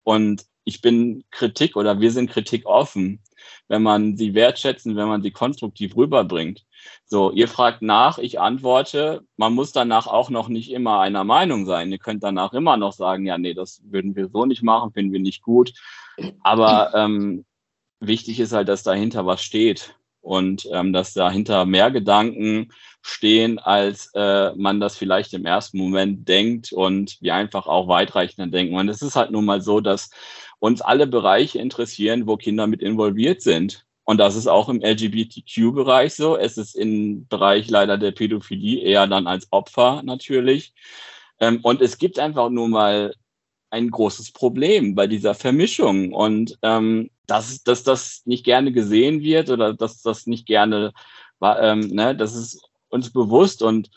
Und 0.04 0.46
ich 0.64 0.82
bin 0.82 1.24
Kritik 1.32 1.76
oder 1.76 2.00
wir 2.00 2.12
sind 2.12 2.30
Kritik 2.30 2.66
offen, 2.66 3.22
wenn 3.68 3.82
man 3.82 4.18
sie 4.18 4.34
wertschätzen, 4.34 4.96
wenn 4.96 5.08
man 5.08 5.22
sie 5.24 5.32
konstruktiv 5.32 5.96
rüberbringt. 5.96 6.66
So, 7.06 7.32
ihr 7.32 7.48
fragt 7.48 7.82
nach, 7.82 8.18
ich 8.18 8.40
antworte. 8.40 9.22
Man 9.38 9.54
muss 9.54 9.72
danach 9.72 10.08
auch 10.08 10.30
noch 10.30 10.50
nicht 10.50 10.72
immer 10.72 11.00
einer 11.00 11.24
Meinung 11.24 11.66
sein. 11.66 11.92
Ihr 11.92 12.00
könnt 12.00 12.24
danach 12.24 12.54
immer 12.54 12.78
noch 12.78 12.94
sagen, 12.94 13.26
ja, 13.26 13.38
nee, 13.38 13.54
das 13.54 13.82
würden 13.86 14.16
wir 14.16 14.30
so 14.30 14.46
nicht 14.46 14.64
machen, 14.64 14.92
finden 14.94 15.14
wir 15.14 15.20
nicht 15.20 15.42
gut. 15.42 15.74
Aber 16.42 16.94
ähm, 16.96 17.46
wichtig 18.00 18.40
ist 18.40 18.54
halt, 18.54 18.68
dass 18.70 18.84
dahinter 18.84 19.26
was 19.26 19.42
steht 19.42 19.96
und 20.22 20.68
ähm, 20.74 20.92
dass 20.94 21.14
dahinter 21.14 21.66
mehr 21.66 21.92
Gedanken 21.92 22.70
stehen, 23.02 23.60
als 23.60 24.12
äh, 24.14 24.54
man 24.56 24.82
das 24.82 24.98
vielleicht 24.98 25.34
im 25.34 25.46
ersten 25.46 25.78
Moment 25.78 26.28
denkt 26.28 26.74
und 26.74 27.18
wir 27.22 27.36
einfach 27.36 27.68
auch 27.68 27.88
weitreichender 27.88 28.52
denken. 28.52 28.76
Und 28.76 28.90
es 28.90 29.02
ist 29.02 29.16
halt 29.16 29.32
nun 29.32 29.46
mal 29.46 29.62
so, 29.62 29.80
dass 29.80 30.10
uns 30.60 30.82
alle 30.82 31.08
Bereiche 31.08 31.60
interessieren, 31.60 32.28
wo 32.28 32.36
Kinder 32.36 32.68
mit 32.68 32.82
involviert 32.82 33.42
sind. 33.42 33.87
Und 34.10 34.20
das 34.20 34.38
ist 34.38 34.48
auch 34.48 34.70
im 34.70 34.82
LGBTQ-Bereich 34.82 36.16
so. 36.16 36.38
Es 36.38 36.58
ist 36.58 36.76
im 36.76 37.28
Bereich 37.28 37.70
leider 37.70 37.98
der 37.98 38.12
Pädophilie 38.12 38.80
eher 38.80 39.06
dann 39.06 39.28
als 39.28 39.52
Opfer 39.52 40.02
natürlich. 40.02 40.74
Ähm, 41.42 41.60
und 41.62 41.82
es 41.82 41.98
gibt 41.98 42.18
einfach 42.18 42.50
nur 42.50 42.70
mal 42.70 43.14
ein 43.70 43.92
großes 43.92 44.32
Problem 44.32 44.96
bei 44.96 45.08
dieser 45.08 45.36
Vermischung. 45.36 46.14
Und 46.14 46.58
ähm, 46.62 47.10
dass, 47.26 47.64
dass 47.64 47.84
das 47.84 48.22
nicht 48.24 48.46
gerne 48.46 48.72
gesehen 48.72 49.20
wird 49.24 49.50
oder 49.50 49.74
dass 49.74 50.02
das 50.02 50.26
nicht 50.26 50.46
gerne, 50.46 50.94
ähm, 51.42 51.82
ne, 51.90 52.16
das 52.16 52.34
ist 52.34 52.62
uns 52.88 53.12
bewusst. 53.12 53.62
Und 53.62 53.90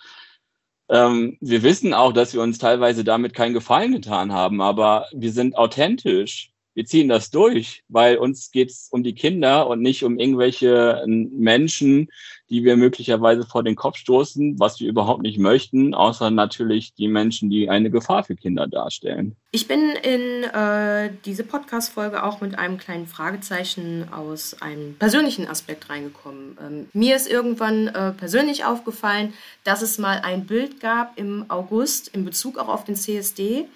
ähm, 0.88 1.38
wir 1.40 1.62
wissen 1.62 1.94
auch, 1.94 2.12
dass 2.12 2.34
wir 2.34 2.42
uns 2.42 2.58
teilweise 2.58 3.04
damit 3.04 3.32
keinen 3.32 3.54
Gefallen 3.54 3.92
getan 3.92 4.32
haben, 4.32 4.60
aber 4.60 5.06
wir 5.12 5.30
sind 5.30 5.56
authentisch 5.56 6.50
wir 6.80 6.86
ziehen 6.86 7.08
das 7.08 7.30
durch, 7.30 7.82
weil 7.88 8.16
uns 8.16 8.52
geht 8.52 8.70
es 8.70 8.88
um 8.90 9.02
die 9.02 9.12
Kinder 9.12 9.66
und 9.66 9.82
nicht 9.82 10.02
um 10.02 10.18
irgendwelche 10.18 11.04
Menschen, 11.06 12.08
die 12.48 12.64
wir 12.64 12.74
möglicherweise 12.78 13.44
vor 13.44 13.62
den 13.62 13.76
Kopf 13.76 13.98
stoßen, 13.98 14.58
was 14.58 14.80
wir 14.80 14.88
überhaupt 14.88 15.20
nicht 15.20 15.38
möchten, 15.38 15.92
außer 15.92 16.30
natürlich 16.30 16.94
die 16.94 17.06
Menschen, 17.06 17.50
die 17.50 17.68
eine 17.68 17.90
Gefahr 17.90 18.24
für 18.24 18.34
Kinder 18.34 18.66
darstellen. 18.66 19.36
Ich 19.52 19.68
bin 19.68 19.90
in 19.90 20.44
äh, 20.44 21.10
diese 21.26 21.44
Podcast-Folge 21.44 22.24
auch 22.24 22.40
mit 22.40 22.58
einem 22.58 22.78
kleinen 22.78 23.06
Fragezeichen 23.06 24.08
aus 24.10 24.56
einem 24.62 24.94
persönlichen 24.94 25.46
Aspekt 25.48 25.90
reingekommen. 25.90 26.56
Ähm, 26.66 26.88
mir 26.94 27.14
ist 27.14 27.30
irgendwann 27.30 27.88
äh, 27.88 28.12
persönlich 28.12 28.64
aufgefallen, 28.64 29.34
dass 29.64 29.82
es 29.82 29.98
mal 29.98 30.20
ein 30.22 30.46
Bild 30.46 30.80
gab 30.80 31.18
im 31.18 31.44
August 31.48 32.08
in 32.08 32.24
Bezug 32.24 32.56
auch 32.56 32.68
auf 32.68 32.84
den 32.84 32.96
CSD 32.96 33.66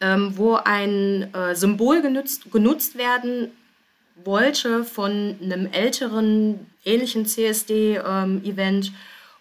ähm, 0.00 0.32
wo 0.36 0.54
ein 0.54 1.32
äh, 1.34 1.54
Symbol 1.54 2.02
genutzt, 2.02 2.50
genutzt 2.50 2.96
werden 2.96 3.50
wollte 4.24 4.84
von 4.84 5.36
einem 5.42 5.66
älteren, 5.72 6.66
ähnlichen 6.84 7.26
CSD-Event. 7.26 8.86
Ähm, 8.86 8.94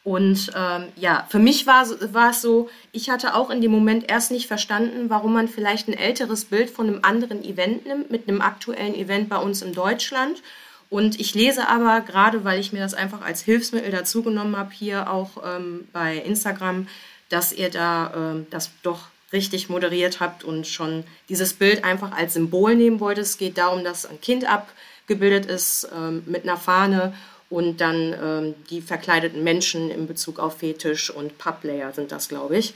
und 0.04 0.52
ähm, 0.54 0.88
ja, 0.98 1.26
für 1.30 1.40
mich 1.40 1.66
war, 1.66 1.84
es 2.30 2.42
so, 2.42 2.70
ich 2.92 3.10
hatte 3.10 3.36
auch 3.36 3.50
in 3.50 3.62
dem 3.62 3.72
Moment 3.72 4.10
erst 4.12 4.32
nicht 4.32 4.48
verstanden, 4.48 5.10
warum 5.10 5.34
man 5.34 5.48
vielleicht 5.48 5.88
ein 5.88 5.94
älteres 5.94 6.46
Bild 6.46 6.70
von 6.70 6.88
einem 6.88 7.00
anderen 7.04 7.44
Event 7.44 7.86
nimmt, 7.86 8.12
mit 8.12 8.28
einem 8.28 8.42
aktuellen 8.42 8.96
Event 8.96 9.30
bei 9.30 9.38
uns 9.38 9.62
in 9.62 9.74
Deutschland. 9.74 10.44
Und 10.90 11.20
ich 11.20 11.34
lese 11.34 11.70
aber, 11.70 12.02
gerade 12.02 12.44
weil 12.44 12.60
ich 12.60 12.74
mir 12.74 12.82
das 12.82 12.94
einfach 12.94 13.22
als 13.22 13.42
Hilfsmittel 13.42 13.92
dazugenommen 13.92 14.58
habe, 14.58 14.72
hier 14.74 15.10
auch 15.10 15.32
ähm, 15.44 15.88
bei 15.94 16.18
Instagram, 16.18 16.88
dass 17.30 17.54
ihr 17.54 17.70
da 17.70 18.12
ähm, 18.14 18.48
das 18.50 18.72
doch 18.84 19.08
richtig 19.34 19.68
moderiert 19.68 20.20
habt 20.20 20.44
und 20.44 20.68
schon 20.68 21.04
dieses 21.28 21.54
Bild 21.54 21.84
einfach 21.84 22.12
als 22.12 22.34
Symbol 22.34 22.76
nehmen 22.76 23.00
wolltet. 23.00 23.26
Es 23.26 23.38
geht 23.38 23.58
darum, 23.58 23.84
dass 23.84 24.06
ein 24.06 24.22
Kind 24.22 24.46
abgebildet 24.46 25.48
ist 25.48 25.90
ähm, 25.94 26.24
mit 26.26 26.44
einer 26.44 26.58
Fahne 26.58 27.14
und 27.50 27.82
dann 27.82 28.16
ähm, 28.24 28.56
die 28.70 28.82
verkleideten 28.82 29.44
Menschen 29.44 29.92
in 29.92 30.08
Bezug 30.08 30.40
auf 30.40 30.60
Fetisch 30.60 31.10
und 31.10 31.38
Publayer 31.38 31.92
sind 31.92 32.12
das, 32.12 32.30
glaube 32.30 32.58
ich. 32.58 32.74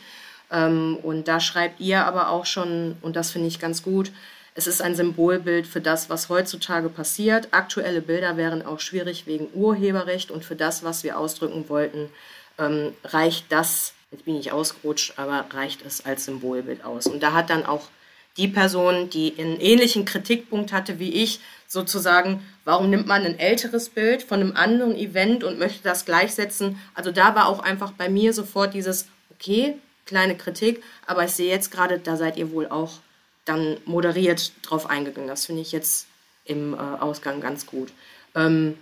Ähm, 0.52 0.98
und 1.02 1.28
da 1.28 1.40
schreibt 1.40 1.80
ihr 1.80 2.06
aber 2.06 2.30
auch 2.30 2.46
schon, 2.46 2.98
und 3.02 3.16
das 3.16 3.32
finde 3.32 3.48
ich 3.48 3.60
ganz 3.60 3.84
gut, 3.84 4.12
es 4.56 4.66
ist 4.66 4.82
ein 4.82 4.96
Symbolbild 4.96 5.68
für 5.68 5.82
das, 5.82 6.10
was 6.10 6.30
heutzutage 6.30 6.90
passiert. 6.90 7.50
Aktuelle 7.52 8.02
Bilder 8.02 8.38
wären 8.38 8.66
auch 8.66 8.80
schwierig 8.80 9.28
wegen 9.28 9.48
Urheberrecht 9.54 10.32
und 10.32 10.44
für 10.44 10.56
das, 10.56 10.84
was 10.84 11.04
wir 11.04 11.20
ausdrücken 11.20 11.70
wollten, 11.70 12.10
ähm, 12.58 12.94
reicht 13.04 13.52
das 13.52 13.94
jetzt 14.12 14.26
bin 14.26 14.36
ich 14.36 14.52
ausgerutscht, 14.52 15.14
aber 15.18 15.46
reicht 15.52 15.86
es 15.86 16.06
als 16.06 16.26
Symbolbild 16.26 16.84
aus. 16.84 17.08
Und 17.08 17.22
da 17.22 17.34
hat 17.34 17.50
dann 17.50 17.66
auch 17.66 17.90
die 18.38 18.48
Person, 18.48 19.10
die 19.10 19.34
einen 19.38 19.60
ähnlichen 19.60 20.06
Kritikpunkt 20.06 20.72
hatte 20.72 21.00
wie 21.00 21.12
ich, 21.12 21.40
sozusagen, 21.68 22.46
warum 22.64 22.90
nimmt 22.90 23.08
man 23.08 23.24
ein 23.24 23.40
älteres 23.40 23.90
Bild 23.90 24.24
von 24.24 24.40
einem 24.40 24.56
anderen 24.56 24.96
Event 24.96 25.44
und 25.44 25.60
möchte 25.60 25.84
das 25.84 26.06
gleichsetzen? 26.06 26.80
Also 26.94 27.12
da 27.12 27.36
war 27.36 27.48
auch 27.48 27.60
einfach 27.60 27.92
bei 27.92 28.10
mir 28.10 28.34
sofort 28.34 28.74
dieses, 28.74 29.08
okay, 29.32 29.78
kleine 30.06 30.38
Kritik, 30.38 30.82
aber 31.06 31.26
ich 31.26 31.32
sehe 31.32 31.50
jetzt 31.50 31.72
gerade, 31.72 32.00
da 32.00 32.16
seid 32.16 32.38
ihr 32.38 32.52
wohl 32.52 32.68
auch 32.68 33.00
dann 33.44 33.78
moderiert 33.86 34.52
drauf 34.62 34.90
eingegangen. 34.90 35.28
Das 35.28 35.46
finde 35.46 35.62
ich 35.62 35.72
jetzt 35.72 36.08
im 36.46 36.74
äh, 36.74 36.78
Ausgang 36.78 37.42
ganz 37.42 37.66
gut. 37.66 37.92
Ähm, 38.36 38.78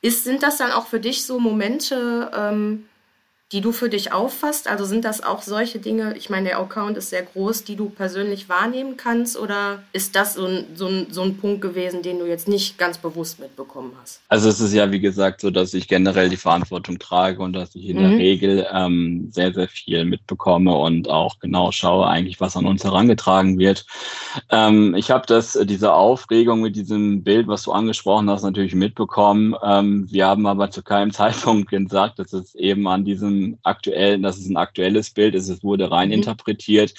ist, 0.00 0.24
sind 0.24 0.42
das 0.42 0.56
dann 0.58 0.70
auch 0.70 0.86
für 0.86 1.00
dich 1.00 1.26
so 1.26 1.38
Momente, 1.40 2.30
ähm, 2.34 2.88
die 3.52 3.62
du 3.62 3.72
für 3.72 3.88
dich 3.88 4.12
auffasst? 4.12 4.68
Also 4.68 4.84
sind 4.84 5.04
das 5.04 5.22
auch 5.22 5.40
solche 5.40 5.78
Dinge, 5.78 6.14
ich 6.16 6.28
meine, 6.28 6.48
der 6.48 6.58
Account 6.58 6.98
ist 6.98 7.10
sehr 7.10 7.22
groß, 7.22 7.64
die 7.64 7.76
du 7.76 7.88
persönlich 7.88 8.48
wahrnehmen 8.48 8.98
kannst 8.98 9.38
oder 9.38 9.82
ist 9.92 10.14
das 10.16 10.34
so 10.34 10.44
ein, 10.44 10.66
so 10.74 10.86
ein, 10.86 11.06
so 11.10 11.22
ein 11.22 11.38
Punkt 11.38 11.62
gewesen, 11.62 12.02
den 12.02 12.18
du 12.18 12.26
jetzt 12.26 12.46
nicht 12.46 12.76
ganz 12.76 12.98
bewusst 12.98 13.40
mitbekommen 13.40 13.92
hast? 14.02 14.20
Also 14.28 14.50
es 14.50 14.60
ist 14.60 14.74
ja, 14.74 14.92
wie 14.92 15.00
gesagt, 15.00 15.40
so, 15.40 15.50
dass 15.50 15.72
ich 15.72 15.88
generell 15.88 16.28
die 16.28 16.36
Verantwortung 16.36 16.98
trage 16.98 17.40
und 17.40 17.54
dass 17.54 17.74
ich 17.74 17.88
in 17.88 17.96
mhm. 17.96 18.10
der 18.10 18.18
Regel 18.18 18.66
ähm, 18.70 19.28
sehr, 19.32 19.54
sehr 19.54 19.68
viel 19.68 20.04
mitbekomme 20.04 20.74
und 20.76 21.08
auch 21.08 21.38
genau 21.38 21.72
schaue 21.72 22.06
eigentlich, 22.06 22.40
was 22.40 22.56
an 22.56 22.66
uns 22.66 22.84
herangetragen 22.84 23.58
wird. 23.58 23.86
Ähm, 24.50 24.94
ich 24.94 25.10
habe 25.10 25.26
das, 25.26 25.58
diese 25.62 25.94
Aufregung 25.94 26.60
mit 26.60 26.76
diesem 26.76 27.22
Bild, 27.22 27.48
was 27.48 27.62
du 27.62 27.72
angesprochen 27.72 28.28
hast, 28.28 28.42
natürlich 28.42 28.74
mitbekommen. 28.74 29.54
Ähm, 29.62 30.06
wir 30.10 30.26
haben 30.26 30.46
aber 30.46 30.70
zu 30.70 30.82
keinem 30.82 31.12
Zeitpunkt 31.18 31.70
gesagt, 31.70 32.18
dass 32.18 32.34
es 32.34 32.54
eben 32.54 32.86
an 32.86 33.06
diesem 33.06 33.37
aktuellen, 33.62 34.22
das 34.22 34.38
ist 34.38 34.48
ein 34.48 34.56
aktuelles 34.56 35.10
Bild 35.10 35.34
ist, 35.34 35.48
es 35.48 35.62
wurde 35.62 35.90
rein 35.90 36.08
mhm. 36.08 36.14
interpretiert 36.14 36.94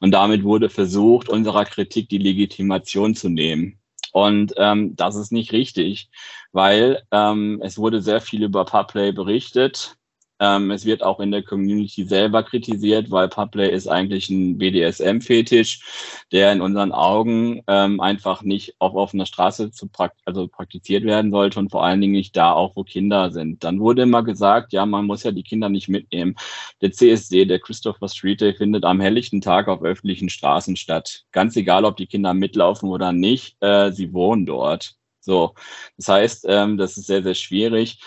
und 0.00 0.10
damit 0.12 0.44
wurde 0.44 0.68
versucht, 0.68 1.28
unserer 1.28 1.64
Kritik 1.64 2.08
die 2.08 2.18
Legitimation 2.18 3.14
zu 3.14 3.28
nehmen. 3.28 3.78
Und 4.12 4.54
ähm, 4.58 4.94
das 4.94 5.16
ist 5.16 5.32
nicht 5.32 5.52
richtig, 5.52 6.08
weil 6.52 7.02
ähm, 7.10 7.60
es 7.64 7.78
wurde 7.78 8.00
sehr 8.00 8.20
viel 8.20 8.44
über 8.44 8.64
Public 8.64 9.16
berichtet. 9.16 9.96
Ähm, 10.40 10.70
es 10.70 10.84
wird 10.84 11.02
auch 11.02 11.20
in 11.20 11.30
der 11.30 11.42
Community 11.42 12.04
selber 12.04 12.42
kritisiert, 12.42 13.10
weil 13.10 13.28
Public 13.28 13.70
ist 13.70 13.86
eigentlich 13.86 14.28
ein 14.30 14.58
BDSM-Fetisch, 14.58 16.24
der 16.32 16.52
in 16.52 16.60
unseren 16.60 16.92
Augen 16.92 17.62
ähm, 17.68 18.00
einfach 18.00 18.42
nicht 18.42 18.74
auf 18.80 18.94
offener 18.94 19.26
Straße 19.26 19.70
zu 19.70 19.88
prakt 19.88 20.20
also 20.24 20.48
praktiziert 20.48 21.04
werden 21.04 21.30
sollte 21.30 21.58
und 21.58 21.70
vor 21.70 21.84
allen 21.84 22.00
Dingen 22.00 22.14
nicht 22.14 22.36
da 22.36 22.52
auch, 22.52 22.74
wo 22.76 22.84
Kinder 22.84 23.30
sind. 23.30 23.62
Dann 23.64 23.80
wurde 23.80 24.02
immer 24.02 24.22
gesagt, 24.22 24.72
ja, 24.72 24.86
man 24.86 25.06
muss 25.06 25.22
ja 25.22 25.30
die 25.30 25.42
Kinder 25.42 25.68
nicht 25.68 25.88
mitnehmen. 25.88 26.34
Der 26.80 26.92
CSD, 26.92 27.44
der 27.44 27.60
Christopher 27.60 28.08
Street 28.08 28.40
Day, 28.40 28.54
findet 28.54 28.84
am 28.84 29.00
helllichten 29.00 29.40
Tag 29.40 29.68
auf 29.68 29.82
öffentlichen 29.82 30.28
Straßen 30.28 30.76
statt. 30.76 31.24
Ganz 31.32 31.56
egal, 31.56 31.84
ob 31.84 31.96
die 31.96 32.06
Kinder 32.06 32.34
mitlaufen 32.34 32.88
oder 32.88 33.12
nicht, 33.12 33.56
äh, 33.60 33.92
sie 33.92 34.12
wohnen 34.12 34.46
dort. 34.46 34.96
So, 35.20 35.54
das 35.96 36.08
heißt, 36.08 36.46
ähm, 36.48 36.76
das 36.76 36.96
ist 36.96 37.06
sehr, 37.06 37.22
sehr 37.22 37.34
schwierig. 37.34 37.98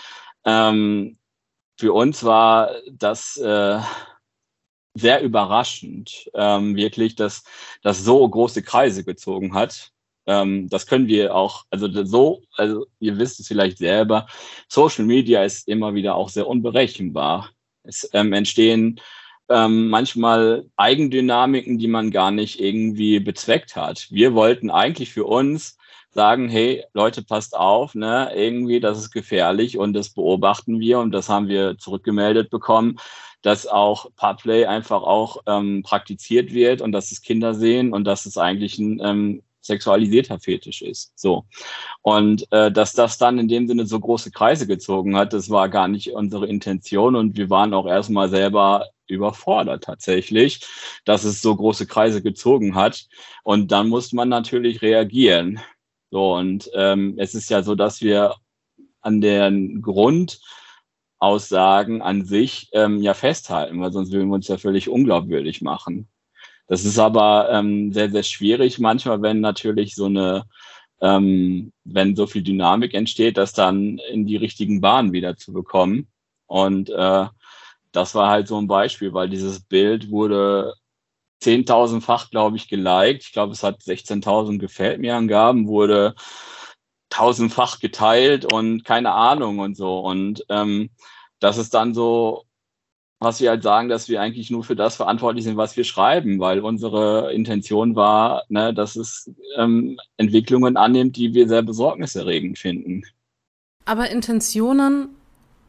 Ähm, 0.44 1.17
für 1.78 1.92
uns 1.92 2.24
war 2.24 2.72
das 2.90 3.36
äh, 3.36 3.80
sehr 4.94 5.22
überraschend, 5.22 6.28
ähm, 6.34 6.76
wirklich, 6.76 7.14
dass 7.14 7.44
das 7.82 8.04
so 8.04 8.28
große 8.28 8.62
Kreise 8.62 9.04
gezogen 9.04 9.54
hat. 9.54 9.92
Ähm, 10.26 10.68
das 10.68 10.86
können 10.86 11.06
wir 11.06 11.34
auch, 11.34 11.64
also 11.70 11.88
so, 12.04 12.42
also 12.56 12.86
ihr 12.98 13.16
wisst 13.18 13.38
es 13.38 13.46
vielleicht 13.46 13.78
selber, 13.78 14.26
Social 14.68 15.04
Media 15.04 15.44
ist 15.44 15.68
immer 15.68 15.94
wieder 15.94 16.16
auch 16.16 16.28
sehr 16.28 16.48
unberechenbar. 16.48 17.50
Es 17.84 18.10
ähm, 18.12 18.32
entstehen 18.32 19.00
ähm, 19.48 19.88
manchmal 19.88 20.66
Eigendynamiken, 20.76 21.78
die 21.78 21.88
man 21.88 22.10
gar 22.10 22.32
nicht 22.32 22.60
irgendwie 22.60 23.20
bezweckt 23.20 23.76
hat. 23.76 24.08
Wir 24.10 24.34
wollten 24.34 24.70
eigentlich 24.70 25.12
für 25.12 25.24
uns 25.24 25.77
sagen, 26.10 26.48
hey, 26.48 26.84
Leute, 26.94 27.22
passt 27.22 27.56
auf, 27.56 27.94
ne, 27.94 28.30
irgendwie, 28.34 28.80
das 28.80 28.98
ist 28.98 29.10
gefährlich 29.10 29.78
und 29.78 29.92
das 29.92 30.10
beobachten 30.10 30.80
wir 30.80 30.98
und 30.98 31.12
das 31.12 31.28
haben 31.28 31.48
wir 31.48 31.78
zurückgemeldet 31.78 32.50
bekommen, 32.50 32.98
dass 33.42 33.66
auch 33.66 34.10
Parplay 34.16 34.66
einfach 34.66 35.02
auch 35.02 35.38
ähm, 35.46 35.82
praktiziert 35.82 36.52
wird 36.52 36.80
und 36.80 36.92
dass 36.92 37.12
es 37.12 37.22
Kinder 37.22 37.54
sehen 37.54 37.92
und 37.92 38.04
dass 38.04 38.26
es 38.26 38.36
eigentlich 38.36 38.78
ein 38.78 39.00
ähm, 39.02 39.42
sexualisierter 39.60 40.40
Fetisch 40.40 40.82
ist. 40.82 41.12
So. 41.16 41.44
Und 42.02 42.50
äh, 42.52 42.72
dass 42.72 42.94
das 42.94 43.18
dann 43.18 43.38
in 43.38 43.48
dem 43.48 43.68
Sinne 43.68 43.86
so 43.86 44.00
große 44.00 44.32
Kreise 44.32 44.66
gezogen 44.66 45.16
hat, 45.16 45.32
das 45.32 45.50
war 45.50 45.68
gar 45.68 45.88
nicht 45.88 46.12
unsere 46.12 46.46
Intention 46.46 47.14
und 47.14 47.36
wir 47.36 47.50
waren 47.50 47.74
auch 47.74 47.86
erstmal 47.86 48.28
selber 48.28 48.86
überfordert 49.06 49.84
tatsächlich, 49.84 50.66
dass 51.04 51.24
es 51.24 51.40
so 51.40 51.54
große 51.54 51.86
Kreise 51.86 52.22
gezogen 52.22 52.74
hat. 52.74 53.06
Und 53.42 53.72
dann 53.72 53.88
muss 53.88 54.12
man 54.12 54.28
natürlich 54.28 54.82
reagieren. 54.82 55.60
So, 56.10 56.36
und 56.36 56.70
ähm, 56.74 57.14
es 57.18 57.34
ist 57.34 57.50
ja 57.50 57.62
so, 57.62 57.74
dass 57.74 58.00
wir 58.00 58.34
an 59.00 59.20
den 59.20 59.82
Grundaussagen 59.82 62.02
an 62.02 62.24
sich 62.24 62.68
ähm, 62.72 63.00
ja 63.02 63.14
festhalten, 63.14 63.80
weil 63.80 63.92
sonst 63.92 64.12
würden 64.12 64.28
wir 64.28 64.34
uns 64.34 64.48
ja 64.48 64.58
völlig 64.58 64.88
unglaubwürdig 64.88 65.62
machen. 65.62 66.08
Das 66.66 66.84
ist 66.84 66.98
aber 66.98 67.48
ähm, 67.50 67.92
sehr, 67.92 68.10
sehr 68.10 68.22
schwierig 68.22 68.78
manchmal, 68.78 69.22
wenn 69.22 69.40
natürlich 69.40 69.94
so 69.94 70.04
eine, 70.06 70.44
ähm, 71.00 71.72
wenn 71.84 72.16
so 72.16 72.26
viel 72.26 72.42
Dynamik 72.42 72.94
entsteht, 72.94 73.36
das 73.38 73.52
dann 73.54 73.98
in 74.10 74.26
die 74.26 74.36
richtigen 74.36 74.80
Bahnen 74.80 75.12
wieder 75.12 75.36
zu 75.36 75.52
bekommen. 75.52 76.08
Und 76.46 76.90
äh, 76.90 77.26
das 77.92 78.14
war 78.14 78.30
halt 78.30 78.48
so 78.48 78.58
ein 78.58 78.66
Beispiel, 78.66 79.12
weil 79.14 79.28
dieses 79.30 79.60
Bild 79.60 80.10
wurde 80.10 80.74
10.000-fach, 81.42 82.30
glaube 82.30 82.56
ich, 82.56 82.68
geliked. 82.68 83.22
Ich 83.22 83.32
glaube, 83.32 83.52
es 83.52 83.62
hat 83.62 83.80
16.000 83.80 84.58
gefällt 84.58 85.00
mir 85.00 85.16
Angaben, 85.16 85.68
wurde 85.68 86.14
tausendfach 87.10 87.80
geteilt 87.80 88.52
und 88.52 88.84
keine 88.84 89.12
Ahnung 89.12 89.60
und 89.60 89.76
so. 89.76 90.00
Und 90.00 90.44
ähm, 90.48 90.90
das 91.40 91.58
ist 91.58 91.74
dann 91.74 91.94
so, 91.94 92.44
was 93.20 93.40
wir 93.40 93.50
halt 93.50 93.62
sagen, 93.62 93.88
dass 93.88 94.08
wir 94.08 94.20
eigentlich 94.20 94.50
nur 94.50 94.62
für 94.62 94.76
das 94.76 94.96
verantwortlich 94.96 95.44
sind, 95.44 95.56
was 95.56 95.76
wir 95.76 95.84
schreiben, 95.84 96.38
weil 96.38 96.60
unsere 96.60 97.32
Intention 97.32 97.96
war, 97.96 98.44
ne, 98.48 98.72
dass 98.72 98.96
es 98.96 99.30
ähm, 99.56 99.98
Entwicklungen 100.16 100.76
annimmt, 100.76 101.16
die 101.16 101.34
wir 101.34 101.48
sehr 101.48 101.62
besorgniserregend 101.62 102.58
finden. 102.58 103.02
Aber 103.84 104.10
Intentionen 104.10 105.08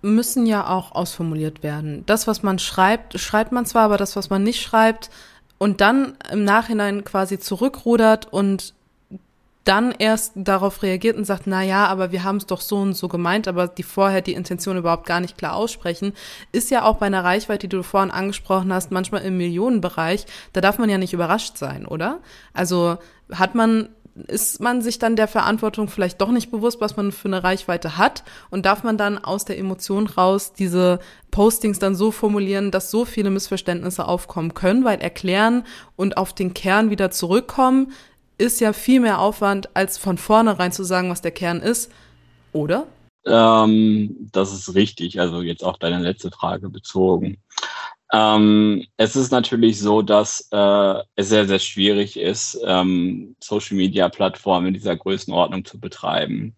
müssen 0.02 0.46
ja 0.46 0.68
auch 0.68 0.92
ausformuliert 0.94 1.64
werden. 1.64 2.04
Das, 2.06 2.28
was 2.28 2.44
man 2.44 2.60
schreibt, 2.60 3.20
schreibt 3.20 3.52
man 3.52 3.66
zwar, 3.66 3.84
aber 3.84 3.98
das, 3.98 4.16
was 4.16 4.30
man 4.30 4.44
nicht 4.44 4.62
schreibt, 4.62 5.10
und 5.60 5.82
dann 5.82 6.16
im 6.32 6.44
Nachhinein 6.44 7.04
quasi 7.04 7.38
zurückrudert 7.38 8.34
und 8.34 8.74
dann 9.66 9.92
erst 9.92 10.32
darauf 10.36 10.82
reagiert 10.82 11.16
und 11.16 11.26
sagt, 11.26 11.44
na 11.46 11.62
ja, 11.62 11.86
aber 11.86 12.12
wir 12.12 12.24
haben 12.24 12.38
es 12.38 12.48
doch 12.48 12.62
so 12.62 12.78
und 12.78 12.96
so 12.96 13.08
gemeint, 13.08 13.48
aber 13.48 13.68
die 13.68 13.84
vorher 13.84 14.22
die 14.22 14.34
Intention 14.34 14.78
überhaupt 14.78 15.06
gar 15.06 15.20
nicht 15.20 15.38
klar 15.38 15.54
aussprechen, 15.54 16.14
ist 16.52 16.72
ja 16.72 16.86
auch 16.86 16.98
bei 16.98 17.06
einer 17.06 17.24
Reichweite, 17.24 17.68
die 17.68 17.76
du 17.76 17.84
vorhin 17.84 18.10
angesprochen 18.10 18.74
hast, 18.74 18.90
manchmal 18.90 19.22
im 19.22 19.38
Millionenbereich, 19.38 20.26
da 20.54 20.62
darf 20.62 20.80
man 20.80 20.90
ja 20.90 20.98
nicht 20.98 21.14
überrascht 21.14 21.58
sein, 21.58 21.86
oder? 21.86 22.20
Also 22.52 22.98
hat 23.32 23.54
man 23.54 23.90
ist 24.28 24.60
man 24.60 24.82
sich 24.82 25.00
dann 25.00 25.16
der 25.16 25.28
Verantwortung 25.28 25.88
vielleicht 25.88 26.22
doch 26.22 26.32
nicht 26.32 26.52
bewusst, 26.52 26.82
was 26.82 26.98
man 26.98 27.12
für 27.12 27.28
eine 27.28 27.44
Reichweite 27.44 27.98
hat 27.98 28.24
und 28.50 28.66
darf 28.66 28.84
man 28.84 28.98
dann 28.98 29.18
aus 29.18 29.46
der 29.46 29.58
Emotion 29.58 30.08
raus 30.08 30.54
diese 30.54 31.00
Postings 31.32 31.80
dann 31.80 31.96
so 31.96 32.12
formulieren, 32.12 32.72
dass 32.72 32.92
so 32.92 33.06
viele 33.06 33.30
Missverständnisse 33.30 34.08
aufkommen 34.08 34.54
können, 34.54 34.84
weil 34.84 35.00
erklären 35.00 35.64
und 35.96 36.18
auf 36.18 36.34
den 36.34 36.54
Kern 36.54 36.90
wieder 36.90 37.12
zurückkommen 37.12 37.92
ist 38.38 38.62
ja 38.62 38.74
viel 38.74 39.02
mehr 39.02 39.20
Aufwand, 39.20 39.76
als 39.76 39.98
von 39.98 40.18
vornherein 40.18 40.72
zu 40.72 40.84
sagen, 40.84 41.10
was 41.10 41.22
der 41.22 41.32
Kern 41.32 41.60
ist, 41.60 41.92
oder? 42.54 42.88
Ähm, 43.26 44.30
das 44.32 44.54
ist 44.54 44.74
richtig, 44.76 45.20
also 45.20 45.42
jetzt 45.42 45.64
auch 45.64 45.78
deine 45.78 46.00
letzte 46.00 46.32
Frage 46.32 46.70
bezogen. 46.70 47.38
Ähm, 48.12 48.86
es 48.98 49.16
ist 49.16 49.32
natürlich 49.32 49.80
so, 49.80 50.02
dass 50.02 50.48
äh, 50.52 51.04
es 51.16 51.30
sehr, 51.30 51.48
sehr 51.48 51.60
schwierig 51.60 52.18
ist, 52.18 52.60
ähm, 52.66 53.36
Social-Media-Plattformen 53.40 54.68
in 54.68 54.74
dieser 54.74 54.96
Größenordnung 54.96 55.64
zu 55.64 55.80
betreiben. 55.80 56.56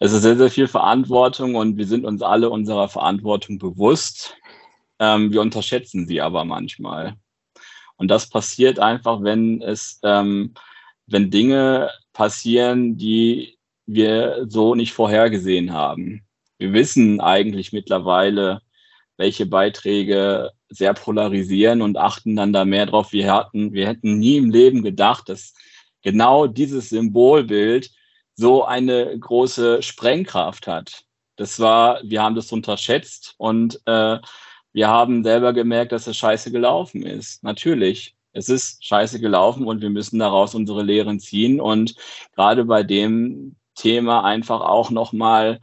Es 0.00 0.12
ist 0.12 0.22
sehr, 0.22 0.36
sehr 0.36 0.50
viel 0.50 0.68
Verantwortung 0.68 1.54
und 1.54 1.76
wir 1.76 1.86
sind 1.86 2.06
uns 2.06 2.22
alle 2.22 2.48
unserer 2.48 2.88
Verantwortung 2.88 3.58
bewusst. 3.58 4.36
Ähm, 4.98 5.32
wir 5.32 5.42
unterschätzen 5.42 6.06
sie 6.06 6.22
aber 6.22 6.44
manchmal. 6.46 7.16
Und 7.96 8.08
das 8.08 8.28
passiert 8.28 8.78
einfach, 8.78 9.22
wenn 9.22 9.60
es, 9.60 10.00
ähm, 10.02 10.54
wenn 11.06 11.30
Dinge 11.30 11.90
passieren, 12.14 12.96
die 12.96 13.58
wir 13.86 14.46
so 14.48 14.74
nicht 14.74 14.92
vorhergesehen 14.92 15.72
haben. 15.72 16.26
Wir 16.58 16.72
wissen 16.72 17.20
eigentlich 17.20 17.72
mittlerweile, 17.72 18.62
welche 19.16 19.46
Beiträge 19.46 20.52
sehr 20.68 20.94
polarisieren 20.94 21.82
und 21.82 21.96
achten 21.96 22.36
dann 22.36 22.52
da 22.52 22.64
mehr 22.64 22.86
drauf. 22.86 23.12
Wir 23.12 23.32
hatten, 23.32 23.72
wir 23.72 23.86
hätten 23.86 24.18
nie 24.18 24.36
im 24.36 24.50
Leben 24.50 24.82
gedacht, 24.82 25.28
dass 25.28 25.54
genau 26.02 26.46
dieses 26.46 26.90
Symbolbild 26.90 27.90
so 28.34 28.64
eine 28.64 29.18
große 29.18 29.82
Sprengkraft 29.82 30.66
hat. 30.66 31.04
Das 31.36 31.60
war, 31.60 32.00
wir 32.04 32.22
haben 32.22 32.34
das 32.34 32.52
unterschätzt 32.52 33.34
und 33.38 33.80
äh, 33.86 34.18
wir 34.72 34.88
haben 34.88 35.24
selber 35.24 35.52
gemerkt, 35.52 35.92
dass 35.92 36.06
es 36.06 36.16
scheiße 36.16 36.52
gelaufen 36.52 37.02
ist. 37.02 37.42
Natürlich. 37.42 38.14
Es 38.32 38.50
ist 38.50 38.84
scheiße 38.84 39.18
gelaufen 39.18 39.66
und 39.66 39.80
wir 39.80 39.88
müssen 39.88 40.18
daraus 40.18 40.54
unsere 40.54 40.82
Lehren 40.82 41.18
ziehen 41.20 41.58
und 41.58 41.94
gerade 42.34 42.66
bei 42.66 42.82
dem 42.82 43.56
Thema 43.74 44.24
einfach 44.24 44.60
auch 44.60 44.90
nochmal 44.90 45.60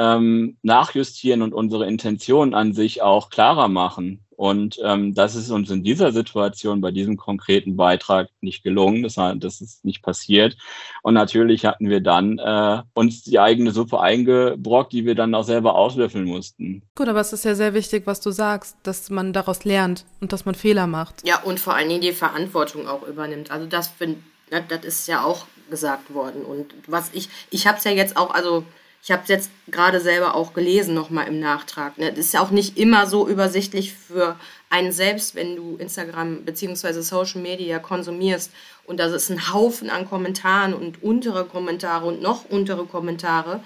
ähm, 0.00 0.56
nachjustieren 0.62 1.42
und 1.42 1.52
unsere 1.52 1.86
Intention 1.86 2.54
an 2.54 2.72
sich 2.72 3.02
auch 3.02 3.28
klarer 3.28 3.68
machen. 3.68 4.24
Und 4.30 4.78
ähm, 4.82 5.12
das 5.14 5.34
ist 5.34 5.50
uns 5.50 5.68
in 5.68 5.84
dieser 5.84 6.12
Situation 6.12 6.80
bei 6.80 6.90
diesem 6.90 7.18
konkreten 7.18 7.76
Beitrag 7.76 8.30
nicht 8.40 8.62
gelungen. 8.62 9.02
Das, 9.02 9.16
das 9.16 9.60
ist 9.60 9.84
nicht 9.84 10.02
passiert. 10.02 10.56
Und 11.02 11.12
natürlich 11.12 11.66
hatten 11.66 11.90
wir 11.90 12.00
dann 12.00 12.38
äh, 12.38 12.82
uns 12.94 13.22
die 13.22 13.38
eigene 13.38 13.72
Suppe 13.72 14.00
eingebrockt, 14.00 14.94
die 14.94 15.04
wir 15.04 15.14
dann 15.14 15.34
auch 15.34 15.44
selber 15.44 15.74
auslöffeln 15.74 16.24
mussten. 16.24 16.80
Gut, 16.94 17.08
aber 17.08 17.20
es 17.20 17.34
ist 17.34 17.44
ja 17.44 17.54
sehr 17.54 17.74
wichtig, 17.74 18.06
was 18.06 18.22
du 18.22 18.30
sagst, 18.30 18.78
dass 18.82 19.10
man 19.10 19.34
daraus 19.34 19.66
lernt 19.66 20.06
und 20.22 20.32
dass 20.32 20.46
man 20.46 20.54
Fehler 20.54 20.86
macht. 20.86 21.28
Ja, 21.28 21.42
und 21.42 21.60
vor 21.60 21.74
allen 21.74 21.90
Dingen 21.90 22.00
die 22.00 22.12
Verantwortung 22.12 22.88
auch 22.88 23.06
übernimmt. 23.06 23.50
Also 23.50 23.66
das, 23.66 23.88
find, 23.88 24.16
das, 24.48 24.62
das 24.68 24.86
ist 24.86 25.06
ja 25.06 25.22
auch 25.22 25.44
gesagt 25.68 26.14
worden. 26.14 26.46
Und 26.46 26.72
was 26.86 27.10
ich, 27.12 27.28
ich 27.50 27.66
habe 27.66 27.76
es 27.76 27.84
ja 27.84 27.90
jetzt 27.90 28.16
auch, 28.16 28.32
also 28.32 28.64
ich 29.02 29.10
habe 29.10 29.22
es 29.22 29.28
jetzt 29.28 29.50
gerade 29.68 30.00
selber 30.00 30.34
auch 30.34 30.52
gelesen, 30.52 30.94
nochmal 30.94 31.26
im 31.26 31.40
Nachtrag. 31.40 31.96
Ne? 31.96 32.10
Das 32.10 32.26
ist 32.26 32.34
ja 32.34 32.40
auch 32.40 32.50
nicht 32.50 32.76
immer 32.76 33.06
so 33.06 33.26
übersichtlich 33.26 33.94
für 33.94 34.38
einen 34.68 34.92
selbst, 34.92 35.34
wenn 35.34 35.56
du 35.56 35.76
Instagram 35.76 36.44
bzw. 36.44 37.00
Social 37.00 37.40
Media 37.40 37.78
konsumierst. 37.78 38.52
Und 38.84 39.00
das 39.00 39.12
ist 39.12 39.30
ein 39.30 39.52
Haufen 39.52 39.88
an 39.88 40.08
Kommentaren 40.08 40.74
und 40.74 41.02
untere 41.02 41.46
Kommentare 41.46 42.06
und 42.06 42.20
noch 42.20 42.44
untere 42.44 42.84
Kommentare. 42.84 43.62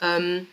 Ähm, 0.00 0.46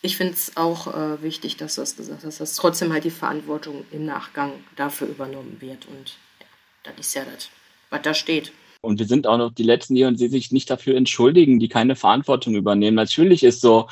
ich 0.00 0.16
finde 0.16 0.34
es 0.34 0.56
auch 0.56 0.86
äh, 0.94 1.22
wichtig, 1.22 1.56
dass 1.56 1.74
du 1.74 1.82
das 1.82 1.96
gesagt 1.96 2.24
hast, 2.24 2.40
dass 2.40 2.54
trotzdem 2.54 2.92
halt 2.92 3.04
die 3.04 3.10
Verantwortung 3.10 3.84
im 3.90 4.06
Nachgang 4.06 4.52
dafür 4.76 5.08
übernommen 5.08 5.58
wird. 5.60 5.86
Und 5.86 6.16
ja, 6.40 6.92
das 6.96 7.06
ist 7.06 7.14
ja 7.14 7.24
das, 7.24 7.50
was 7.90 8.02
da 8.02 8.14
steht. 8.14 8.52
Und 8.86 8.98
wir 8.98 9.06
sind 9.06 9.26
auch 9.26 9.36
noch 9.36 9.52
die 9.52 9.64
Letzten, 9.64 9.94
die 9.94 10.04
uns 10.04 10.20
sich 10.20 10.52
nicht 10.52 10.70
dafür 10.70 10.96
entschuldigen, 10.96 11.58
die 11.58 11.68
keine 11.68 11.96
Verantwortung 11.96 12.54
übernehmen. 12.54 12.94
Natürlich 12.94 13.42
ist 13.42 13.60
so 13.60 13.88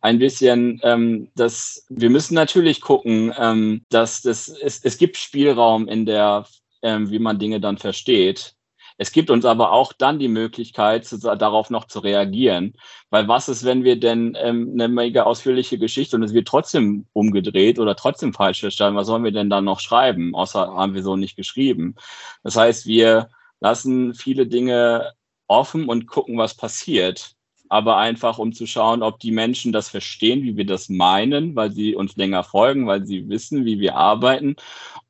ein 0.00 0.18
bisschen, 0.18 0.80
ähm, 0.82 1.30
dass 1.36 1.86
wir 1.88 2.10
müssen 2.10 2.34
natürlich 2.34 2.80
gucken, 2.80 3.32
ähm, 3.38 3.84
dass 3.90 4.22
das, 4.22 4.48
es, 4.48 4.80
es 4.82 4.98
gibt 4.98 5.16
Spielraum 5.16 5.86
in 5.86 6.06
der, 6.06 6.46
ähm, 6.82 7.10
wie 7.10 7.18
man 7.18 7.38
Dinge 7.38 7.60
dann 7.60 7.78
versteht. 7.78 8.54
Es 9.00 9.12
gibt 9.12 9.30
uns 9.30 9.44
aber 9.44 9.70
auch 9.70 9.92
dann 9.92 10.18
die 10.18 10.28
Möglichkeit, 10.28 11.04
zu, 11.04 11.18
darauf 11.18 11.70
noch 11.70 11.86
zu 11.86 12.00
reagieren. 12.00 12.74
Weil 13.10 13.28
was 13.28 13.48
ist, 13.48 13.64
wenn 13.64 13.84
wir 13.84 13.98
denn 13.98 14.36
ähm, 14.40 14.72
eine 14.74 14.88
mega 14.88 15.22
ausführliche 15.22 15.78
Geschichte 15.78 16.16
und 16.16 16.24
es 16.24 16.34
wird 16.34 16.48
trotzdem 16.48 17.06
umgedreht 17.12 17.78
oder 17.78 17.94
trotzdem 17.94 18.34
falsch 18.34 18.60
verstanden, 18.60 18.98
was 18.98 19.06
sollen 19.06 19.22
wir 19.22 19.30
denn 19.30 19.50
dann 19.50 19.64
noch 19.64 19.78
schreiben? 19.78 20.34
Außer 20.34 20.74
haben 20.74 20.94
wir 20.94 21.04
so 21.04 21.14
nicht 21.14 21.36
geschrieben. 21.36 21.94
Das 22.42 22.56
heißt, 22.56 22.86
wir 22.86 23.30
lassen 23.60 24.14
viele 24.14 24.46
Dinge 24.46 25.12
offen 25.48 25.88
und 25.88 26.06
gucken, 26.06 26.38
was 26.38 26.54
passiert. 26.56 27.36
aber 27.68 27.98
einfach 27.98 28.38
um 28.38 28.52
zu 28.52 28.66
schauen, 28.66 29.02
ob 29.02 29.20
die 29.20 29.30
Menschen 29.30 29.72
das 29.72 29.88
verstehen, 29.88 30.42
wie 30.42 30.56
wir 30.56 30.66
das 30.66 30.88
meinen, 30.88 31.54
weil 31.54 31.70
sie 31.72 31.94
uns 31.94 32.16
länger 32.16 32.44
folgen, 32.44 32.86
weil 32.86 33.04
sie 33.06 33.28
wissen, 33.28 33.64
wie 33.64 33.78
wir 33.78 33.96
arbeiten 33.96 34.56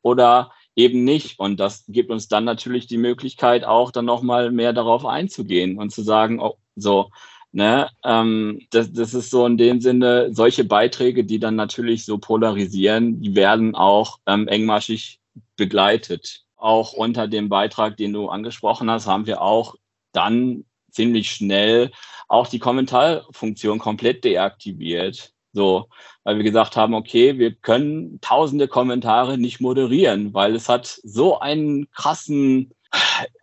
oder 0.03 0.51
eben 0.77 1.05
nicht. 1.05 1.39
Und 1.39 1.61
das 1.61 1.85
gibt 1.89 2.11
uns 2.11 2.29
dann 2.29 2.45
natürlich 2.45 2.87
die 2.87 2.99
Möglichkeit, 2.99 3.65
auch 3.65 3.91
dann 3.93 4.05
nochmal 4.05 4.51
mehr 4.51 4.73
darauf 4.73 5.05
einzugehen 5.07 5.79
und 5.79 5.91
zu 5.91 6.03
sagen, 6.03 6.41
oh, 6.41 6.57
so, 6.77 7.11
ne, 7.53 7.91
ähm, 8.05 8.67
das, 8.71 8.93
das 8.93 9.15
ist 9.15 9.31
so 9.31 9.47
in 9.47 9.57
dem 9.57 9.81
Sinne, 9.81 10.29
solche 10.33 10.65
Beiträge, 10.65 11.25
die 11.25 11.39
dann 11.39 11.57
natürlich 11.57 12.05
so 12.05 12.19
polarisieren, 12.19 13.21
die 13.21 13.35
werden 13.35 13.75
auch 13.75 14.19
ähm, 14.27 14.49
engmaschig 14.49 15.21
begleitet. 15.57 16.45
Auch 16.59 16.93
unter 16.93 17.29
dem 17.29 17.49
Beitrag, 17.49 17.97
den 17.97 18.13
du 18.13 18.29
angesprochen 18.29 18.91
hast, 18.91 19.07
haben 19.07 19.27
wir 19.27 19.41
auch 19.41 19.77
dann 20.13 20.65
ziemlich 20.91 21.31
schnell 21.31 21.91
auch 22.29 22.49
die 22.49 22.59
Kommentarfunktion 22.59 23.79
komplett 23.79 24.25
deaktiviert. 24.25 25.33
So, 25.53 25.89
weil 26.25 26.37
wir 26.37 26.45
gesagt 26.45 26.77
haben, 26.77 26.95
okay, 26.95 27.39
wir 27.39 27.55
können 27.55 28.21
tausende 28.21 28.69
Kommentare 28.69 29.39
nicht 29.39 29.61
moderieren, 29.61 30.35
weil 30.35 30.55
es 30.55 30.69
hat 30.69 31.01
so 31.03 31.41
einen 31.41 31.91
krassen 31.91 32.71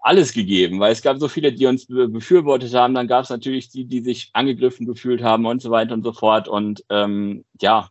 alles 0.01 0.33
gegeben, 0.33 0.79
weil 0.79 0.91
es 0.91 1.01
gab 1.01 1.19
so 1.19 1.27
viele, 1.27 1.53
die 1.53 1.65
uns 1.65 1.85
befürwortet 1.87 2.73
haben, 2.73 2.93
dann 2.93 3.07
gab 3.07 3.23
es 3.23 3.29
natürlich 3.29 3.69
die, 3.69 3.85
die 3.85 4.01
sich 4.01 4.29
angegriffen 4.33 4.85
gefühlt 4.85 5.21
haben 5.21 5.45
und 5.45 5.61
so 5.61 5.71
weiter 5.71 5.93
und 5.93 6.03
so 6.03 6.13
fort. 6.13 6.47
Und 6.47 6.83
ähm, 6.89 7.45
ja, 7.59 7.89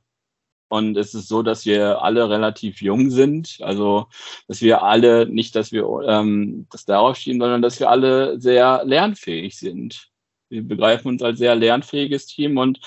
und 0.74 0.96
es 0.96 1.14
ist 1.14 1.28
so, 1.28 1.44
dass 1.44 1.66
wir 1.66 2.02
alle 2.02 2.28
relativ 2.28 2.82
jung 2.82 3.10
sind. 3.10 3.58
Also, 3.60 4.08
dass 4.48 4.60
wir 4.60 4.82
alle, 4.82 5.24
nicht, 5.26 5.54
dass 5.54 5.70
wir 5.70 5.84
ähm, 6.04 6.66
das 6.72 6.84
darauf 6.84 7.16
schieben, 7.16 7.40
sondern 7.40 7.62
dass 7.62 7.78
wir 7.78 7.88
alle 7.90 8.40
sehr 8.40 8.82
lernfähig 8.84 9.56
sind. 9.56 10.10
Wir 10.48 10.66
begreifen 10.66 11.06
uns 11.10 11.22
als 11.22 11.38
sehr 11.38 11.54
lernfähiges 11.54 12.26
Team 12.26 12.58
und 12.58 12.80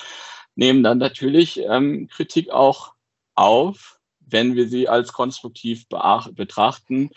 nehmen 0.54 0.82
dann 0.82 0.98
natürlich 0.98 1.60
ähm, 1.66 2.08
Kritik 2.08 2.50
auch 2.50 2.92
auf, 3.34 3.98
wenn 4.20 4.54
wir 4.54 4.68
sie 4.68 4.86
als 4.86 5.14
konstruktiv 5.14 5.86
betrachten 5.88 7.08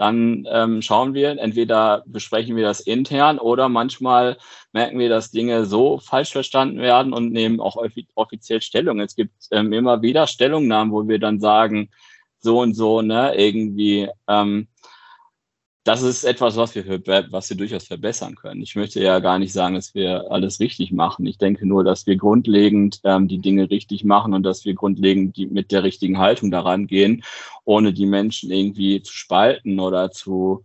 dann 0.00 0.48
ähm, 0.50 0.80
schauen 0.80 1.12
wir, 1.12 1.38
entweder 1.38 2.04
besprechen 2.06 2.56
wir 2.56 2.64
das 2.64 2.80
intern 2.80 3.38
oder 3.38 3.68
manchmal 3.68 4.38
merken 4.72 4.98
wir, 4.98 5.10
dass 5.10 5.30
Dinge 5.30 5.66
so 5.66 5.98
falsch 5.98 6.32
verstanden 6.32 6.78
werden 6.78 7.12
und 7.12 7.32
nehmen 7.32 7.60
auch 7.60 7.76
offiziell 8.14 8.62
Stellung. 8.62 9.00
Es 9.00 9.14
gibt 9.14 9.34
ähm, 9.50 9.74
immer 9.74 10.00
wieder 10.00 10.26
Stellungnahmen, 10.26 10.90
wo 10.90 11.06
wir 11.06 11.18
dann 11.18 11.38
sagen, 11.38 11.90
so 12.38 12.60
und 12.60 12.72
so, 12.72 13.02
ne, 13.02 13.34
irgendwie, 13.36 14.08
ähm, 14.26 14.68
das 15.84 16.02
ist 16.02 16.24
etwas, 16.24 16.56
was 16.56 16.74
wir, 16.74 16.84
was 17.30 17.48
wir 17.48 17.56
durchaus 17.56 17.86
verbessern 17.86 18.34
können. 18.34 18.60
Ich 18.60 18.76
möchte 18.76 19.02
ja 19.02 19.18
gar 19.18 19.38
nicht 19.38 19.52
sagen, 19.52 19.76
dass 19.76 19.94
wir 19.94 20.30
alles 20.30 20.60
richtig 20.60 20.92
machen. 20.92 21.24
Ich 21.26 21.38
denke 21.38 21.66
nur, 21.66 21.84
dass 21.84 22.06
wir 22.06 22.16
grundlegend 22.16 23.00
ähm, 23.04 23.28
die 23.28 23.38
Dinge 23.38 23.70
richtig 23.70 24.04
machen 24.04 24.34
und 24.34 24.42
dass 24.42 24.64
wir 24.66 24.74
grundlegend 24.74 25.36
die, 25.36 25.46
mit 25.46 25.72
der 25.72 25.82
richtigen 25.82 26.18
Haltung 26.18 26.50
daran 26.50 26.86
gehen, 26.86 27.24
ohne 27.64 27.94
die 27.94 28.06
Menschen 28.06 28.50
irgendwie 28.50 29.02
zu 29.02 29.12
spalten 29.12 29.80
oder 29.80 30.10
zu, 30.10 30.64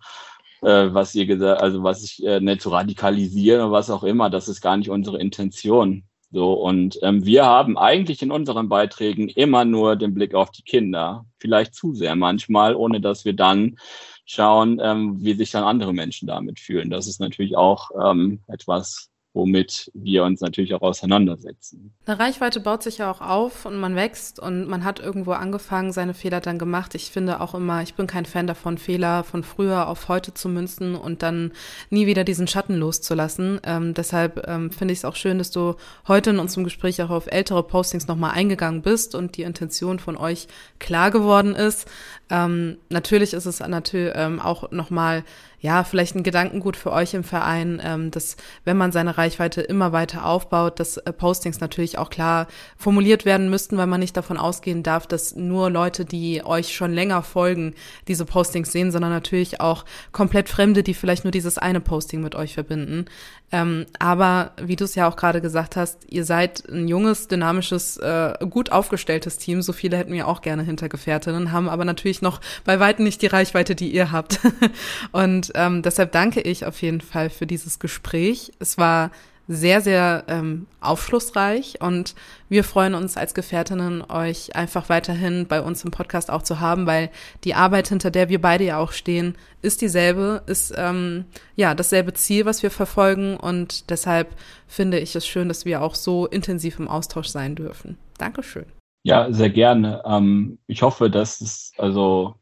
äh, 0.61 0.89
was 0.93 1.15
ihr 1.15 1.25
gesagt, 1.25 1.61
also 1.61 1.81
was 1.83 2.03
ich 2.03 2.25
äh, 2.25 2.41
nicht 2.41 2.61
zu 2.61 2.69
radikalisieren 2.69 3.61
oder 3.61 3.71
was 3.71 3.89
auch 3.89 4.03
immer. 4.03 4.29
Das 4.29 4.49
ist 4.49 4.59
gar 4.59 4.75
nicht 4.75 4.89
unsere 4.89 5.19
Intention. 5.19 6.03
So, 6.35 6.51
und 6.51 6.99
ähm, 7.01 7.23
wir 7.25 7.45
haben 7.45 7.77
eigentlich 7.77 8.21
in 8.21 8.29
unseren 8.29 8.67
Beiträgen 8.67 9.29
immer 9.29 9.63
nur 9.63 9.95
den 9.95 10.13
Blick 10.13 10.35
auf 10.35 10.51
die 10.51 10.63
Kinder. 10.63 11.25
Vielleicht 11.39 11.73
zu 11.73 11.93
sehr 11.93 12.17
manchmal, 12.17 12.75
ohne 12.75 12.99
dass 12.99 13.23
wir 13.23 13.31
dann 13.31 13.77
schauen, 14.25 14.81
ähm, 14.83 15.23
wie 15.23 15.33
sich 15.35 15.51
dann 15.51 15.63
andere 15.63 15.93
Menschen 15.93 16.27
damit 16.27 16.59
fühlen. 16.59 16.89
Das 16.89 17.07
ist 17.07 17.21
natürlich 17.21 17.55
auch 17.55 17.89
ähm, 18.03 18.41
etwas, 18.49 19.11
womit 19.35 19.91
wir 19.93 20.23
uns 20.23 20.39
natürlich 20.39 20.73
auch 20.73 20.81
auseinandersetzen. 20.81 21.93
Eine 22.05 22.19
Reichweite 22.19 22.61
baut 22.61 22.81
sich 22.81 22.99
ja 22.99 23.11
auch 23.11 23.21
auf 23.21 23.65
und 23.65 23.77
man 23.77 23.95
wächst 23.95 24.39
und 24.39 24.67
man 24.67 24.83
hat 24.85 24.99
irgendwo 24.99 25.33
angefangen, 25.33 25.91
seine 25.91 26.13
Fehler 26.13 26.39
dann 26.39 26.57
gemacht. 26.57 26.95
Ich 26.95 27.11
finde 27.11 27.41
auch 27.41 27.53
immer, 27.53 27.83
ich 27.83 27.95
bin 27.95 28.07
kein 28.07 28.25
Fan 28.25 28.47
davon, 28.47 28.77
Fehler 28.77 29.23
von 29.23 29.43
früher 29.43 29.87
auf 29.87 30.07
heute 30.07 30.33
zu 30.33 30.47
münzen 30.47 30.95
und 30.95 31.21
dann 31.21 31.51
nie 31.89 32.07
wieder 32.07 32.23
diesen 32.23 32.47
Schatten 32.47 32.75
loszulassen. 32.75 33.59
Ähm, 33.63 33.93
deshalb 33.93 34.47
ähm, 34.47 34.71
finde 34.71 34.93
ich 34.93 34.99
es 34.99 35.05
auch 35.05 35.15
schön, 35.17 35.37
dass 35.37 35.51
du 35.51 35.75
heute 36.07 36.29
in 36.29 36.39
unserem 36.39 36.63
Gespräch 36.63 37.01
auch 37.01 37.09
auf 37.09 37.27
ältere 37.27 37.63
Postings 37.63 38.07
nochmal 38.07 38.31
eingegangen 38.31 38.81
bist 38.81 39.15
und 39.15 39.35
die 39.35 39.43
Intention 39.43 39.99
von 39.99 40.15
euch 40.15 40.47
klar 40.79 41.11
geworden 41.11 41.55
ist. 41.55 41.87
Ähm, 42.29 42.77
natürlich 42.89 43.33
ist 43.33 43.45
es 43.45 43.59
natürlich 43.59 44.13
ähm, 44.15 44.39
auch 44.39 44.71
nochmal 44.71 45.23
ja, 45.65 45.83
vielleicht 45.83 46.13
ein 46.13 46.21
Gedankengut 46.21 46.77
für 46.77 46.91
euch 46.91 47.15
im 47.15 47.23
Verein, 47.23 47.81
ähm, 47.83 48.11
dass 48.11 48.37
wenn 48.65 48.77
man 48.77 48.91
seine 48.91 49.17
Reichweite 49.17 49.61
immer 49.61 49.91
weiter 49.91 50.23
aufbaut, 50.23 50.79
dass 50.79 50.97
äh, 50.97 51.11
Postings 51.11 51.59
natürlich 51.59 51.97
auch 51.97 52.11
klar 52.11 52.45
formuliert 52.77 53.25
werden 53.25 53.49
müssten, 53.49 53.75
weil 53.75 53.87
man 53.87 53.99
nicht 53.99 54.15
davon 54.15 54.37
ausgehen 54.37 54.83
darf, 54.83 55.07
dass 55.07 55.35
nur 55.35 55.71
Leute, 55.71 56.05
die 56.05 56.45
euch 56.45 56.75
schon 56.75 56.93
länger 56.93 57.23
folgen, 57.23 57.73
diese 58.07 58.25
Postings 58.25 58.71
sehen, 58.71 58.91
sondern 58.91 59.09
natürlich 59.09 59.59
auch 59.59 59.85
komplett 60.11 60.49
Fremde, 60.49 60.83
die 60.83 60.93
vielleicht 60.93 61.23
nur 61.23 61.31
dieses 61.31 61.57
eine 61.57 61.81
Posting 61.81 62.21
mit 62.21 62.35
euch 62.35 62.53
verbinden. 62.53 63.05
Ähm, 63.51 63.85
aber 63.99 64.51
wie 64.61 64.75
du 64.75 64.85
es 64.85 64.95
ja 64.95 65.07
auch 65.07 65.15
gerade 65.15 65.39
gesagt 65.39 65.75
hast, 65.75 66.11
ihr 66.11 66.25
seid 66.25 66.67
ein 66.67 66.87
junges, 66.87 67.27
dynamisches, 67.27 67.97
äh, 67.97 68.33
gut 68.49 68.71
aufgestelltes 68.71 69.37
Team. 69.37 69.61
So 69.61 69.71
viele 69.71 69.97
hätten 69.97 70.13
wir 70.13 70.27
auch 70.27 70.41
gerne 70.41 70.63
hinter 70.63 70.89
Gefährtinnen, 70.89 71.51
haben 71.51 71.69
aber 71.69 71.85
natürlich 71.85 72.21
noch 72.21 72.41
bei 72.63 72.79
weitem 72.79 73.05
nicht 73.05 73.21
die 73.21 73.27
Reichweite, 73.27 73.75
die 73.75 73.91
ihr 73.91 74.11
habt. 74.11 74.39
Und 75.11 75.51
ähm, 75.55 75.83
deshalb 75.83 76.11
danke 76.11 76.41
ich 76.41 76.65
auf 76.65 76.81
jeden 76.81 77.01
Fall 77.01 77.29
für 77.29 77.45
dieses 77.45 77.79
Gespräch. 77.79 78.51
Es 78.59 78.77
war 78.77 79.11
sehr, 79.47 79.81
sehr 79.81 80.23
ähm, 80.27 80.67
aufschlussreich 80.81 81.81
und 81.81 82.15
wir 82.49 82.63
freuen 82.63 82.95
uns 82.95 83.17
als 83.17 83.33
Gefährtinnen, 83.33 84.03
euch 84.09 84.55
einfach 84.55 84.89
weiterhin 84.89 85.47
bei 85.47 85.61
uns 85.61 85.83
im 85.83 85.91
Podcast 85.91 86.31
auch 86.31 86.41
zu 86.41 86.59
haben, 86.59 86.87
weil 86.87 87.09
die 87.43 87.53
Arbeit, 87.53 87.89
hinter 87.89 88.11
der 88.11 88.29
wir 88.29 88.41
beide 88.41 88.63
ja 88.63 88.79
auch 88.79 88.91
stehen, 88.91 89.35
ist 89.61 89.81
dieselbe, 89.81 90.43
ist 90.47 90.73
ähm, 90.75 91.25
ja 91.55 91.75
dasselbe 91.75 92.13
Ziel, 92.13 92.45
was 92.45 92.63
wir 92.63 92.71
verfolgen 92.71 93.37
und 93.37 93.89
deshalb 93.89 94.29
finde 94.67 94.99
ich 94.99 95.15
es 95.15 95.27
schön, 95.27 95.47
dass 95.47 95.65
wir 95.65 95.81
auch 95.81 95.95
so 95.95 96.25
intensiv 96.25 96.79
im 96.79 96.87
Austausch 96.87 97.27
sein 97.27 97.55
dürfen. 97.55 97.97
Dankeschön. 98.17 98.65
Ja, 99.03 99.31
sehr 99.31 99.51
gerne. 99.51 100.01
Ähm, 100.05 100.57
ich 100.65 100.81
hoffe, 100.81 101.11
dass 101.11 101.39
es 101.39 101.71
also 101.77 102.35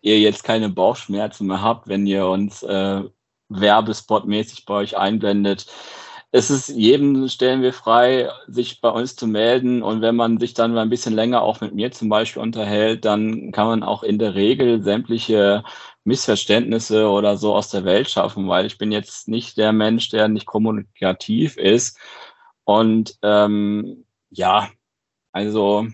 ihr 0.00 0.18
jetzt 0.18 0.44
keine 0.44 0.70
Bauchschmerzen 0.70 1.46
mehr 1.46 1.60
habt, 1.60 1.88
wenn 1.88 2.06
ihr 2.06 2.26
uns 2.26 2.62
äh, 2.62 3.02
werbespotmäßig 3.48 4.64
bei 4.64 4.74
euch 4.74 4.96
einblendet. 4.96 5.66
Es 6.30 6.50
ist 6.50 6.68
jedem 6.68 7.26
stellen 7.28 7.62
wir 7.62 7.72
frei, 7.72 8.30
sich 8.48 8.82
bei 8.82 8.90
uns 8.90 9.16
zu 9.16 9.26
melden. 9.26 9.82
Und 9.82 10.02
wenn 10.02 10.14
man 10.14 10.38
sich 10.38 10.52
dann 10.52 10.74
mal 10.74 10.82
ein 10.82 10.90
bisschen 10.90 11.14
länger 11.14 11.40
auch 11.42 11.60
mit 11.62 11.74
mir 11.74 11.90
zum 11.90 12.10
Beispiel 12.10 12.42
unterhält, 12.42 13.04
dann 13.06 13.50
kann 13.50 13.66
man 13.66 13.82
auch 13.82 14.02
in 14.02 14.18
der 14.18 14.34
Regel 14.34 14.82
sämtliche 14.82 15.64
Missverständnisse 16.04 17.08
oder 17.08 17.36
so 17.38 17.54
aus 17.54 17.70
der 17.70 17.84
Welt 17.84 18.10
schaffen, 18.10 18.48
weil 18.48 18.66
ich 18.66 18.76
bin 18.78 18.92
jetzt 18.92 19.28
nicht 19.28 19.56
der 19.56 19.72
Mensch, 19.72 20.10
der 20.10 20.28
nicht 20.28 20.46
kommunikativ 20.46 21.56
ist. 21.56 21.98
Und 22.64 23.16
ähm, 23.22 24.04
ja, 24.30 24.68
also 25.32 25.86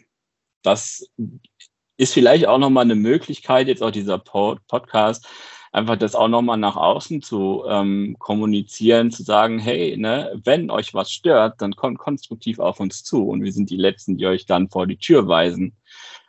das 0.63 1.09
ist 1.97 2.13
vielleicht 2.15 2.47
auch 2.49 2.59
nochmal 2.59 2.85
eine 2.85 2.97
Möglichkeit, 2.97 3.69
jetzt 3.69 3.83
auch 3.83 3.93
dieser 3.93 4.19
Podcast, 4.19 5.29
einfach 5.75 5.97
das 5.97 6.15
auch 6.15 6.29
nochmal 6.29 6.57
nach 6.57 6.77
außen 6.77 7.21
zu 7.21 7.65
ähm, 7.69 8.15
kommunizieren, 8.21 9.11
zu 9.11 9.25
sagen, 9.25 9.59
hey, 9.59 9.97
ne, 9.97 10.41
wenn 10.45 10.71
euch 10.71 10.95
was 10.95 11.11
stört, 11.11 11.61
dann 11.61 11.75
kommt 11.75 11.99
konstruktiv 11.99 12.61
auf 12.61 12.79
uns 12.79 13.03
zu 13.03 13.27
und 13.29 13.43
wir 13.43 13.53
sind 13.53 13.71
die 13.71 13.77
Letzten, 13.77 14.17
die 14.17 14.27
euch 14.27 14.47
dann 14.47 14.69
vor 14.69 14.87
die 14.87 14.97
Tür 14.97 15.27
weisen. 15.27 15.77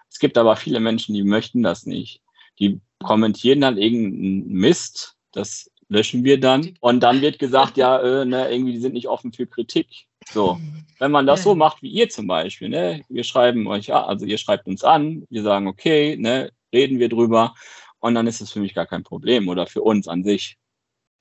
Es 0.09 0.17
gibt 0.17 0.39
aber 0.39 0.55
viele 0.55 0.79
Menschen, 0.79 1.13
die 1.13 1.21
möchten 1.21 1.61
das 1.61 1.85
nicht. 1.85 2.23
Die 2.57 2.81
kommentieren 3.03 3.61
dann 3.61 3.77
irgendeinen 3.77 4.47
Mist, 4.47 5.15
das 5.31 5.69
löschen 5.89 6.23
wir 6.23 6.39
dann 6.39 6.73
und 6.79 7.01
dann 7.01 7.21
wird 7.21 7.37
gesagt, 7.37 7.77
ja, 7.77 7.99
äh, 7.99 8.25
ne, 8.25 8.49
irgendwie 8.51 8.73
die 8.73 8.79
sind 8.79 8.93
nicht 8.93 9.07
offen 9.07 9.31
für 9.31 9.45
Kritik. 9.45 10.07
So, 10.31 10.59
wenn 10.97 11.11
man 11.11 11.27
das 11.27 11.43
so 11.43 11.53
macht 11.53 11.83
wie 11.83 11.89
ihr 11.89 12.09
zum 12.09 12.25
Beispiel, 12.25 12.69
ne, 12.69 13.03
wir 13.09 13.23
schreiben 13.23 13.67
euch, 13.67 13.93
also 13.93 14.25
ihr 14.25 14.39
schreibt 14.39 14.65
uns 14.65 14.83
an, 14.83 15.23
wir 15.29 15.43
sagen, 15.43 15.67
okay, 15.67 16.17
ne, 16.17 16.49
reden 16.73 16.97
wir 16.97 17.09
drüber 17.09 17.53
und 18.05 18.13
dann 18.13 18.27
ist 18.27 18.39
es 18.39 18.51
für 18.51 18.59
mich 18.59 18.75
gar 18.75 18.85
kein 18.85 19.03
Problem 19.03 19.49
oder 19.49 19.65
für 19.65 19.81
uns 19.81 20.07
an 20.07 20.23
sich, 20.23 20.59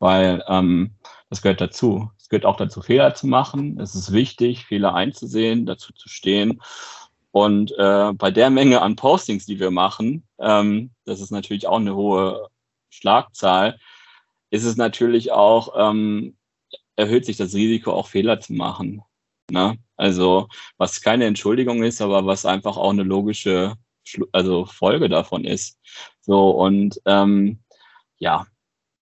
weil 0.00 0.44
ähm, 0.48 0.96
das 1.30 1.40
gehört 1.40 1.62
dazu. 1.62 2.10
Es 2.18 2.28
gehört 2.28 2.44
auch 2.44 2.58
dazu, 2.58 2.82
Fehler 2.82 3.14
zu 3.14 3.26
machen. 3.26 3.80
Es 3.80 3.94
ist 3.94 4.12
wichtig, 4.12 4.66
Fehler 4.66 4.94
einzusehen, 4.94 5.64
dazu 5.64 5.94
zu 5.94 6.10
stehen. 6.10 6.60
Und 7.30 7.72
äh, 7.78 8.12
bei 8.12 8.30
der 8.30 8.50
Menge 8.50 8.82
an 8.82 8.96
Postings, 8.96 9.46
die 9.46 9.58
wir 9.58 9.70
machen, 9.70 10.24
ähm, 10.38 10.90
das 11.06 11.20
ist 11.20 11.30
natürlich 11.30 11.66
auch 11.66 11.78
eine 11.78 11.96
hohe 11.96 12.48
Schlagzahl, 12.90 13.78
ist 14.50 14.64
es 14.64 14.76
natürlich 14.76 15.32
auch, 15.32 15.74
ähm, 15.76 16.36
erhöht 16.96 17.24
sich 17.24 17.38
das 17.38 17.54
Risiko, 17.54 17.92
auch 17.92 18.08
Fehler 18.08 18.40
zu 18.40 18.52
machen. 18.52 19.02
Ne? 19.50 19.78
Also 19.96 20.48
was 20.76 21.00
keine 21.00 21.24
Entschuldigung 21.24 21.82
ist, 21.82 22.02
aber 22.02 22.26
was 22.26 22.44
einfach 22.44 22.76
auch 22.76 22.90
eine 22.90 23.04
logische 23.04 23.74
also 24.32 24.66
Folge 24.66 25.08
davon 25.08 25.44
ist. 25.44 25.78
So 26.20 26.50
und 26.50 27.00
ähm, 27.06 27.60
ja, 28.18 28.46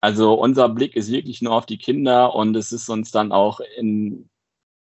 also 0.01 0.33
unser 0.33 0.69
Blick 0.69 0.95
ist 0.95 1.11
wirklich 1.11 1.41
nur 1.41 1.53
auf 1.53 1.65
die 1.65 1.77
Kinder 1.77 2.35
und 2.35 2.55
es 2.55 2.71
ist 2.71 2.89
uns 2.89 3.11
dann 3.11 3.31
auch 3.31 3.59
in 3.77 4.29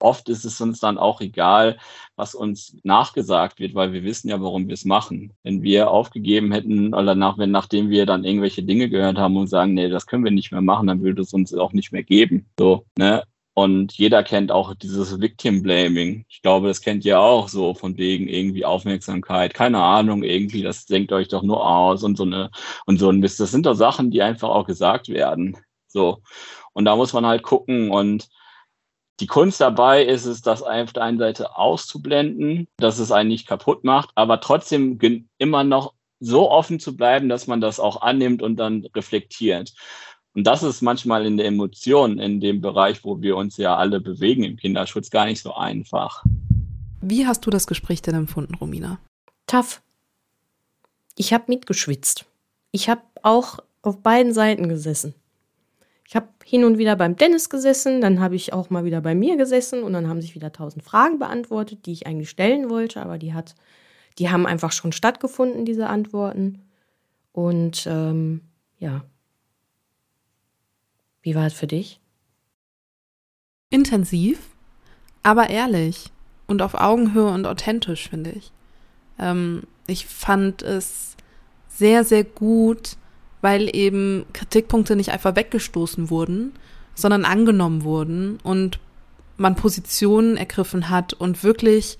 oft 0.02 0.28
ist 0.28 0.44
es 0.44 0.60
uns 0.60 0.80
dann 0.80 0.98
auch 0.98 1.20
egal, 1.20 1.78
was 2.16 2.34
uns 2.34 2.76
nachgesagt 2.82 3.60
wird, 3.60 3.74
weil 3.74 3.92
wir 3.92 4.02
wissen 4.02 4.28
ja, 4.28 4.40
warum 4.42 4.66
wir 4.68 4.74
es 4.74 4.84
machen. 4.84 5.32
Wenn 5.42 5.62
wir 5.62 5.90
aufgegeben 5.90 6.52
hätten 6.52 6.94
oder 6.94 7.14
nach, 7.14 7.38
wenn, 7.38 7.50
nachdem 7.50 7.88
wir 7.88 8.04
dann 8.04 8.24
irgendwelche 8.24 8.62
Dinge 8.62 8.88
gehört 8.88 9.16
haben 9.16 9.36
und 9.36 9.46
sagen, 9.46 9.74
nee, 9.74 9.88
das 9.88 10.06
können 10.06 10.24
wir 10.24 10.30
nicht 10.30 10.52
mehr 10.52 10.60
machen, 10.60 10.88
dann 10.88 11.02
würde 11.02 11.22
es 11.22 11.32
uns 11.32 11.54
auch 11.54 11.72
nicht 11.72 11.92
mehr 11.92 12.02
geben. 12.02 12.46
So, 12.58 12.84
ne? 12.98 13.22
Und 13.54 13.92
jeder 13.98 14.22
kennt 14.22 14.50
auch 14.50 14.74
dieses 14.74 15.20
Victim 15.20 15.62
Blaming. 15.62 16.24
Ich 16.28 16.40
glaube, 16.40 16.68
das 16.68 16.80
kennt 16.80 17.04
ihr 17.04 17.20
auch 17.20 17.48
so 17.48 17.74
von 17.74 17.98
wegen 17.98 18.26
irgendwie 18.26 18.64
Aufmerksamkeit. 18.64 19.52
Keine 19.52 19.82
Ahnung, 19.82 20.22
irgendwie, 20.22 20.62
das 20.62 20.86
denkt 20.86 21.12
euch 21.12 21.28
doch 21.28 21.42
nur 21.42 21.66
aus 21.66 22.02
und 22.02 22.16
so 22.16 22.24
eine, 22.24 22.50
und 22.86 22.98
so 22.98 23.10
ein 23.10 23.18
Mist. 23.18 23.40
Das 23.40 23.50
sind 23.50 23.66
doch 23.66 23.74
Sachen, 23.74 24.10
die 24.10 24.22
einfach 24.22 24.48
auch 24.48 24.66
gesagt 24.66 25.08
werden. 25.10 25.58
So. 25.86 26.22
Und 26.72 26.86
da 26.86 26.96
muss 26.96 27.12
man 27.12 27.26
halt 27.26 27.42
gucken 27.42 27.90
und 27.90 28.28
die 29.20 29.26
Kunst 29.26 29.60
dabei 29.60 30.04
ist 30.04 30.24
es, 30.24 30.40
das 30.40 30.62
auf 30.62 30.92
der 30.94 31.02
einen 31.02 31.18
Seite 31.18 31.56
auszublenden, 31.56 32.68
dass 32.78 32.98
es 32.98 33.12
einen 33.12 33.28
nicht 33.28 33.46
kaputt 33.46 33.84
macht, 33.84 34.10
aber 34.14 34.40
trotzdem 34.40 34.98
immer 35.38 35.64
noch 35.64 35.94
so 36.18 36.50
offen 36.50 36.80
zu 36.80 36.96
bleiben, 36.96 37.28
dass 37.28 37.46
man 37.46 37.60
das 37.60 37.78
auch 37.78 38.00
annimmt 38.00 38.42
und 38.42 38.56
dann 38.56 38.86
reflektiert. 38.94 39.74
Und 40.34 40.46
das 40.46 40.62
ist 40.62 40.80
manchmal 40.80 41.26
in 41.26 41.36
der 41.36 41.46
Emotion, 41.46 42.18
in 42.18 42.40
dem 42.40 42.60
Bereich, 42.60 43.04
wo 43.04 43.20
wir 43.20 43.36
uns 43.36 43.58
ja 43.58 43.76
alle 43.76 44.00
bewegen 44.00 44.44
im 44.44 44.56
Kinderschutz, 44.56 45.10
gar 45.10 45.26
nicht 45.26 45.42
so 45.42 45.54
einfach. 45.54 46.24
Wie 47.02 47.26
hast 47.26 47.44
du 47.44 47.50
das 47.50 47.66
Gespräch 47.66 48.00
denn 48.00 48.14
empfunden, 48.14 48.54
Romina? 48.54 48.98
Tough. 49.46 49.82
Ich 51.16 51.32
habe 51.32 51.44
mitgeschwitzt. 51.48 52.24
Ich 52.70 52.88
habe 52.88 53.02
auch 53.22 53.58
auf 53.82 54.00
beiden 54.00 54.32
Seiten 54.32 54.68
gesessen. 54.68 55.14
Ich 56.08 56.16
habe 56.16 56.28
hin 56.44 56.64
und 56.64 56.78
wieder 56.78 56.96
beim 56.96 57.16
Dennis 57.16 57.50
gesessen, 57.50 58.00
dann 58.00 58.20
habe 58.20 58.36
ich 58.36 58.52
auch 58.52 58.70
mal 58.70 58.84
wieder 58.84 59.00
bei 59.00 59.14
mir 59.14 59.36
gesessen 59.36 59.82
und 59.82 59.92
dann 59.92 60.08
haben 60.08 60.20
sich 60.20 60.34
wieder 60.34 60.52
tausend 60.52 60.84
Fragen 60.84 61.18
beantwortet, 61.18 61.86
die 61.86 61.92
ich 61.92 62.06
eigentlich 62.06 62.30
stellen 62.30 62.70
wollte, 62.70 63.00
aber 63.02 63.18
die 63.18 63.32
hat, 63.32 63.54
die 64.18 64.30
haben 64.30 64.46
einfach 64.46 64.72
schon 64.72 64.92
stattgefunden, 64.92 65.64
diese 65.64 65.86
Antworten. 65.86 66.60
Und 67.32 67.86
ähm, 67.86 68.42
ja, 68.78 69.04
wie 71.22 71.34
war 71.34 71.46
es 71.46 71.54
für 71.54 71.66
dich? 71.66 72.00
Intensiv, 73.70 74.38
aber 75.22 75.50
ehrlich 75.50 76.10
und 76.46 76.62
auf 76.62 76.74
Augenhöhe 76.74 77.28
und 77.28 77.46
authentisch, 77.46 78.08
finde 78.08 78.30
ich. 78.30 78.52
Ähm, 79.18 79.62
ich 79.86 80.06
fand 80.06 80.62
es 80.62 81.16
sehr, 81.68 82.04
sehr 82.04 82.24
gut, 82.24 82.96
weil 83.40 83.74
eben 83.74 84.26
Kritikpunkte 84.32 84.94
nicht 84.96 85.10
einfach 85.10 85.36
weggestoßen 85.36 86.10
wurden, 86.10 86.52
sondern 86.94 87.24
angenommen 87.24 87.82
wurden 87.84 88.38
und 88.42 88.78
man 89.36 89.56
Positionen 89.56 90.36
ergriffen 90.36 90.90
hat 90.90 91.14
und 91.14 91.42
wirklich 91.42 91.98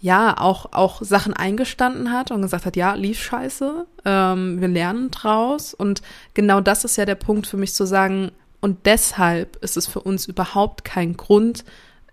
ja 0.00 0.38
auch 0.38 0.72
auch 0.72 1.02
Sachen 1.02 1.34
eingestanden 1.34 2.12
hat 2.12 2.30
und 2.30 2.42
gesagt 2.42 2.66
hat, 2.66 2.76
ja, 2.76 2.94
lief 2.94 3.22
scheiße, 3.22 3.86
ähm, 4.04 4.60
wir 4.60 4.68
lernen 4.68 5.10
draus 5.10 5.74
und 5.74 6.02
genau 6.34 6.60
das 6.60 6.84
ist 6.84 6.96
ja 6.96 7.04
der 7.04 7.16
Punkt 7.16 7.46
für 7.46 7.56
mich 7.56 7.74
zu 7.74 7.86
sagen, 7.86 8.32
und 8.60 8.84
deshalb 8.84 9.56
ist 9.62 9.76
es 9.76 9.86
für 9.86 10.00
uns 10.00 10.26
überhaupt 10.26 10.84
kein 10.84 11.16
Grund, 11.16 11.64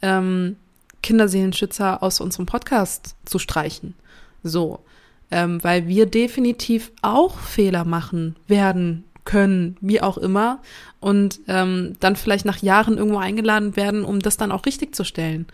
ähm, 0.01 0.55
Kinderseelenschützer 1.03 2.01
aus 2.01 2.21
unserem 2.21 2.45
Podcast 2.45 3.15
zu 3.25 3.39
streichen. 3.39 3.95
So, 4.43 4.79
ähm, 5.29 5.63
weil 5.63 5.87
wir 5.87 6.05
definitiv 6.05 6.91
auch 7.01 7.37
Fehler 7.37 7.85
machen 7.85 8.35
werden 8.47 9.03
können, 9.25 9.75
wie 9.81 10.01
auch 10.01 10.17
immer, 10.17 10.61
und 11.01 11.41
ähm, 11.47 11.95
dann 11.99 12.15
vielleicht 12.15 12.45
nach 12.45 12.61
Jahren 12.61 12.97
irgendwo 12.97 13.19
eingeladen 13.19 13.75
werden, 13.75 14.05
um 14.05 14.19
das 14.19 14.37
dann 14.37 14.53
auch 14.53 14.65
richtig 14.65 14.95
zu 14.95 15.03
stellen. 15.03 15.47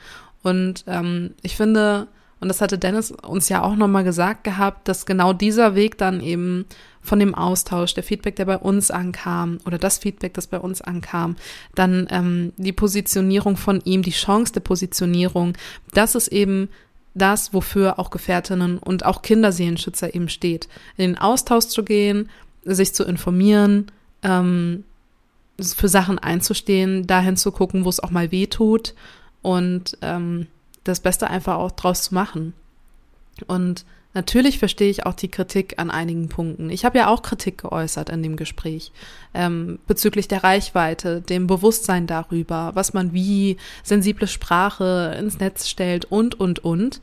Und 0.43 0.83
ähm, 0.87 1.33
ich 1.41 1.55
finde, 1.55 2.07
und 2.43 2.49
das 2.49 2.59
hatte 2.59 2.77
Dennis 2.77 3.11
uns 3.11 3.47
ja 3.47 3.63
auch 3.63 3.77
nochmal 3.77 4.03
gesagt 4.03 4.43
gehabt, 4.43 4.89
dass 4.89 5.05
genau 5.05 5.31
dieser 5.31 5.75
Weg 5.75 5.97
dann 5.97 6.19
eben 6.19 6.65
von 7.01 7.17
dem 7.17 7.33
Austausch, 7.33 7.93
der 7.93 8.03
Feedback, 8.03 8.35
der 8.35 8.43
bei 8.43 8.57
uns 8.57 8.91
ankam, 8.91 9.59
oder 9.65 9.77
das 9.77 9.97
Feedback, 9.97 10.33
das 10.33 10.47
bei 10.47 10.59
uns 10.59 10.81
ankam, 10.81 11.37
dann 11.73 12.05
ähm, 12.11 12.51
die 12.57 12.73
Positionierung 12.73 13.55
von 13.55 13.79
ihm, 13.85 14.01
die 14.01 14.11
Chance 14.11 14.51
der 14.51 14.59
Positionierung, 14.59 15.53
das 15.93 16.15
ist 16.15 16.27
eben 16.27 16.67
das, 17.13 17.53
wofür 17.53 17.97
auch 17.97 18.09
Gefährtinnen 18.09 18.77
und 18.77 19.05
auch 19.05 19.21
Kinderseelenschützer 19.21 20.13
eben 20.13 20.27
steht. 20.27 20.67
In 20.97 21.11
den 21.11 21.17
Austausch 21.17 21.67
zu 21.67 21.85
gehen, 21.85 22.29
sich 22.65 22.93
zu 22.93 23.05
informieren, 23.05 23.89
ähm, 24.21 24.83
für 25.61 25.87
Sachen 25.87 26.19
einzustehen, 26.19 27.07
dahin 27.07 27.37
zu 27.37 27.53
gucken, 27.53 27.85
wo 27.85 27.89
es 27.89 28.01
auch 28.01 28.11
mal 28.11 28.31
weh 28.31 28.47
tut 28.47 28.95
und 29.41 29.97
ähm, 30.01 30.47
das 30.83 30.99
Beste 30.99 31.29
einfach 31.29 31.55
auch 31.55 31.71
draus 31.71 32.03
zu 32.03 32.13
machen. 32.13 32.53
Und 33.47 33.85
Natürlich 34.13 34.59
verstehe 34.59 34.91
ich 34.91 35.07
auch 35.07 35.15
die 35.15 35.29
Kritik 35.29 35.79
an 35.79 35.89
einigen 35.89 36.29
Punkten. 36.29 36.69
Ich 36.69 36.85
habe 36.85 36.99
ja 36.99 37.07
auch 37.07 37.23
Kritik 37.23 37.59
geäußert 37.59 38.09
in 38.09 38.21
dem 38.21 38.35
Gespräch 38.35 38.91
ähm, 39.33 39.79
bezüglich 39.87 40.27
der 40.27 40.43
Reichweite, 40.43 41.21
dem 41.21 41.47
Bewusstsein 41.47 42.05
darüber, 42.05 42.71
was 42.75 42.93
man 42.93 43.13
wie 43.13 43.57
sensible 43.81 44.27
Sprache 44.27 45.15
ins 45.17 45.39
Netz 45.39 45.67
stellt 45.67 46.05
und, 46.05 46.39
und, 46.39 46.63
und. 46.63 47.01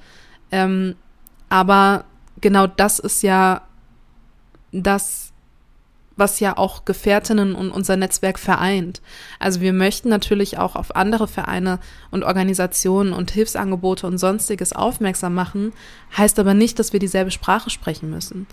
Ähm, 0.53 0.95
aber 1.49 2.05
genau 2.41 2.69
das 2.69 3.01
ist 3.01 3.23
ja 3.25 3.63
das, 4.71 5.30
was 6.17 6.41
ja 6.41 6.57
auch 6.57 6.85
Gefährtinnen 6.85 7.55
und 7.55 7.71
unser 7.71 7.97
Netzwerk 7.97 8.39
vereint. 8.39 9.01
Also 9.39 9.61
wir 9.61 9.73
möchten 9.73 10.09
natürlich 10.09 10.59
auch 10.59 10.77
auf 10.77 10.95
andere 10.97 11.29
Vereine 11.29 11.79
und 12.11 12.25
Organisationen 12.25 13.13
und 13.13 13.31
Hilfsangebote 13.31 14.07
und 14.07 14.19
sonstiges 14.19 14.73
aufmerksam 14.73 15.35
machen, 15.35 15.73
heißt 16.17 16.39
aber 16.39 16.55
nicht, 16.55 16.79
dass 16.79 16.93
wir 16.93 17.01
dieselbe 17.01 17.31
Sprache 17.31 17.71
sprechen 17.71 18.11
müssen. 18.11 18.47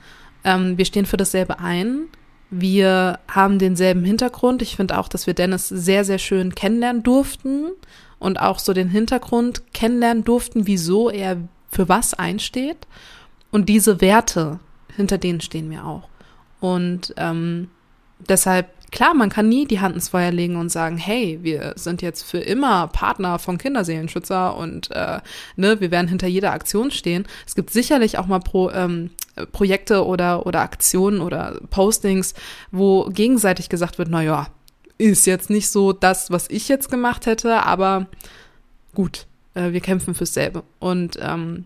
Ähm, 0.44 0.78
wir 0.78 0.86
stehen 0.86 1.06
für 1.06 1.18
dasselbe 1.18 1.60
ein. 1.60 2.06
Wir 2.50 3.20
haben 3.28 3.60
denselben 3.60 4.06
Hintergrund. 4.06 4.62
Ich 4.62 4.76
finde 4.78 4.98
auch, 4.98 5.10
dass 5.10 5.28
wir 5.28 5.34
Dennis 5.34 5.68
sehr, 5.68 6.06
sehr 6.06 6.20
schön 6.20 6.56
kennenlernen 6.56 7.04
durften 7.04 7.72
und 8.20 8.40
auch 8.40 8.60
so 8.60 8.74
den 8.74 8.90
Hintergrund 8.90 9.74
kennenlernen 9.74 10.24
durften, 10.24 10.66
wieso 10.66 11.10
er 11.10 11.38
für 11.70 11.90
was 11.90 12.14
einsteht. 12.14 12.88
Und 13.52 13.68
diese 13.70 14.02
Werte, 14.02 14.60
hinter 14.96 15.18
denen 15.18 15.42
stehen 15.42 15.70
wir 15.70 15.86
auch. 15.86 16.08
Und 16.60 17.14
ähm, 17.18 17.70
deshalb, 18.28 18.70
klar, 18.92 19.14
man 19.14 19.30
kann 19.30 19.50
nie 19.50 19.66
die 19.66 19.80
Hand 19.80 19.96
ins 19.96 20.10
Feuer 20.10 20.32
legen 20.32 20.56
und 20.56 20.70
sagen, 20.70 20.98
hey, 20.98 21.40
wir 21.42 21.74
sind 21.76 22.02
jetzt 22.02 22.24
für 22.24 22.40
immer 22.40 22.88
Partner 22.88 23.40
von 23.40 23.58
Kinderseelenschützer 23.58 24.56
und 24.56 24.92
äh, 24.92 25.20
ne, 25.56 25.80
wir 25.80 25.92
werden 25.92 26.08
hinter 26.08 26.28
jeder 26.28 26.52
Aktion 26.52 26.92
stehen. 26.92 27.28
Es 27.46 27.56
gibt 27.56 27.70
sicherlich 27.70 28.18
auch 28.18 28.28
mal 28.28 28.40
pro, 28.40 28.72
ähm, 28.72 29.12
Projekte 29.52 30.06
oder, 30.06 30.46
oder 30.46 30.62
Aktionen 30.62 31.22
oder 31.22 31.60
Postings, 31.70 32.34
wo 32.72 33.06
gegenseitig 33.06 33.70
gesagt 33.70 33.98
wird, 33.98 34.10
na 34.10 34.22
ja, 34.22 34.48
ist 34.98 35.28
jetzt 35.28 35.50
nicht 35.50 35.70
so 35.70 35.94
das, 35.94 36.32
was 36.32 36.50
ich 36.50 36.68
jetzt 36.68 36.90
gemacht 36.90 37.28
hätte, 37.28 37.64
aber 37.64 38.08
gut, 38.96 39.28
äh, 39.54 39.72
wir 39.72 39.82
kämpfen 39.82 40.16
fürs 40.16 40.34
selbe. 40.34 40.64
Und 40.80 41.20
ähm, 41.22 41.66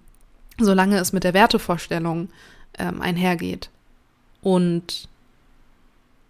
solange 0.59 0.97
es 0.97 1.13
mit 1.13 1.23
der 1.23 1.33
Wertevorstellung 1.33 2.29
ähm, 2.77 3.01
einhergeht, 3.01 3.69
und 4.41 5.07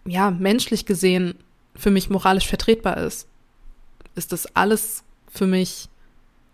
ja, 0.04 0.30
menschlich 0.30 0.86
gesehen 0.86 1.34
für 1.74 1.90
mich 1.90 2.10
moralisch 2.10 2.46
vertretbar 2.46 2.98
ist, 2.98 3.26
ist 4.14 4.32
das 4.32 4.54
alles 4.54 5.04
für 5.28 5.46
mich 5.46 5.88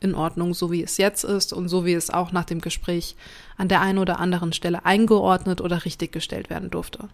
in 0.00 0.14
Ordnung, 0.14 0.54
so 0.54 0.70
wie 0.70 0.82
es 0.82 0.96
jetzt 0.96 1.24
ist 1.24 1.52
und 1.52 1.68
so 1.68 1.84
wie 1.84 1.94
es 1.94 2.10
auch 2.10 2.30
nach 2.30 2.44
dem 2.44 2.60
Gespräch 2.60 3.16
an 3.56 3.68
der 3.68 3.80
einen 3.80 3.98
oder 3.98 4.20
anderen 4.20 4.52
Stelle 4.52 4.84
eingeordnet 4.84 5.60
oder 5.60 5.84
richtiggestellt 5.84 6.50
werden 6.50 6.70
durfte. 6.70 7.08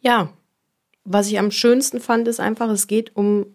Ja, 0.00 0.32
was 1.04 1.28
ich 1.28 1.38
am 1.38 1.50
schönsten 1.50 2.00
fand, 2.00 2.28
ist 2.28 2.38
einfach, 2.40 2.70
es 2.70 2.86
geht 2.86 3.16
um 3.16 3.46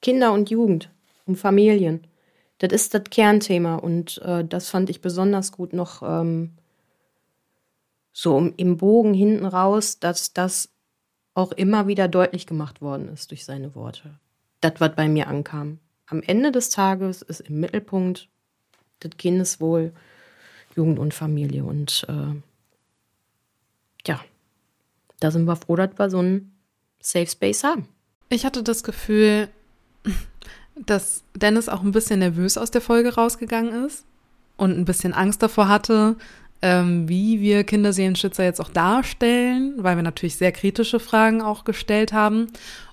Kinder 0.00 0.32
und 0.32 0.50
Jugend, 0.50 0.90
um 1.26 1.34
Familien. 1.34 2.06
Das 2.58 2.72
ist 2.72 2.94
das 2.94 3.04
Kernthema 3.10 3.76
und 3.76 4.18
äh, 4.18 4.44
das 4.44 4.68
fand 4.68 4.90
ich 4.90 5.00
besonders 5.00 5.50
gut 5.50 5.72
noch 5.72 6.02
ähm, 6.02 6.52
so 8.16 8.52
im 8.56 8.76
Bogen 8.76 9.12
hinten 9.12 9.44
raus, 9.44 9.98
dass 9.98 10.32
das 10.32 10.70
auch 11.34 11.50
immer 11.50 11.88
wieder 11.88 12.06
deutlich 12.06 12.46
gemacht 12.46 12.80
worden 12.80 13.08
ist 13.08 13.32
durch 13.32 13.44
seine 13.44 13.74
Worte. 13.74 14.20
Das, 14.60 14.74
was 14.78 14.94
bei 14.94 15.08
mir 15.08 15.26
ankam. 15.26 15.80
Am 16.06 16.22
Ende 16.22 16.52
des 16.52 16.70
Tages 16.70 17.22
ist 17.22 17.40
im 17.40 17.58
Mittelpunkt 17.58 18.28
das 19.00 19.10
Kindeswohl, 19.18 19.92
Jugend 20.76 21.00
und 21.00 21.12
Familie. 21.12 21.64
Und 21.64 22.06
äh, 22.08 22.40
ja, 24.06 24.20
da 25.18 25.30
sind 25.32 25.46
wir 25.46 25.56
froh, 25.56 25.74
dass 25.74 25.98
wir 25.98 26.08
so 26.08 26.18
einen 26.18 26.56
Safe 27.00 27.26
Space 27.26 27.64
haben. 27.64 27.88
Ich 28.28 28.46
hatte 28.46 28.62
das 28.62 28.84
Gefühl, 28.84 29.48
dass 30.76 31.24
Dennis 31.34 31.68
auch 31.68 31.82
ein 31.82 31.92
bisschen 31.92 32.20
nervös 32.20 32.56
aus 32.58 32.70
der 32.70 32.80
Folge 32.80 33.16
rausgegangen 33.16 33.86
ist 33.86 34.06
und 34.56 34.78
ein 34.78 34.84
bisschen 34.84 35.14
Angst 35.14 35.42
davor 35.42 35.68
hatte, 35.68 36.16
ähm, 36.64 37.06
wie 37.10 37.42
wir 37.42 37.62
Kinderseelenschützer 37.62 38.42
jetzt 38.42 38.58
auch 38.58 38.70
darstellen, 38.70 39.74
weil 39.76 39.96
wir 39.96 40.02
natürlich 40.02 40.36
sehr 40.36 40.50
kritische 40.50 40.98
Fragen 40.98 41.42
auch 41.42 41.64
gestellt 41.64 42.14
haben. 42.14 42.46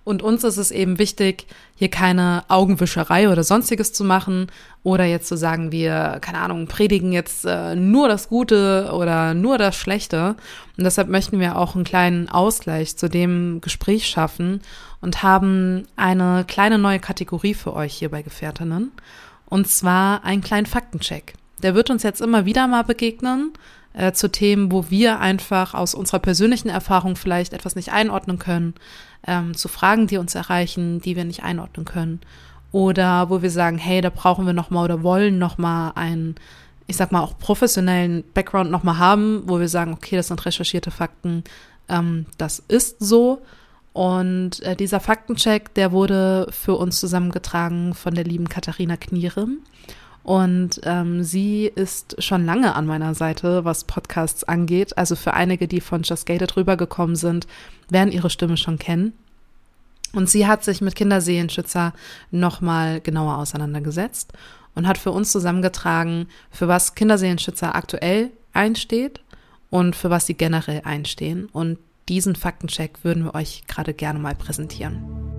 Und 0.04 0.22
uns 0.22 0.44
ist 0.44 0.58
es 0.58 0.72
eben 0.72 1.00
wichtig, 1.00 1.48
hier 1.76 1.88
keine 1.88 2.44
Augenwischerei 2.50 3.30
oder 3.30 3.46
sonstiges 3.46 3.94
zu 3.94 4.04
machen 4.04 4.48
oder 4.84 5.06
jetzt 5.06 5.30
zu 5.30 5.38
sagen, 5.38 5.72
wir, 5.72 6.18
keine 6.20 6.40
Ahnung, 6.40 6.68
predigen 6.68 7.14
jetzt 7.14 7.46
äh, 7.46 7.76
nur 7.78 8.10
das 8.10 8.28
Gute 8.28 8.92
oder 8.94 9.34
nur 9.34 9.58
das 9.58 9.78
Schlechte. 9.78 10.36
Und 10.78 10.84
deshalb 10.84 11.08
möchten 11.08 11.40
wir 11.40 11.58
auch 11.58 11.74
einen 11.74 11.86
kleinen 11.86 12.28
Ausgleich 12.28 12.98
zu 12.98 13.10
dem 13.10 13.62
Gespräch 13.62 14.06
schaffen 14.06 14.60
und 15.00 15.24
haben 15.24 15.88
eine 15.96 16.44
kleine 16.46 16.78
neue 16.78 17.00
Kategorie 17.00 17.54
für 17.54 17.74
euch 17.74 17.94
hier 17.94 18.10
bei 18.10 18.22
Gefährtinnen. 18.22 18.92
Und 19.46 19.70
zwar 19.70 20.26
einen 20.26 20.42
kleinen 20.42 20.66
Faktencheck. 20.66 21.36
Der 21.62 21.76
wird 21.76 21.90
uns 21.90 22.04
jetzt 22.04 22.22
immer 22.22 22.46
wieder 22.46 22.68
mal 22.68 22.84
begegnen 22.84 23.54
äh, 23.94 24.12
zu 24.12 24.30
Themen, 24.30 24.72
wo 24.72 24.90
wir 24.90 25.20
einfach 25.20 25.74
aus 25.74 25.94
unserer 25.94 26.20
persönlichen 26.20 26.70
Erfahrung 26.70 27.16
vielleicht 27.16 27.54
etwas 27.54 27.76
nicht 27.76 27.92
einordnen 27.92 28.40
können, 28.40 28.74
ähm, 29.28 29.56
zu 29.56 29.68
Fragen, 29.68 30.08
die 30.08 30.18
uns 30.18 30.36
erreichen, 30.36 31.02
die 31.02 31.16
wir 31.16 31.26
nicht 31.26 31.44
einordnen 31.44 31.86
können. 31.86 32.22
Oder 32.72 33.30
wo 33.30 33.42
wir 33.42 33.52
sagen, 33.52 33.78
hey, 33.78 34.02
da 34.02 34.10
brauchen 34.10 34.46
wir 34.46 34.54
nochmal 34.54 34.86
oder 34.86 35.04
wollen 35.04 35.38
nochmal 35.38 35.92
einen, 35.96 36.36
ich 36.88 36.96
sag 36.96 37.12
mal, 37.12 37.22
auch 37.22 37.38
professionellen 37.38 38.24
Background 38.34 38.72
nochmal 38.72 38.98
haben, 38.98 39.44
wo 39.46 39.60
wir 39.60 39.68
sagen, 39.68 39.94
okay, 39.94 40.16
das 40.16 40.28
sind 40.30 40.46
recherchierte 40.46 40.92
Fakten, 40.92 41.44
ähm, 41.90 42.26
das 42.38 42.60
ist 42.60 42.98
so. 43.00 43.42
Und 43.94 44.62
äh, 44.62 44.78
dieser 44.78 45.02
Faktencheck, 45.02 45.74
der 45.74 45.92
wurde 45.92 46.48
für 46.52 46.76
uns 46.76 47.00
zusammengetragen 47.00 47.94
von 47.94 48.16
der 48.16 48.24
lieben 48.24 48.48
Katharina 48.48 48.96
Knierim. 48.96 49.60
Und 50.24 50.82
ähm, 50.84 51.24
sie 51.24 51.66
ist 51.66 52.22
schon 52.24 52.46
lange 52.46 52.76
an 52.76 52.86
meiner 52.86 53.16
Seite, 53.16 53.66
was 53.66 53.86
Podcasts 53.86 54.44
angeht. 54.44 54.98
Also 54.98 55.16
für 55.16 55.34
einige, 55.34 55.68
die 55.68 55.82
von 55.82 56.04
Just 56.04 56.26
Gated 56.26 56.56
rübergekommen 56.56 57.16
sind, 57.16 57.48
werden 57.90 58.12
ihre 58.12 58.30
Stimme 58.30 58.58
schon 58.58 58.78
kennen. 58.78 59.14
Und 60.14 60.30
sie 60.30 60.46
hat 60.46 60.64
sich 60.64 60.82
mit 60.82 60.96
Kinderseelenschützer 60.96 61.94
nochmal 62.32 63.02
genauer 63.02 63.38
auseinandergesetzt 63.38 64.34
und 64.76 64.88
hat 64.88 64.98
für 64.98 65.12
uns 65.12 65.32
zusammengetragen, 65.32 66.28
für 66.52 66.68
was 66.68 66.96
Kinderseelenschützer 66.96 67.76
aktuell 67.76 68.32
einsteht 68.54 69.22
und 69.70 69.96
für 69.96 70.10
was 70.10 70.26
sie 70.28 70.36
generell 70.36 70.82
einstehen. 70.84 71.48
Und 71.52 71.80
diesen 72.10 72.36
Faktencheck 72.36 73.04
würden 73.04 73.24
wir 73.24 73.36
euch 73.36 73.64
gerade 73.68 73.94
gerne 73.94 74.20
mal 74.20 74.36
präsentieren. 74.36 75.31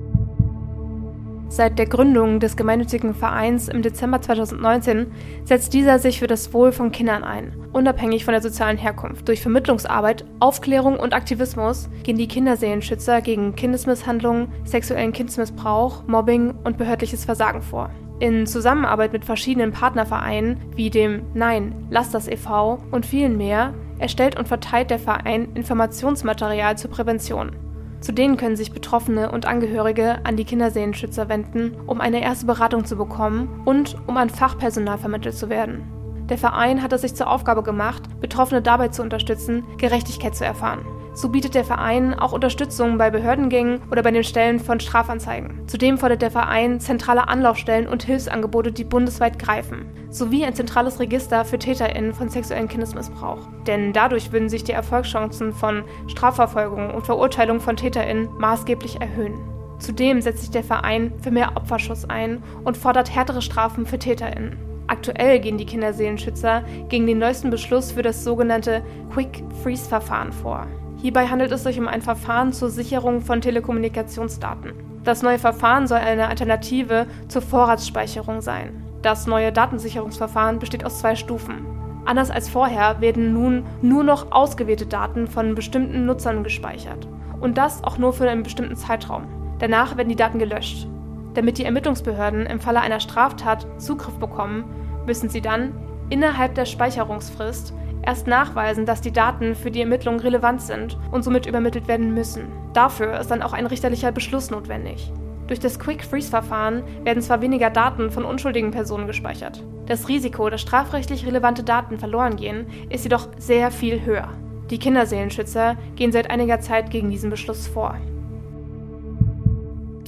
Seit 1.53 1.79
der 1.79 1.85
Gründung 1.85 2.41
des 2.41 2.57
gemeinnützigen 2.57 3.15
Vereins 3.15 3.69
im 3.69 3.83
Dezember 3.83 4.23
2019 4.23 5.13
setzt 5.45 5.75
dieser 5.75 5.99
sich 5.99 6.19
für 6.19 6.27
das 6.27 6.55
Wohl 6.55 6.73
von 6.73 6.93
Kindern 6.93 7.25
ein, 7.25 7.53
unabhängig 7.75 8.25
von 8.25 8.33
der 8.33 8.41
sozialen 8.41 8.79
Herkunft. 8.79 9.29
Durch 9.29 9.43
Vermittlungsarbeit, 9.43 10.25
Aufklärung 10.41 10.99
und 10.99 11.13
Aktivismus 11.13 11.91
gehen 12.05 12.17
die 12.17 12.27
Kinderseelenschützer 12.27 13.21
gegen 13.21 13.55
Kindesmisshandlung, 13.55 14.49
sexuellen 14.65 15.13
Kindesmissbrauch, 15.13 16.05
Mobbing 16.07 16.55
und 16.65 16.79
behördliches 16.79 17.27
Versagen 17.27 17.61
vor. 17.61 17.91
In 18.19 18.47
Zusammenarbeit 18.47 19.13
mit 19.13 19.27
verschiedenen 19.27 19.73
Partnervereinen 19.73 20.57
wie 20.75 20.89
dem 20.89 21.27
Nein, 21.35 21.87
lass 21.91 22.11
das 22.11 22.29
e.V. 22.29 22.79
und 22.93 23.05
vielen 23.05 23.37
mehr 23.37 23.75
erstellt 23.99 24.39
und 24.39 24.49
verteilt 24.49 24.89
der 24.89 24.99
Verein 24.99 25.53
Informationsmaterial 25.55 26.79
zur 26.79 26.91
Prävention. 26.91 27.62
Zu 28.03 28.11
denen 28.11 28.37
können 28.37 28.57
sich 28.57 28.73
Betroffene 28.73 29.31
und 29.31 29.47
Angehörige 29.47 30.19
an 30.25 30.37
die 30.37 30.45
Kinderseelenschützer 30.45 31.29
wenden, 31.29 31.77
um 31.87 32.01
eine 32.01 32.21
erste 32.21 32.47
Beratung 32.47 32.85
zu 32.85 32.97
bekommen 32.97 33.63
und 33.65 33.97
um 34.09 34.17
an 34.17 34.29
Fachpersonal 34.29 34.99
vermittelt 34.99 35.37
zu 35.37 35.49
werden. 35.49 35.85
Der 36.29 36.37
Verein 36.37 36.83
hat 36.83 36.93
es 36.93 37.03
sich 37.03 37.15
zur 37.15 37.31
Aufgabe 37.31 37.63
gemacht, 37.63 38.03
Betroffene 38.21 38.61
dabei 38.61 38.89
zu 38.89 39.03
unterstützen, 39.03 39.63
Gerechtigkeit 39.79 40.35
zu 40.35 40.45
erfahren. 40.45 40.85
So 41.15 41.29
bietet 41.29 41.55
der 41.55 41.65
Verein 41.65 42.15
auch 42.19 42.33
Unterstützung 42.33 42.97
bei 42.97 43.11
Behördengängen 43.11 43.83
oder 43.91 44.03
bei 44.03 44.11
den 44.11 44.25
Stellen 44.25 44.59
von 44.59 44.81
Strafanzeigen. 44.81 45.69
Zudem 45.69 45.99
fordert 45.99 46.23
der 46.23 46.31
Verein 46.31 46.81
zentrale 46.81 47.29
Anlaufstellen 47.29 47.87
und 47.87 48.03
Hilfsangebote, 48.03 48.73
die 48.73 48.85
bundesweit 48.85 49.39
greifen, 49.39 49.85
sowie 50.09 50.45
ein 50.45 50.55
zentrales 50.55 51.01
Register 51.01 51.45
für 51.45 51.59
TäterInnen 51.59 52.15
von 52.15 52.31
sexuellem 52.31 52.69
Kindesmissbrauch. 52.69 53.47
Denn 53.67 53.93
dadurch 53.93 54.33
würden 54.33 54.49
sich 54.49 54.65
die 54.65 54.73
Erfolgschancen 54.73 55.53
von 55.53 55.85
Strafverfolgung 56.07 56.95
und 56.95 57.05
Verurteilung 57.05 57.61
von 57.61 57.77
TäterInnen 57.77 58.31
maßgeblich 58.39 59.01
erhöhen. 59.03 59.35
Zudem 59.79 60.23
setzt 60.23 60.41
sich 60.41 60.51
der 60.51 60.65
Verein 60.65 61.13
für 61.23 61.31
mehr 61.31 61.57
Opferschutz 61.57 62.07
ein 62.07 62.43
und 62.65 62.79
fordert 62.79 63.15
härtere 63.15 63.43
Strafen 63.43 63.85
für 63.85 63.99
TäterInnen. 63.99 64.57
Aktuell 64.87 65.41
gehen 65.41 65.59
die 65.59 65.67
Kinderseelenschützer 65.67 66.65
gegen 66.89 67.07
den 67.07 67.19
neuesten 67.19 67.51
Beschluss 67.51 67.93
für 67.93 68.03
das 68.03 68.25
sogenannte 68.25 68.83
Quick 69.13 69.43
Freeze 69.63 69.89
Verfahren 69.89 70.33
vor. 70.33 70.67
Hierbei 71.03 71.27
handelt 71.27 71.51
es 71.51 71.65
sich 71.65 71.81
um 71.81 71.89
ein 71.89 72.01
Verfahren 72.01 72.53
zur 72.53 72.71
Sicherung 72.71 73.23
von 73.23 73.41
Telekommunikationsdaten. 73.41 74.73
Das 75.03 75.21
neue 75.21 75.41
Verfahren 75.41 75.89
soll 75.89 75.99
eine 75.99 76.29
Alternative 76.29 77.09
zur 77.27 77.43
Vorratsspeicherung 77.43 78.41
sein. 78.41 78.85
Das 79.03 79.27
neue 79.27 79.51
Datensicherungsverfahren 79.51 80.61
besteht 80.61 80.85
aus 80.85 81.01
zwei 81.01 81.17
Stufen. 81.17 81.67
Anders 82.05 82.31
als 82.31 82.49
vorher 82.49 83.01
werden 83.01 83.35
nun 83.35 83.65
nur 83.83 84.05
noch 84.05 84.31
ausgewählte 84.31 84.87
Daten 84.87 85.27
von 85.27 85.57
bestimmten 85.57 86.07
Nutzern 86.07 86.45
gespeichert. 86.45 87.09
Und 87.41 87.59
das 87.59 87.83
auch 87.83 87.99
nur 87.99 88.13
für 88.13 88.31
einen 88.31 88.45
bestimmten 88.45 88.77
Zeitraum. 88.77 89.25
Danach 89.59 89.97
werden 89.97 90.09
die 90.09 90.15
Daten 90.15 90.39
gelöscht. 90.39 90.87
Damit 91.35 91.59
die 91.59 91.65
Ermittlungsbehörden 91.65 92.47
im 92.47 92.61
Falle 92.61 92.81
einer 92.81 93.01
Straftat 93.01 93.67
Zugriff 93.79 94.21
bekommen, 94.21 94.67
müssen 95.05 95.29
sie 95.29 95.41
dann 95.41 95.73
innerhalb 96.11 96.55
der 96.55 96.67
Speicherungsfrist 96.67 97.75
erst 98.05 98.27
nachweisen, 98.27 98.87
dass 98.87 99.01
die 99.01 99.13
Daten 99.13 99.55
für 99.55 99.71
die 99.71 99.81
Ermittlung 99.81 100.21
relevant 100.21 100.63
sind 100.63 100.99
und 101.11 101.23
somit 101.23 101.47
übermittelt 101.47 101.89
werden 101.89 102.15
müssen. 102.15 102.47
Dafür 102.73 103.19
ist 103.19 103.31
dann 103.31 103.43
auch 103.43 103.53
ein 103.53 103.67
richterlicher 103.67 104.13
Beschluss 104.13 104.51
notwendig. 104.51 105.13
Durch 105.47 105.61
das 105.61 105.79
Quick-Freeze-Verfahren 105.79 106.83
werden 107.05 107.23
zwar 107.23 107.41
weniger 107.41 107.71
Daten 107.71 108.11
von 108.11 108.25
unschuldigen 108.25 108.71
Personen 108.71 109.07
gespeichert. 109.07 109.63
Das 109.87 110.09
Risiko, 110.09 110.49
dass 110.49 110.61
strafrechtlich 110.61 111.27
relevante 111.27 111.65
Daten 111.65 111.99
verloren 111.99 112.37
gehen, 112.37 112.67
ist 112.89 113.05
jedoch 113.05 113.29
sehr 113.39 113.71
viel 113.71 114.05
höher. 114.05 114.29
Die 114.71 114.79
Kinderseelenschützer 114.79 115.77
gehen 115.97 116.13
seit 116.13 116.31
einiger 116.31 116.61
Zeit 116.61 116.91
gegen 116.91 117.11
diesen 117.11 117.31
Beschluss 117.31 117.67
vor. 117.67 117.97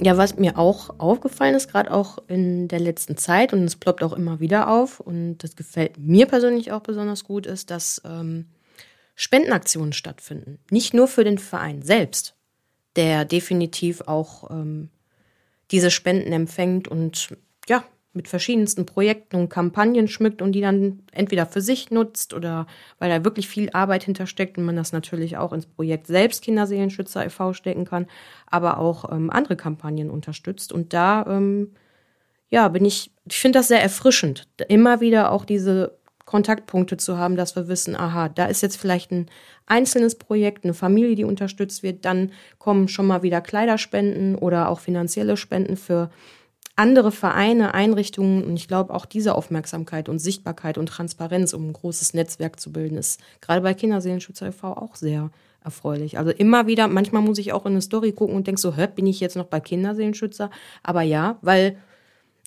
Ja, 0.01 0.17
was 0.17 0.35
mir 0.35 0.57
auch 0.57 0.99
aufgefallen 0.99 1.55
ist, 1.55 1.71
gerade 1.71 1.91
auch 1.91 2.17
in 2.27 2.67
der 2.67 2.79
letzten 2.79 3.15
Zeit, 3.15 3.53
und 3.53 3.63
es 3.63 3.77
ploppt 3.77 4.03
auch 4.03 4.13
immer 4.13 4.39
wieder 4.39 4.69
auf, 4.69 4.99
und 4.99 5.37
das 5.37 5.55
gefällt 5.55 5.97
mir 5.97 6.25
persönlich 6.25 6.71
auch 6.71 6.81
besonders 6.81 7.23
gut, 7.23 7.45
ist, 7.45 7.71
dass 7.71 8.01
ähm, 8.05 8.47
Spendenaktionen 9.15 9.93
stattfinden. 9.93 10.59
Nicht 10.69 10.93
nur 10.93 11.07
für 11.07 11.23
den 11.23 11.37
Verein 11.37 11.81
selbst, 11.81 12.35
der 12.97 13.23
definitiv 13.23 14.01
auch 14.01 14.51
ähm, 14.51 14.89
diese 15.71 15.89
Spenden 15.89 16.33
empfängt 16.33 16.87
und 16.87 17.29
ja, 17.67 17.83
mit 18.15 18.27
verschiedensten 18.29 18.85
Projekten 18.85 19.35
und 19.35 19.49
Kampagnen 19.49 20.07
schmückt 20.07 20.41
und 20.41 20.53
die 20.53 20.61
dann 20.61 21.03
entweder 21.11 21.45
für 21.45 21.61
sich 21.61 21.91
nutzt 21.91 22.33
oder 22.33 22.65
weil 22.97 23.09
da 23.09 23.25
wirklich 23.25 23.49
viel 23.49 23.69
Arbeit 23.71 24.03
hintersteckt 24.03 24.57
und 24.57 24.63
man 24.63 24.77
das 24.77 24.93
natürlich 24.93 25.37
auch 25.37 25.51
ins 25.51 25.65
Projekt 25.65 26.07
selbst 26.07 26.41
Kinderseelenschützer 26.41 27.25
e.V. 27.25 27.53
stecken 27.53 27.83
kann, 27.83 28.07
aber 28.47 28.79
auch 28.79 29.11
ähm, 29.11 29.29
andere 29.29 29.55
Kampagnen 29.55 30.09
unterstützt. 30.09 30.71
Und 30.71 30.93
da, 30.93 31.25
ähm, 31.27 31.73
ja, 32.49 32.67
bin 32.67 32.85
ich, 32.85 33.11
ich 33.25 33.37
finde 33.39 33.59
das 33.59 33.67
sehr 33.67 33.81
erfrischend, 33.81 34.47
immer 34.67 35.01
wieder 35.01 35.31
auch 35.31 35.45
diese 35.45 35.97
Kontaktpunkte 36.25 36.97
zu 36.97 37.17
haben, 37.17 37.35
dass 37.35 37.55
wir 37.55 37.67
wissen, 37.67 37.95
aha, 37.95 38.29
da 38.29 38.45
ist 38.45 38.61
jetzt 38.61 38.77
vielleicht 38.77 39.11
ein 39.11 39.27
einzelnes 39.67 40.15
Projekt, 40.15 40.63
eine 40.63 40.73
Familie, 40.73 41.15
die 41.15 41.23
unterstützt 41.23 41.83
wird, 41.83 42.03
dann 42.05 42.31
kommen 42.57 42.87
schon 42.87 43.07
mal 43.07 43.23
wieder 43.23 43.41
Kleiderspenden 43.41 44.35
oder 44.35 44.69
auch 44.69 44.79
finanzielle 44.79 45.37
Spenden 45.37 45.77
für 45.77 46.09
andere 46.75 47.11
Vereine, 47.11 47.73
Einrichtungen 47.73 48.43
und 48.43 48.57
ich 48.57 48.67
glaube 48.67 48.93
auch 48.93 49.05
diese 49.05 49.35
Aufmerksamkeit 49.35 50.09
und 50.09 50.19
Sichtbarkeit 50.19 50.77
und 50.77 50.87
Transparenz, 50.87 51.53
um 51.53 51.69
ein 51.69 51.73
großes 51.73 52.13
Netzwerk 52.13 52.59
zu 52.59 52.71
bilden, 52.71 52.97
ist 52.97 53.21
gerade 53.39 53.61
bei 53.61 53.73
Kinderseelenschützer 53.73 54.47
e.V. 54.47 54.73
auch 54.73 54.95
sehr 54.95 55.31
erfreulich. 55.63 56.17
Also 56.17 56.31
immer 56.31 56.67
wieder, 56.67 56.87
manchmal 56.87 57.21
muss 57.21 57.37
ich 57.37 57.53
auch 57.53 57.65
in 57.65 57.73
eine 57.73 57.81
Story 57.81 58.11
gucken 58.11 58.35
und 58.35 58.47
denke 58.47 58.59
so, 58.59 58.75
hä, 58.75 58.87
bin 58.93 59.07
ich 59.07 59.19
jetzt 59.19 59.37
noch 59.37 59.45
bei 59.45 59.59
Kinderseelenschützer? 59.59 60.51
Aber 60.83 61.01
ja, 61.01 61.37
weil 61.41 61.77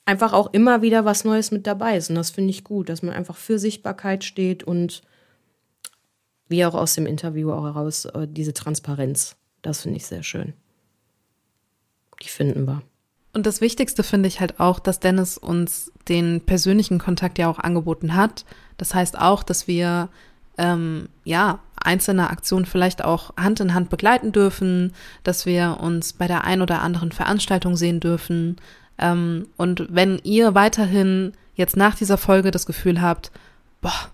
einfach 0.05 0.35
auch 0.35 0.53
immer 0.53 0.83
wieder 0.83 1.05
was 1.05 1.24
Neues 1.24 1.51
mit 1.51 1.66
dabei 1.66 1.97
ist 1.97 2.11
und 2.11 2.16
das 2.16 2.31
finde 2.31 2.51
ich 2.51 2.64
gut, 2.64 2.91
dass 2.91 3.03
man 3.03 3.14
einfach 3.14 3.37
für 3.37 3.59
Sichtbarkeit 3.59 4.24
steht 4.24 4.62
und 4.62 5.03
wie 6.49 6.64
auch 6.64 6.74
aus 6.74 6.95
dem 6.95 7.07
Interview 7.07 7.51
auch 7.53 7.64
heraus, 7.64 8.05
äh, 8.07 8.26
diese 8.29 8.55
Transparenz. 8.55 9.37
Das 9.62 9.83
finde 9.83 9.97
ich 9.97 10.07
sehr 10.07 10.22
schön. 10.22 10.53
Die 12.22 12.29
finden 12.29 12.66
wir. 12.66 12.83
Und 13.33 13.47
das 13.47 13.61
Wichtigste 13.61 14.03
finde 14.03 14.29
ich 14.29 14.41
halt 14.41 14.59
auch, 14.59 14.79
dass 14.79 15.01
Dennis 15.01 15.39
uns 15.39 15.93
den 16.09 16.41
persönlichen 16.41 16.99
Kontakt 16.99 17.39
ja 17.39 17.49
auch 17.49 17.59
angeboten 17.59 18.14
hat. 18.14 18.45
Das 18.79 18.95
heißt 18.95 19.18
auch, 19.18 19.43
dass 19.43 19.66
wir 19.68 20.09
ähm, 20.57 21.09
ja 21.24 21.61
einzelne 21.76 22.31
Aktionen 22.31 22.66
vielleicht 22.66 23.05
auch 23.05 23.37
Hand 23.37 23.61
in 23.61 23.74
Hand 23.74 23.91
begleiten 23.91 24.33
dürfen, 24.33 24.93
dass 25.22 25.47
wir 25.47 25.79
uns 25.81 26.12
bei 26.12 26.26
der 26.26 26.45
ein 26.45 26.62
oder 26.62 26.83
anderen 26.83 27.12
Veranstaltung 27.12 27.76
sehen 27.76 28.01
dürfen. 28.01 28.57
Ähm, 28.99 29.47
und 29.57 29.87
wenn 29.91 30.18
ihr 30.24 30.55
weiterhin 30.55 31.33
jetzt 31.55 31.76
nach 31.76 31.95
dieser 31.95 32.16
Folge 32.18 32.51
das 32.51 32.66
Gefühl 32.66 33.01
habt, 33.01 33.31
boah, 33.81 34.11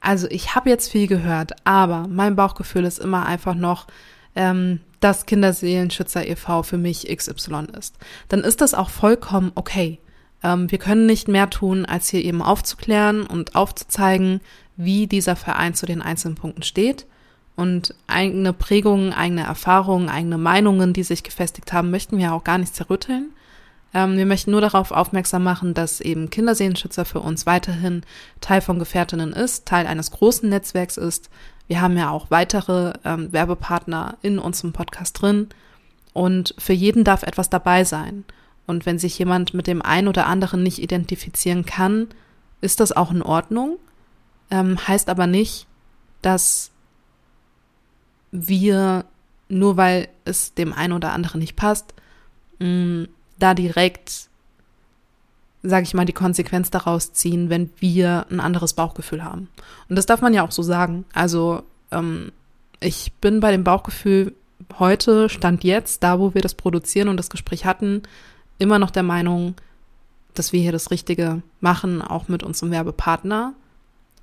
Also 0.00 0.26
ich 0.30 0.54
habe 0.54 0.68
jetzt 0.70 0.90
viel 0.90 1.06
gehört, 1.06 1.52
aber 1.64 2.06
mein 2.08 2.34
Bauchgefühl 2.34 2.84
ist 2.84 2.98
immer 2.98 3.24
einfach 3.24 3.54
noch, 3.54 3.86
ähm, 4.34 4.80
dass 5.02 5.26
Kinderseelenschützer 5.26 6.26
e.V. 6.26 6.62
für 6.62 6.78
mich 6.78 7.14
XY 7.14 7.66
ist. 7.78 7.96
Dann 8.28 8.40
ist 8.40 8.60
das 8.60 8.74
auch 8.74 8.90
vollkommen 8.90 9.52
okay. 9.54 9.98
Ähm, 10.42 10.70
wir 10.70 10.78
können 10.78 11.06
nicht 11.06 11.28
mehr 11.28 11.50
tun, 11.50 11.84
als 11.84 12.08
hier 12.08 12.24
eben 12.24 12.42
aufzuklären 12.42 13.26
und 13.26 13.54
aufzuzeigen, 13.54 14.40
wie 14.76 15.06
dieser 15.06 15.36
Verein 15.36 15.74
zu 15.74 15.86
den 15.86 16.02
einzelnen 16.02 16.36
Punkten 16.36 16.62
steht. 16.62 17.06
Und 17.54 17.94
eigene 18.06 18.52
Prägungen, 18.52 19.12
eigene 19.12 19.44
Erfahrungen, 19.44 20.08
eigene 20.08 20.38
Meinungen, 20.38 20.94
die 20.94 21.02
sich 21.02 21.22
gefestigt 21.22 21.72
haben, 21.72 21.90
möchten 21.90 22.16
wir 22.16 22.32
auch 22.32 22.44
gar 22.44 22.58
nicht 22.58 22.74
zerrütteln. 22.74 23.30
Ähm, 23.94 24.16
wir 24.16 24.26
möchten 24.26 24.52
nur 24.52 24.60
darauf 24.60 24.90
aufmerksam 24.90 25.42
machen, 25.42 25.74
dass 25.74 26.00
eben 26.00 26.30
Kindersehenschützer 26.30 27.04
für 27.04 27.20
uns 27.20 27.44
weiterhin 27.44 28.02
Teil 28.40 28.60
von 28.60 28.78
Gefährtinnen 28.78 29.32
ist, 29.32 29.66
Teil 29.66 29.86
eines 29.86 30.10
großen 30.10 30.48
Netzwerks 30.48 30.96
ist. 30.96 31.28
Wir 31.72 31.80
haben 31.80 31.96
ja 31.96 32.10
auch 32.10 32.30
weitere 32.30 32.92
ähm, 33.02 33.32
Werbepartner 33.32 34.18
in 34.20 34.38
unserem 34.38 34.74
Podcast 34.74 35.22
drin. 35.22 35.48
Und 36.12 36.54
für 36.58 36.74
jeden 36.74 37.02
darf 37.02 37.22
etwas 37.22 37.48
dabei 37.48 37.84
sein. 37.84 38.24
Und 38.66 38.84
wenn 38.84 38.98
sich 38.98 39.18
jemand 39.18 39.54
mit 39.54 39.66
dem 39.66 39.80
einen 39.80 40.06
oder 40.06 40.26
anderen 40.26 40.62
nicht 40.62 40.82
identifizieren 40.82 41.64
kann, 41.64 42.08
ist 42.60 42.80
das 42.80 42.92
auch 42.92 43.10
in 43.10 43.22
Ordnung. 43.22 43.78
Ähm, 44.50 44.86
heißt 44.86 45.08
aber 45.08 45.26
nicht, 45.26 45.66
dass 46.20 46.72
wir, 48.32 49.06
nur 49.48 49.78
weil 49.78 50.10
es 50.26 50.52
dem 50.52 50.74
einen 50.74 50.92
oder 50.92 51.14
anderen 51.14 51.40
nicht 51.40 51.56
passt, 51.56 51.94
mh, 52.58 52.66
mm, 52.68 53.08
da 53.38 53.54
direkt, 53.54 54.28
sage 55.62 55.84
ich 55.84 55.94
mal, 55.94 56.04
die 56.04 56.12
Konsequenz 56.12 56.70
daraus 56.70 57.12
ziehen, 57.12 57.48
wenn 57.50 57.70
wir 57.78 58.26
ein 58.30 58.40
anderes 58.40 58.74
Bauchgefühl 58.74 59.24
haben. 59.24 59.48
Und 59.88 59.96
das 59.96 60.06
darf 60.06 60.20
man 60.20 60.34
ja 60.34 60.44
auch 60.44 60.50
so 60.50 60.62
sagen. 60.62 61.04
Also 61.12 61.62
ähm, 61.90 62.32
ich 62.80 63.12
bin 63.20 63.40
bei 63.40 63.52
dem 63.52 63.64
Bauchgefühl 63.64 64.34
heute, 64.78 65.28
stand 65.28 65.64
jetzt, 65.64 66.02
da 66.02 66.18
wo 66.18 66.34
wir 66.34 66.42
das 66.42 66.54
produzieren 66.54 67.08
und 67.08 67.16
das 67.16 67.30
Gespräch 67.30 67.64
hatten, 67.64 68.02
immer 68.58 68.78
noch 68.78 68.90
der 68.90 69.02
Meinung, 69.02 69.54
dass 70.34 70.52
wir 70.52 70.60
hier 70.60 70.72
das 70.72 70.90
Richtige 70.90 71.42
machen, 71.60 72.02
auch 72.02 72.28
mit 72.28 72.42
unserem 72.42 72.72
Werbepartner. 72.72 73.54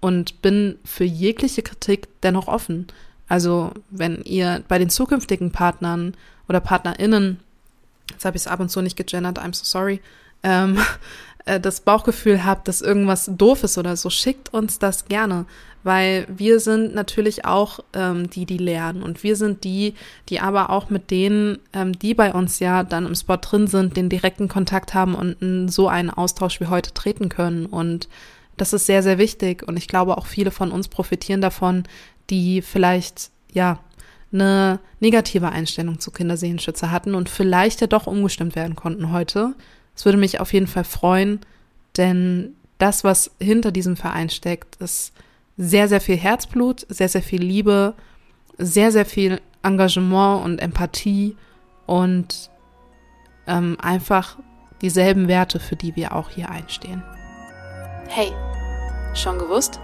Und 0.01 0.41
bin 0.41 0.77
für 0.85 1.03
jegliche 1.03 1.61
Kritik 1.61 2.07
dennoch 2.21 2.47
offen. 2.47 2.87
Also 3.27 3.73
wenn 3.89 4.21
ihr 4.23 4.63
bei 4.69 4.79
den 4.79 4.89
zukünftigen 4.89 5.51
Partnern 5.51 6.15
oder 6.47 6.61
PartnerInnen, 6.61 7.39
jetzt 8.09 8.23
habe 8.23 8.37
ich 8.37 8.43
es 8.43 8.47
ab 8.47 8.61
und 8.61 8.69
zu 8.69 8.81
nicht 8.81 8.95
gegendert, 8.95 9.39
I'm 9.39 9.53
so 9.53 9.65
sorry, 9.65 9.99
ähm, 10.41 10.77
äh, 11.45 11.59
das 11.59 11.81
Bauchgefühl 11.81 12.45
habt, 12.45 12.67
dass 12.67 12.81
irgendwas 12.81 13.29
doof 13.33 13.63
ist 13.63 13.77
oder 13.77 13.95
so, 13.95 14.09
schickt 14.09 14.53
uns 14.53 14.79
das 14.79 15.05
gerne. 15.05 15.45
Weil 15.81 16.27
wir 16.27 16.59
sind 16.59 16.93
natürlich 16.93 17.45
auch 17.45 17.79
ähm, 17.93 18.29
die, 18.29 18.45
die 18.45 18.57
lernen. 18.57 19.01
Und 19.01 19.23
wir 19.23 19.37
sind 19.37 19.63
die, 19.63 19.93
die 20.27 20.41
aber 20.41 20.71
auch 20.71 20.89
mit 20.89 21.09
denen, 21.09 21.59
ähm, 21.71 21.97
die 21.97 22.13
bei 22.13 22.33
uns 22.33 22.59
ja 22.59 22.83
dann 22.83 23.05
im 23.05 23.15
Spot 23.15 23.37
drin 23.37 23.67
sind, 23.67 23.95
den 23.95 24.09
direkten 24.09 24.49
Kontakt 24.49 24.93
haben 24.93 25.15
und 25.15 25.41
in 25.41 25.69
so 25.69 25.87
einen 25.87 26.09
Austausch 26.09 26.59
wie 26.59 26.67
heute 26.67 26.93
treten 26.93 27.29
können. 27.29 27.65
Und 27.65 28.09
das 28.57 28.73
ist 28.73 28.87
sehr, 28.87 29.03
sehr 29.03 29.17
wichtig. 29.17 29.65
Und 29.65 29.77
ich 29.77 29.87
glaube 29.87 30.17
auch 30.17 30.25
viele 30.25 30.51
von 30.51 30.71
uns 30.71 30.89
profitieren 30.89 31.39
davon, 31.39 31.83
die 32.29 32.61
vielleicht, 32.61 33.31
ja, 33.53 33.79
eine 34.31 34.79
negative 34.99 35.49
Einstellung 35.49 35.99
zu 35.99 36.11
Kindersehenschützer 36.11 36.91
hatten 36.91 37.15
und 37.15 37.29
vielleicht 37.29 37.81
ja 37.81 37.87
doch 37.87 38.05
umgestimmt 38.05 38.55
werden 38.55 38.75
konnten 38.75 39.11
heute. 39.11 39.55
Es 39.99 40.05
würde 40.05 40.17
mich 40.17 40.39
auf 40.39 40.53
jeden 40.53 40.67
Fall 40.67 40.85
freuen, 40.85 41.41
denn 41.97 42.55
das, 42.77 43.03
was 43.03 43.31
hinter 43.37 43.73
diesem 43.73 43.97
Verein 43.97 44.29
steckt, 44.29 44.77
ist 44.77 45.11
sehr, 45.57 45.89
sehr 45.89 45.99
viel 45.99 46.15
Herzblut, 46.15 46.85
sehr, 46.87 47.09
sehr 47.09 47.21
viel 47.21 47.41
Liebe, 47.41 47.95
sehr, 48.57 48.93
sehr 48.93 49.05
viel 49.05 49.41
Engagement 49.61 50.45
und 50.45 50.59
Empathie 50.59 51.35
und 51.85 52.49
ähm, 53.45 53.75
einfach 53.81 54.37
dieselben 54.81 55.27
Werte, 55.27 55.59
für 55.59 55.75
die 55.75 55.97
wir 55.97 56.15
auch 56.15 56.29
hier 56.29 56.49
einstehen. 56.49 57.03
Hey, 58.07 58.31
schon 59.13 59.37
gewusst? 59.37 59.81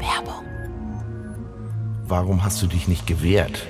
Werbung. 0.00 0.44
Warum 2.02 2.42
hast 2.42 2.60
du 2.62 2.66
dich 2.66 2.88
nicht 2.88 3.06
gewehrt? 3.06 3.64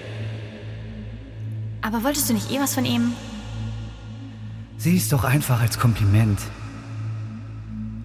Aber 1.83 2.03
wolltest 2.03 2.31
du 2.31 2.33
nicht 2.33 2.51
eh 2.51 2.59
was 2.59 2.73
von 2.73 2.87
ihm? 2.87 3.13
Sieh 4.81 4.97
es 4.97 5.11
doch 5.11 5.25
einfach 5.25 5.61
als 5.61 5.79
Kompliment. 5.79 6.41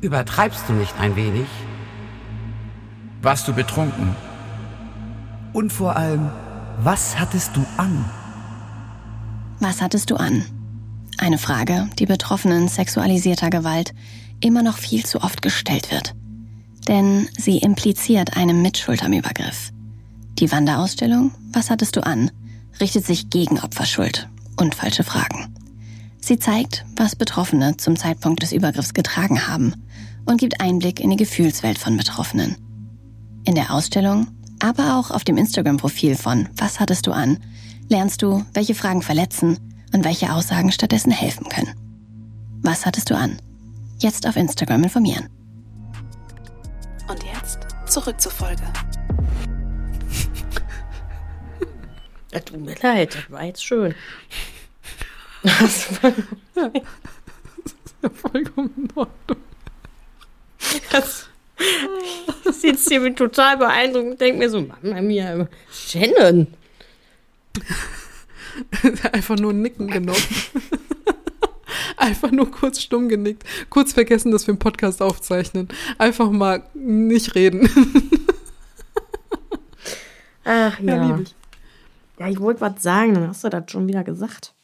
Übertreibst 0.01 0.67
du 0.67 0.73
nicht 0.73 0.93
ein 0.99 1.15
wenig? 1.15 1.47
Warst 3.21 3.47
du 3.47 3.53
betrunken? 3.53 4.13
Und 5.53 5.71
vor 5.71 5.95
allem, 5.95 6.29
was 6.83 7.17
hattest 7.17 7.55
du 7.55 7.65
an? 7.77 8.03
Was 9.61 9.81
hattest 9.81 10.11
du 10.11 10.17
an? 10.17 10.43
Eine 11.17 11.37
Frage, 11.37 11.87
die 11.97 12.05
Betroffenen 12.05 12.67
sexualisierter 12.67 13.49
Gewalt 13.49 13.93
immer 14.41 14.61
noch 14.61 14.77
viel 14.77 15.05
zu 15.05 15.21
oft 15.23 15.41
gestellt 15.41 15.91
wird. 15.91 16.13
Denn 16.89 17.29
sie 17.37 17.59
impliziert 17.59 18.35
einen 18.35 18.61
Mitschuld 18.61 19.01
am 19.01 19.13
Übergriff. 19.13 19.71
Die 20.39 20.51
Wanderausstellung 20.51 21.31
Was 21.53 21.69
hattest 21.69 21.95
du 21.95 22.05
an? 22.05 22.31
richtet 22.81 23.05
sich 23.05 23.29
gegen 23.29 23.61
Opferschuld 23.61 24.27
und 24.57 24.75
falsche 24.75 25.05
Fragen. 25.05 25.54
Sie 26.25 26.39
zeigt, 26.39 26.85
was 26.95 27.15
Betroffene 27.15 27.77
zum 27.77 27.95
Zeitpunkt 27.95 28.41
des 28.41 28.51
Übergriffs 28.51 28.95
getragen 28.95 29.47
haben 29.47 29.75
und 30.25 30.39
gibt 30.39 30.59
Einblick 30.59 30.99
in 30.99 31.11
die 31.11 31.17
Gefühlswelt 31.17 31.77
von 31.77 31.97
Betroffenen. 31.97 32.57
In 33.45 33.53
der 33.53 33.71
Ausstellung, 33.71 34.25
aber 34.59 34.97
auch 34.97 35.11
auf 35.11 35.23
dem 35.23 35.37
Instagram-Profil 35.37 36.15
von 36.15 36.49
Was 36.57 36.79
hattest 36.79 37.05
du 37.05 37.11
an, 37.11 37.37
lernst 37.89 38.23
du, 38.23 38.43
welche 38.55 38.73
Fragen 38.73 39.03
verletzen 39.03 39.59
und 39.93 40.03
welche 40.03 40.33
Aussagen 40.33 40.71
stattdessen 40.71 41.11
helfen 41.11 41.47
können. 41.47 41.75
Was 42.63 42.87
hattest 42.87 43.11
du 43.11 43.15
an? 43.15 43.37
Jetzt 43.99 44.25
auf 44.25 44.35
Instagram 44.35 44.81
informieren. 44.81 45.29
Und 47.07 47.23
jetzt 47.23 47.59
zurück 47.85 48.19
zur 48.19 48.31
Folge. 48.31 48.63
Tut 52.45 52.61
mir 52.61 52.73
leid, 52.81 53.13
das 53.13 53.29
war 53.29 53.43
jetzt 53.43 53.63
schön. 53.63 53.93
Das 55.45 56.03
war, 56.03 56.11
ja, 56.55 56.69
das 56.69 57.75
ist 57.85 57.95
ja 58.01 58.09
vollkommen 58.09 58.71
in 58.77 58.89
Ordnung. 58.95 59.37
Das 60.91 61.29
ich 62.45 62.55
sitze 62.55 62.89
hier 62.89 62.99
mit 62.99 63.17
total 63.17 63.57
beeindruckt 63.57 64.05
und 64.05 64.21
denke 64.21 64.39
mir 64.39 64.49
so, 64.49 64.61
Mama 64.61 65.01
mia, 65.01 65.47
Shannon. 65.71 66.47
Einfach 69.11 69.37
nur 69.37 69.53
nicken 69.53 69.87
genommen. 69.87 70.21
Einfach 71.97 72.31
nur 72.31 72.49
kurz 72.51 72.81
stumm 72.81 73.07
genickt. 73.09 73.43
Kurz 73.69 73.93
vergessen, 73.93 74.31
dass 74.31 74.47
wir 74.47 74.53
einen 74.53 74.59
Podcast 74.59 75.01
aufzeichnen. 75.01 75.69
Einfach 75.97 76.29
mal 76.29 76.63
nicht 76.73 77.35
reden. 77.35 77.69
Ach 80.43 80.79
ja. 80.79 80.95
Ja, 80.95 81.19
ich. 81.19 81.35
ja 82.19 82.27
ich 82.27 82.39
wollte 82.39 82.61
was 82.61 82.81
sagen, 82.83 83.13
dann 83.13 83.27
hast 83.27 83.43
du 83.43 83.49
das 83.49 83.71
schon 83.71 83.87
wieder 83.87 84.03
gesagt. 84.03 84.54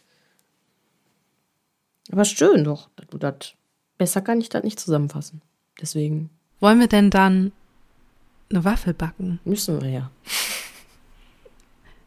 Aber 2.11 2.25
schön 2.25 2.63
doch, 2.63 2.89
das. 3.11 3.53
Besser 3.97 4.21
kann 4.21 4.41
ich 4.41 4.49
das 4.49 4.63
nicht 4.63 4.79
zusammenfassen. 4.79 5.41
Deswegen 5.79 6.29
wollen 6.59 6.79
wir 6.79 6.87
denn 6.87 7.09
dann 7.09 7.51
eine 8.49 8.65
Waffel 8.65 8.93
backen? 8.93 9.39
Müssen 9.45 9.81
wir 9.81 9.89
ja. 9.89 10.11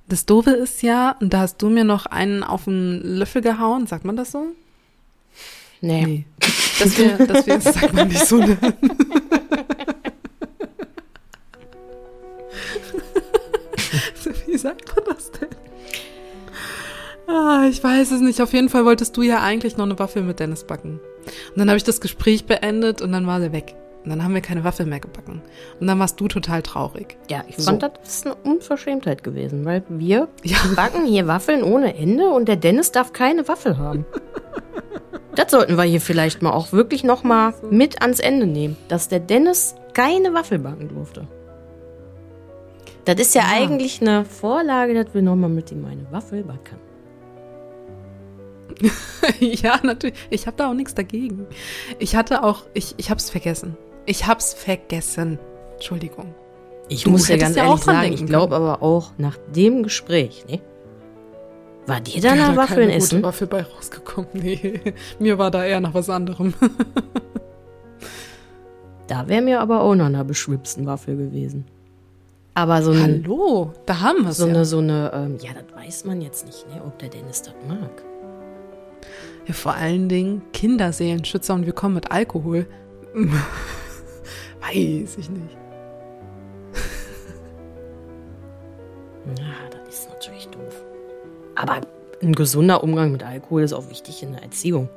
Das 0.07 0.27
Doofe 0.27 0.51
ist 0.51 0.83
ja, 0.83 1.17
und 1.21 1.33
da 1.33 1.41
hast 1.41 1.63
du 1.63 1.71
mir 1.71 1.85
noch 1.85 2.05
einen 2.07 2.43
auf 2.43 2.65
den 2.65 3.01
Löffel 3.03 3.43
gehauen, 3.43 3.87
sagt 3.87 4.05
man 4.05 4.17
das 4.17 4.33
so? 4.33 4.49
Nee. 5.81 6.05
nee. 6.05 6.27
Dass 6.79 6.99
wir, 6.99 7.27
dass 7.27 7.47
wir, 7.47 7.59
das 7.59 7.75
sagt 7.75 7.95
man 7.95 8.09
nicht 8.09 8.27
so. 8.27 8.39
Ne? 8.39 8.59
Wie 14.47 14.57
sagt 14.57 14.95
man 14.95 15.05
das 15.07 15.33
denn? 15.33 15.49
Ah, 17.27 17.67
ich 17.69 17.83
weiß 17.83 18.11
es 18.11 18.21
nicht. 18.21 18.41
Auf 18.41 18.53
jeden 18.53 18.69
Fall 18.69 18.85
wolltest 18.85 19.17
du 19.17 19.23
ja 19.23 19.41
eigentlich 19.41 19.77
noch 19.77 19.85
eine 19.85 19.99
Waffel 19.99 20.23
mit 20.23 20.41
Dennis 20.41 20.65
backen. 20.65 21.01
Und 21.51 21.59
dann 21.59 21.69
habe 21.69 21.77
ich 21.77 21.85
das 21.85 22.01
Gespräch 22.01 22.45
beendet 22.45 23.01
und 23.01 23.13
dann 23.13 23.27
war 23.27 23.41
sie 23.41 23.53
weg. 23.53 23.75
Und 24.05 24.11
dann 24.11 24.23
haben 24.23 24.35
wir 24.35 24.43
keine 24.43 24.65
Waffel 24.65 24.85
mehr 24.85 25.01
gebacken. 25.01 25.41
Und 25.81 25.87
dann 25.87 25.99
warst 25.99 26.21
du 26.21 26.29
total 26.29 26.61
traurig. 26.61 27.17
Ja, 27.31 27.43
ich 27.49 27.57
so. 27.57 27.71
fand, 27.71 27.83
das 27.83 27.93
ist 28.05 28.27
eine 28.27 28.35
Unverschämtheit 28.35 29.25
gewesen, 29.25 29.65
weil 29.65 29.83
wir 29.89 30.29
ja. 30.43 30.59
backen 30.77 31.07
hier 31.07 31.27
Waffeln 31.27 31.63
ohne 31.63 31.97
Ende 31.97 32.29
und 32.29 32.47
der 32.47 32.57
Dennis 32.57 32.93
darf 32.93 33.15
keine 33.15 33.49
Waffel 33.49 33.79
haben. 33.79 34.05
das 35.35 35.51
sollten 35.51 35.77
wir 35.77 35.85
hier 35.85 36.03
vielleicht 36.03 36.43
mal 36.43 36.53
auch 36.53 36.73
wirklich 36.73 37.03
nochmal 37.03 37.55
mit 37.71 38.03
ans 38.03 38.21
Ende 38.21 38.47
nehmen, 38.47 38.77
dass 38.89 39.09
der 39.09 39.21
Dennis 39.21 39.75
keine 39.95 40.35
Waffel 40.35 40.59
backen 40.59 40.89
durfte. 40.89 41.27
Das 43.07 43.17
ist 43.17 43.35
ja, 43.35 43.43
ja. 43.43 43.49
eigentlich 43.49 44.03
eine 44.03 44.27
Vorlage, 44.27 44.93
dass 44.95 45.15
wir 45.15 45.23
nochmal 45.23 45.51
mit 45.51 45.73
ihm 45.73 45.85
eine 45.87 46.07
Waffel 46.11 46.43
backen. 46.43 46.79
ja, 49.41 49.79
natürlich. 49.83 50.17
Ich 50.31 50.47
habe 50.47 50.57
da 50.57 50.71
auch 50.71 50.75
nichts 50.75 50.95
dagegen. 50.95 51.47
Ich 51.99 52.17
hatte 52.17 52.43
auch, 52.43 52.65
ich, 52.75 52.95
ich 52.97 53.11
habe 53.11 53.19
es 53.19 53.31
vergessen. 53.31 53.77
Ich 54.07 54.27
hab's 54.27 54.55
vergessen. 54.55 55.39
Entschuldigung. 55.75 56.35
Ich 56.89 57.05
Du 57.05 57.11
muss 57.11 57.29
hättest 57.29 57.41
ganz 57.41 57.57
ja 57.57 57.65
auch 57.65 57.69
ehrlich 57.71 57.85
dran 57.85 57.95
sagen, 57.95 58.09
denken 58.09 58.25
ich 58.25 58.27
glaube 58.29 58.57
aber 58.57 58.83
auch 58.83 59.13
nach 59.17 59.37
dem 59.55 59.83
Gespräch, 59.83 60.45
ne? 60.49 60.61
War 61.87 62.01
dir 62.01 62.21
da 62.21 62.33
eine 62.33 62.57
Waffeln 62.57 62.89
keine 62.89 62.95
essen? 62.95 63.17
gute 63.17 63.27
Waffel 63.29 63.47
bei 63.47 63.63
rausgekommen. 63.63 64.29
Nee, 64.35 64.81
mir 65.19 65.39
war 65.39 65.51
da 65.51 65.65
eher 65.65 65.81
nach 65.81 65.95
was 65.95 66.11
anderem. 66.11 66.55
Da 69.07 69.29
wäre 69.29 69.43
mir 69.43 69.61
aber 69.61 69.83
auch 69.83 69.95
noch 69.95 70.07
eine 70.07 70.25
beschwipsten 70.25 70.87
Waffel 70.87 71.17
gewesen. 71.17 71.67
Aber 72.55 72.83
so, 72.83 72.93
ein, 72.93 73.23
Hallo, 73.25 73.73
da 73.85 74.01
haben 74.01 74.23
wir 74.23 74.31
es 74.31 74.39
so 74.39 74.47
ja. 74.47 74.55
eine, 74.55 74.65
so 74.65 74.79
eine, 74.79 75.11
ähm, 75.13 75.39
ja, 75.43 75.51
das 75.53 75.77
weiß 75.77 76.05
man 76.05 76.21
jetzt 76.21 76.47
nicht, 76.47 76.67
ne, 76.69 76.81
ob 76.85 76.99
der 76.99 77.09
Dennis 77.09 77.43
das 77.43 77.55
mag. 77.69 78.03
Ja. 79.47 79.55
Vor 79.55 79.75
allen 79.75 80.09
Dingen 80.09 80.43
Kinderseelenschützer 80.53 81.55
und 81.55 81.67
wir 81.67 81.73
kommen 81.73 81.95
mit 81.95 82.11
Alkohol. 82.11 82.67
Weiß 83.15 85.17
ich 85.19 85.31
nicht. 85.31 85.57
Ja, 89.39 89.55
das 89.71 90.01
ist 90.01 90.11
natürlich 90.11 90.49
doof. 90.49 90.85
Aber 91.55 91.81
ein 92.23 92.35
gesunder 92.35 92.85
Umgang 92.85 93.11
mit 93.11 93.23
Alkohol 93.23 93.63
ist 93.63 93.73
auch 93.73 93.89
wichtig 93.89 94.23
in 94.23 94.33
der 94.33 94.43
Erziehung. 94.43 94.91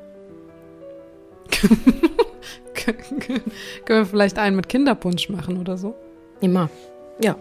Können 2.74 3.42
wir 3.86 4.06
vielleicht 4.06 4.38
einen 4.38 4.56
mit 4.56 4.68
Kinderpunsch 4.68 5.28
machen 5.28 5.58
oder 5.58 5.76
so? 5.76 5.94
Immer. 6.40 6.70
Ja. 7.22 7.36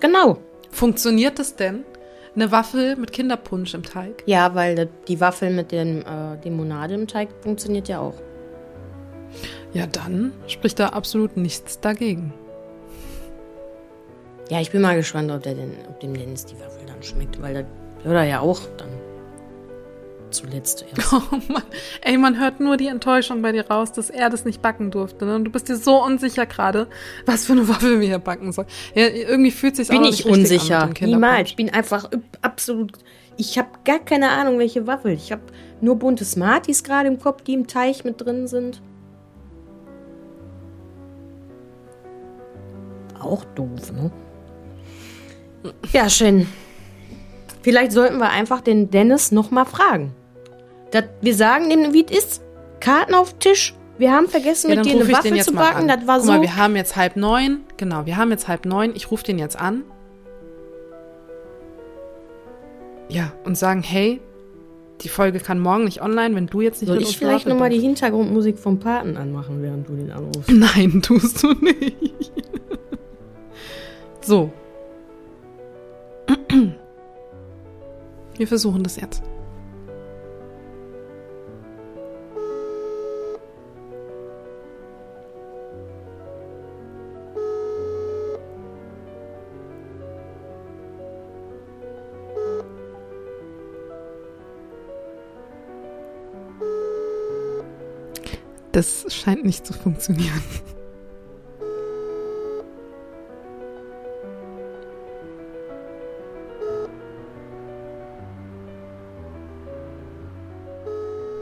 Genau. 0.00 0.38
Funktioniert 0.70 1.38
das 1.38 1.56
denn? 1.56 1.84
Eine 2.36 2.52
Waffel 2.52 2.96
mit 2.96 3.12
Kinderpunsch 3.12 3.72
im 3.72 3.82
Teig? 3.82 4.22
Ja, 4.26 4.54
weil 4.54 4.90
die 5.08 5.20
Waffel 5.20 5.48
mit 5.48 5.72
dem 5.72 6.02
äh, 6.02 6.34
Limonade 6.44 6.92
im 6.92 7.06
Teig 7.06 7.30
funktioniert 7.40 7.88
ja 7.88 8.00
auch. 8.00 8.12
Ja, 9.72 9.86
dann 9.86 10.32
spricht 10.46 10.78
da 10.78 10.90
absolut 10.90 11.38
nichts 11.38 11.80
dagegen. 11.80 12.34
Ja, 14.50 14.60
ich 14.60 14.70
bin 14.70 14.82
mal 14.82 14.96
gespannt, 14.96 15.30
ob, 15.30 15.42
der 15.44 15.54
denn, 15.54 15.72
ob 15.88 15.98
dem 16.00 16.12
Dennis 16.12 16.44
die 16.44 16.60
Waffel 16.60 16.84
dann 16.86 17.02
schmeckt, 17.02 17.40
weil 17.40 17.54
das 17.54 17.64
hört 18.04 18.16
er 18.16 18.24
ja 18.24 18.40
auch 18.40 18.60
dann 18.76 18.90
zuletzt 20.30 20.84
erst. 20.88 21.12
Oh 21.30 21.52
Mann, 21.52 21.62
ey, 22.02 22.18
man 22.18 22.38
hört 22.38 22.60
nur 22.60 22.76
die 22.76 22.88
Enttäuschung 22.88 23.42
bei 23.42 23.52
dir 23.52 23.66
raus, 23.68 23.92
dass 23.92 24.10
er 24.10 24.30
das 24.30 24.44
nicht 24.44 24.62
backen 24.62 24.90
durfte. 24.90 25.24
Ne? 25.24 25.36
Und 25.36 25.44
du 25.44 25.50
bist 25.50 25.68
dir 25.68 25.76
so 25.76 26.02
unsicher 26.02 26.46
gerade, 26.46 26.88
was 27.24 27.46
für 27.46 27.52
eine 27.52 27.68
Waffel 27.68 28.00
wir 28.00 28.06
hier 28.06 28.18
backen 28.18 28.52
sollen. 28.52 28.68
Ja, 28.94 29.06
irgendwie 29.06 29.50
fühlt 29.50 29.76
sich 29.76 29.88
bin 29.88 30.02
auch 30.02 30.08
ich 30.08 30.26
unsicher. 30.26 30.82
An. 30.82 30.94
Niemals. 31.00 31.50
Ich 31.50 31.56
bin 31.56 31.70
einfach 31.70 32.10
absolut. 32.42 32.92
Ich 33.36 33.58
habe 33.58 33.68
gar 33.84 33.98
keine 33.98 34.30
Ahnung, 34.30 34.58
welche 34.58 34.86
Waffel. 34.86 35.12
Ich 35.12 35.32
habe 35.32 35.42
nur 35.80 35.96
bunte 35.96 36.24
Smarties 36.24 36.82
gerade 36.82 37.08
im 37.08 37.18
Kopf, 37.18 37.42
die 37.42 37.54
im 37.54 37.66
Teich 37.66 38.04
mit 38.04 38.20
drin 38.20 38.46
sind. 38.46 38.80
Auch 43.20 43.44
doof, 43.54 43.92
ne? 43.92 44.10
Ja, 45.92 46.08
schön. 46.08 46.46
Vielleicht 47.66 47.90
sollten 47.90 48.18
wir 48.18 48.30
einfach 48.30 48.60
den 48.60 48.92
Dennis 48.92 49.32
nochmal 49.32 49.64
fragen. 49.66 50.14
Das, 50.92 51.02
wir 51.20 51.34
sagen 51.34 51.68
dem, 51.68 51.92
wie 51.92 52.06
es 52.08 52.16
ist. 52.16 52.42
Karten 52.78 53.12
auf 53.12 53.36
Tisch. 53.40 53.74
Wir 53.98 54.12
haben 54.12 54.28
vergessen, 54.28 54.70
Ja, 54.70 54.76
mit 54.76 54.86
dir 54.86 54.92
eine 54.92 55.36
jetzt 55.36 55.46
zu 55.46 55.52
backen. 55.52 55.88
Das 55.88 56.06
war 56.06 56.18
Guck 56.18 56.26
so. 56.26 56.32
mal, 56.34 56.42
wir 56.42 56.54
haben 56.54 56.76
jetzt 56.76 56.94
halb 56.94 57.16
neun. 57.16 57.64
Genau, 57.76 58.06
wir 58.06 58.18
haben 58.18 58.30
jetzt 58.30 58.46
halb 58.46 58.66
neun. 58.66 58.92
Ich 58.94 59.10
rufe 59.10 59.24
den 59.24 59.40
jetzt 59.40 59.58
an. 59.58 59.82
Ja, 63.08 63.32
und 63.42 63.58
sagen, 63.58 63.82
hey, 63.82 64.20
die 65.00 65.08
Folge 65.08 65.40
kann 65.40 65.58
morgen 65.58 65.86
nicht 65.86 66.00
online, 66.00 66.36
wenn 66.36 66.46
du 66.46 66.60
jetzt 66.60 66.82
nicht 66.82 66.88
Soll 66.88 67.02
ich 67.02 67.18
vielleicht 67.18 67.48
nochmal 67.48 67.70
die 67.70 67.80
Hintergrundmusik 67.80 68.60
vom 68.60 68.78
Paten 68.78 69.16
anmachen, 69.16 69.60
während 69.60 69.88
du 69.88 69.96
den 69.96 70.12
anrufst? 70.12 70.48
Nein, 70.52 71.02
tust 71.02 71.42
du 71.42 71.52
nicht. 71.54 72.30
so. 74.20 74.52
Wir 78.36 78.46
versuchen 78.46 78.82
das 78.82 78.96
jetzt. 78.96 79.22
Das 98.72 99.06
scheint 99.08 99.42
nicht 99.46 99.66
zu 99.66 99.72
funktionieren. 99.72 100.42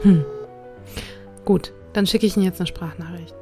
Hm. 0.05 0.23
Gut, 1.45 1.73
dann 1.93 2.05
schicke 2.05 2.27
ich 2.27 2.37
Ihnen 2.37 2.45
jetzt 2.45 2.59
eine 2.59 2.67
Sprachnachricht. 2.67 3.33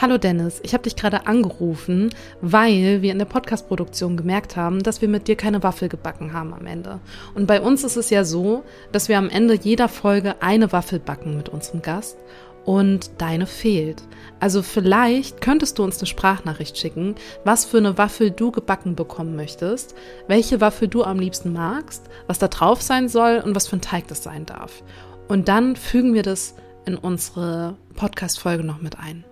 Hallo 0.00 0.16
Dennis, 0.16 0.60
ich 0.62 0.72
habe 0.72 0.84
dich 0.84 0.96
gerade 0.96 1.26
angerufen, 1.26 2.08
weil 2.40 3.02
wir 3.02 3.12
in 3.12 3.18
der 3.18 3.26
Podcast-Produktion 3.26 4.16
gemerkt 4.16 4.56
haben, 4.56 4.82
dass 4.82 5.02
wir 5.02 5.08
mit 5.08 5.28
dir 5.28 5.36
keine 5.36 5.62
Waffel 5.62 5.90
gebacken 5.90 6.32
haben 6.32 6.54
am 6.54 6.64
Ende. 6.64 7.00
Und 7.34 7.46
bei 7.46 7.60
uns 7.60 7.84
ist 7.84 7.96
es 7.96 8.08
ja 8.08 8.24
so, 8.24 8.64
dass 8.92 9.10
wir 9.10 9.18
am 9.18 9.28
Ende 9.28 9.52
jeder 9.52 9.90
Folge 9.90 10.36
eine 10.40 10.72
Waffel 10.72 11.00
backen 11.00 11.36
mit 11.36 11.50
unserem 11.50 11.82
Gast 11.82 12.16
und 12.64 13.10
deine 13.18 13.46
fehlt. 13.46 14.02
Also 14.38 14.62
vielleicht 14.62 15.42
könntest 15.42 15.78
du 15.78 15.84
uns 15.84 15.98
eine 15.98 16.06
Sprachnachricht 16.06 16.78
schicken, 16.78 17.14
was 17.44 17.66
für 17.66 17.76
eine 17.76 17.98
Waffel 17.98 18.30
du 18.30 18.52
gebacken 18.52 18.94
bekommen 18.94 19.36
möchtest, 19.36 19.94
welche 20.28 20.62
Waffel 20.62 20.88
du 20.88 21.04
am 21.04 21.18
liebsten 21.18 21.52
magst, 21.52 22.04
was 22.26 22.38
da 22.38 22.48
drauf 22.48 22.80
sein 22.80 23.10
soll 23.10 23.42
und 23.44 23.54
was 23.54 23.68
für 23.68 23.76
ein 23.76 23.82
Teig 23.82 24.08
das 24.08 24.22
sein 24.22 24.46
darf. 24.46 24.82
Und 25.30 25.46
dann 25.46 25.76
fügen 25.76 26.12
wir 26.12 26.24
das 26.24 26.54
in 26.86 26.96
unsere 26.96 27.76
Podcast-Folge 27.94 28.64
noch 28.64 28.80
mit 28.82 28.98
ein. 28.98 29.24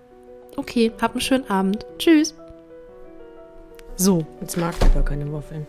Okay, 0.55 0.93
hab 1.01 1.11
einen 1.11 1.19
schönen 1.21 1.49
Abend. 1.49 1.85
Tschüss. 1.97 2.33
So, 3.97 4.25
Jetzt 4.39 4.55
mag 4.55 4.73
ich 4.81 4.93
gar 4.93 5.03
keine 5.03 5.31
Waffeln. 5.33 5.67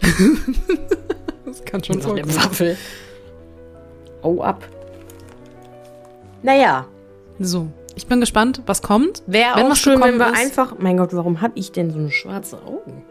das 1.46 1.64
kann 1.64 1.82
schon 1.82 2.00
so 2.00 2.12
eine 2.12 2.24
Waffel. 2.36 2.76
Au 4.22 4.40
ab. 4.40 4.62
Naja, 6.44 6.86
So, 7.40 7.66
ich 7.96 8.06
bin 8.06 8.20
gespannt, 8.20 8.62
was 8.66 8.82
kommt. 8.82 9.24
wäre 9.26 9.56
auch 9.56 9.74
schön, 9.74 10.00
wenn 10.00 10.18
wir 10.18 10.28
ist- 10.28 10.38
einfach. 10.38 10.78
Mein 10.78 10.96
Gott, 10.96 11.12
warum 11.12 11.40
habe 11.40 11.54
ich 11.56 11.72
denn 11.72 11.90
so 11.90 11.98
eine 11.98 12.12
schwarze 12.12 12.62
Augen? 12.62 13.02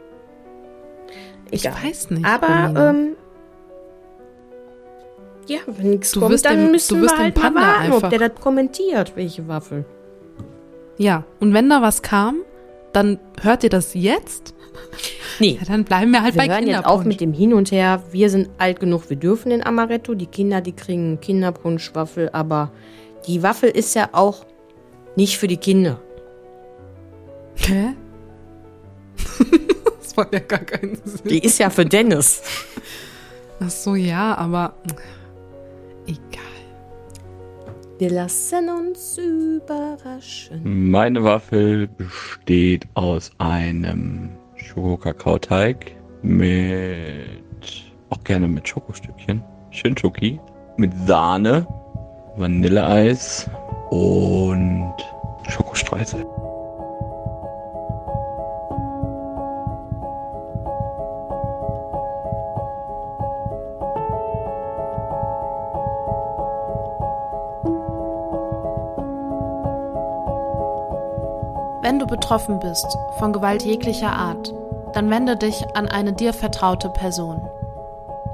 Ich 1.51 1.65
weiß 1.65 2.11
nicht. 2.11 2.25
Aber, 2.25 2.79
ähm. 2.91 3.17
Ja, 5.47 5.59
wenn 5.67 5.89
nichts 5.91 6.11
Du 6.11 6.21
kommt, 6.21 6.43
dann 6.45 6.57
dem- 6.57 6.71
müssen 6.71 7.01
wir 7.01 7.09
halt 7.17 7.35
dem 7.35 7.41
mal 7.43 7.51
Panda 7.51 7.61
warten, 7.61 7.87
ob 7.91 7.95
einfach- 7.95 8.09
der 8.09 8.29
das 8.29 8.39
kommentiert, 8.41 9.13
welche 9.15 9.47
Waffel. 9.47 9.85
ja, 10.97 11.23
und 11.39 11.53
wenn 11.53 11.69
da 11.69 11.81
was 11.81 12.01
kam, 12.01 12.41
dann 12.93 13.19
hört 13.41 13.63
ihr 13.63 13.69
das 13.69 13.93
jetzt? 13.93 14.53
Nee, 15.39 15.57
Ja, 15.59 15.65
dann 15.67 15.83
bleiben 15.83 16.11
wir 16.11 16.21
halt 16.23 16.35
wir 16.35 16.41
bei 16.41 16.47
hören 16.47 16.59
jetzt 16.67 16.75
Kinderpunsch. 16.75 16.99
auf 17.01 17.05
mit 17.05 17.19
dem 17.21 17.33
Hin 17.33 17.53
und 17.53 17.71
Her. 17.71 18.03
Wir 18.11 18.29
sind 18.29 18.49
alt 18.59 18.79
genug, 18.79 19.09
wir 19.09 19.17
dürfen 19.17 19.49
den 19.49 19.65
Amaretto. 19.65 20.13
Die 20.13 20.27
Kinder, 20.27 20.61
die 20.61 20.71
kriegen 20.73 21.19
Kinderpunschwaffel, 21.19 22.29
aber 22.33 22.71
die 23.27 23.41
Waffel 23.43 23.69
ist 23.69 23.95
ja 23.95 24.09
auch 24.11 24.45
nicht 25.15 25.37
für 25.37 25.47
die 25.47 25.57
Kinder. 25.57 25.99
Hä? 27.55 27.93
das 30.01 30.15
macht 30.15 30.33
ja 30.33 30.39
gar 30.39 30.59
keinen 30.59 30.95
Sinn. 31.03 31.21
Die 31.29 31.39
ist 31.43 31.57
ja 31.59 31.69
für 31.69 31.85
Dennis. 31.85 32.41
Ach 33.59 33.69
so, 33.69 33.95
ja, 33.95 34.35
aber 34.35 34.73
egal. 36.07 36.43
Wir 37.99 38.09
lassen 38.09 38.69
uns 38.69 39.17
überraschen. 39.17 40.89
Meine 40.91 41.23
Waffel 41.23 41.87
besteht 41.87 42.87
aus 42.95 43.31
einem 43.37 44.31
Schokokakaoteig 44.55 45.95
mit, 46.21 47.93
auch 48.09 48.23
gerne 48.23 48.47
mit 48.47 48.67
Schokostückchen, 48.67 49.43
schön 49.71 49.97
Schoki, 49.97 50.39
mit 50.77 50.91
Sahne, 51.05 51.67
Vanilleeis 52.35 53.49
und 53.91 54.93
Schokostreusel. 55.49 56.25
Wenn 71.83 71.99
du 71.99 72.07
betroffen 72.07 72.61
bist 72.61 72.97
von 73.19 73.33
Gewalt 73.33 73.63
jeglicher 73.63 74.13
Art, 74.13 74.53
dann 74.93 75.09
wende 75.09 75.35
dich 75.35 75.65
an 75.75 75.89
eine 75.89 76.13
dir 76.13 76.31
vertraute 76.31 76.87
Person. 76.87 77.41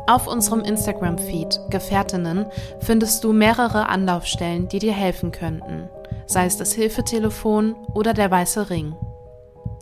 Auf 0.05 0.27
unserem 0.27 0.61
Instagram-Feed 0.61 1.59
Gefährtinnen 1.71 2.45
findest 2.79 3.23
du 3.23 3.33
mehrere 3.33 3.89
Anlaufstellen, 3.89 4.67
die 4.67 4.77
dir 4.77 4.93
helfen 4.93 5.31
könnten, 5.31 5.89
sei 6.27 6.45
es 6.45 6.57
das 6.57 6.73
Hilfetelefon 6.73 7.75
oder 7.95 8.13
der 8.13 8.29
weiße 8.29 8.69
Ring. 8.69 8.95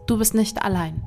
Du 0.05 0.17
bist 0.17 0.33
nicht 0.33 0.63
allein. 0.63 1.05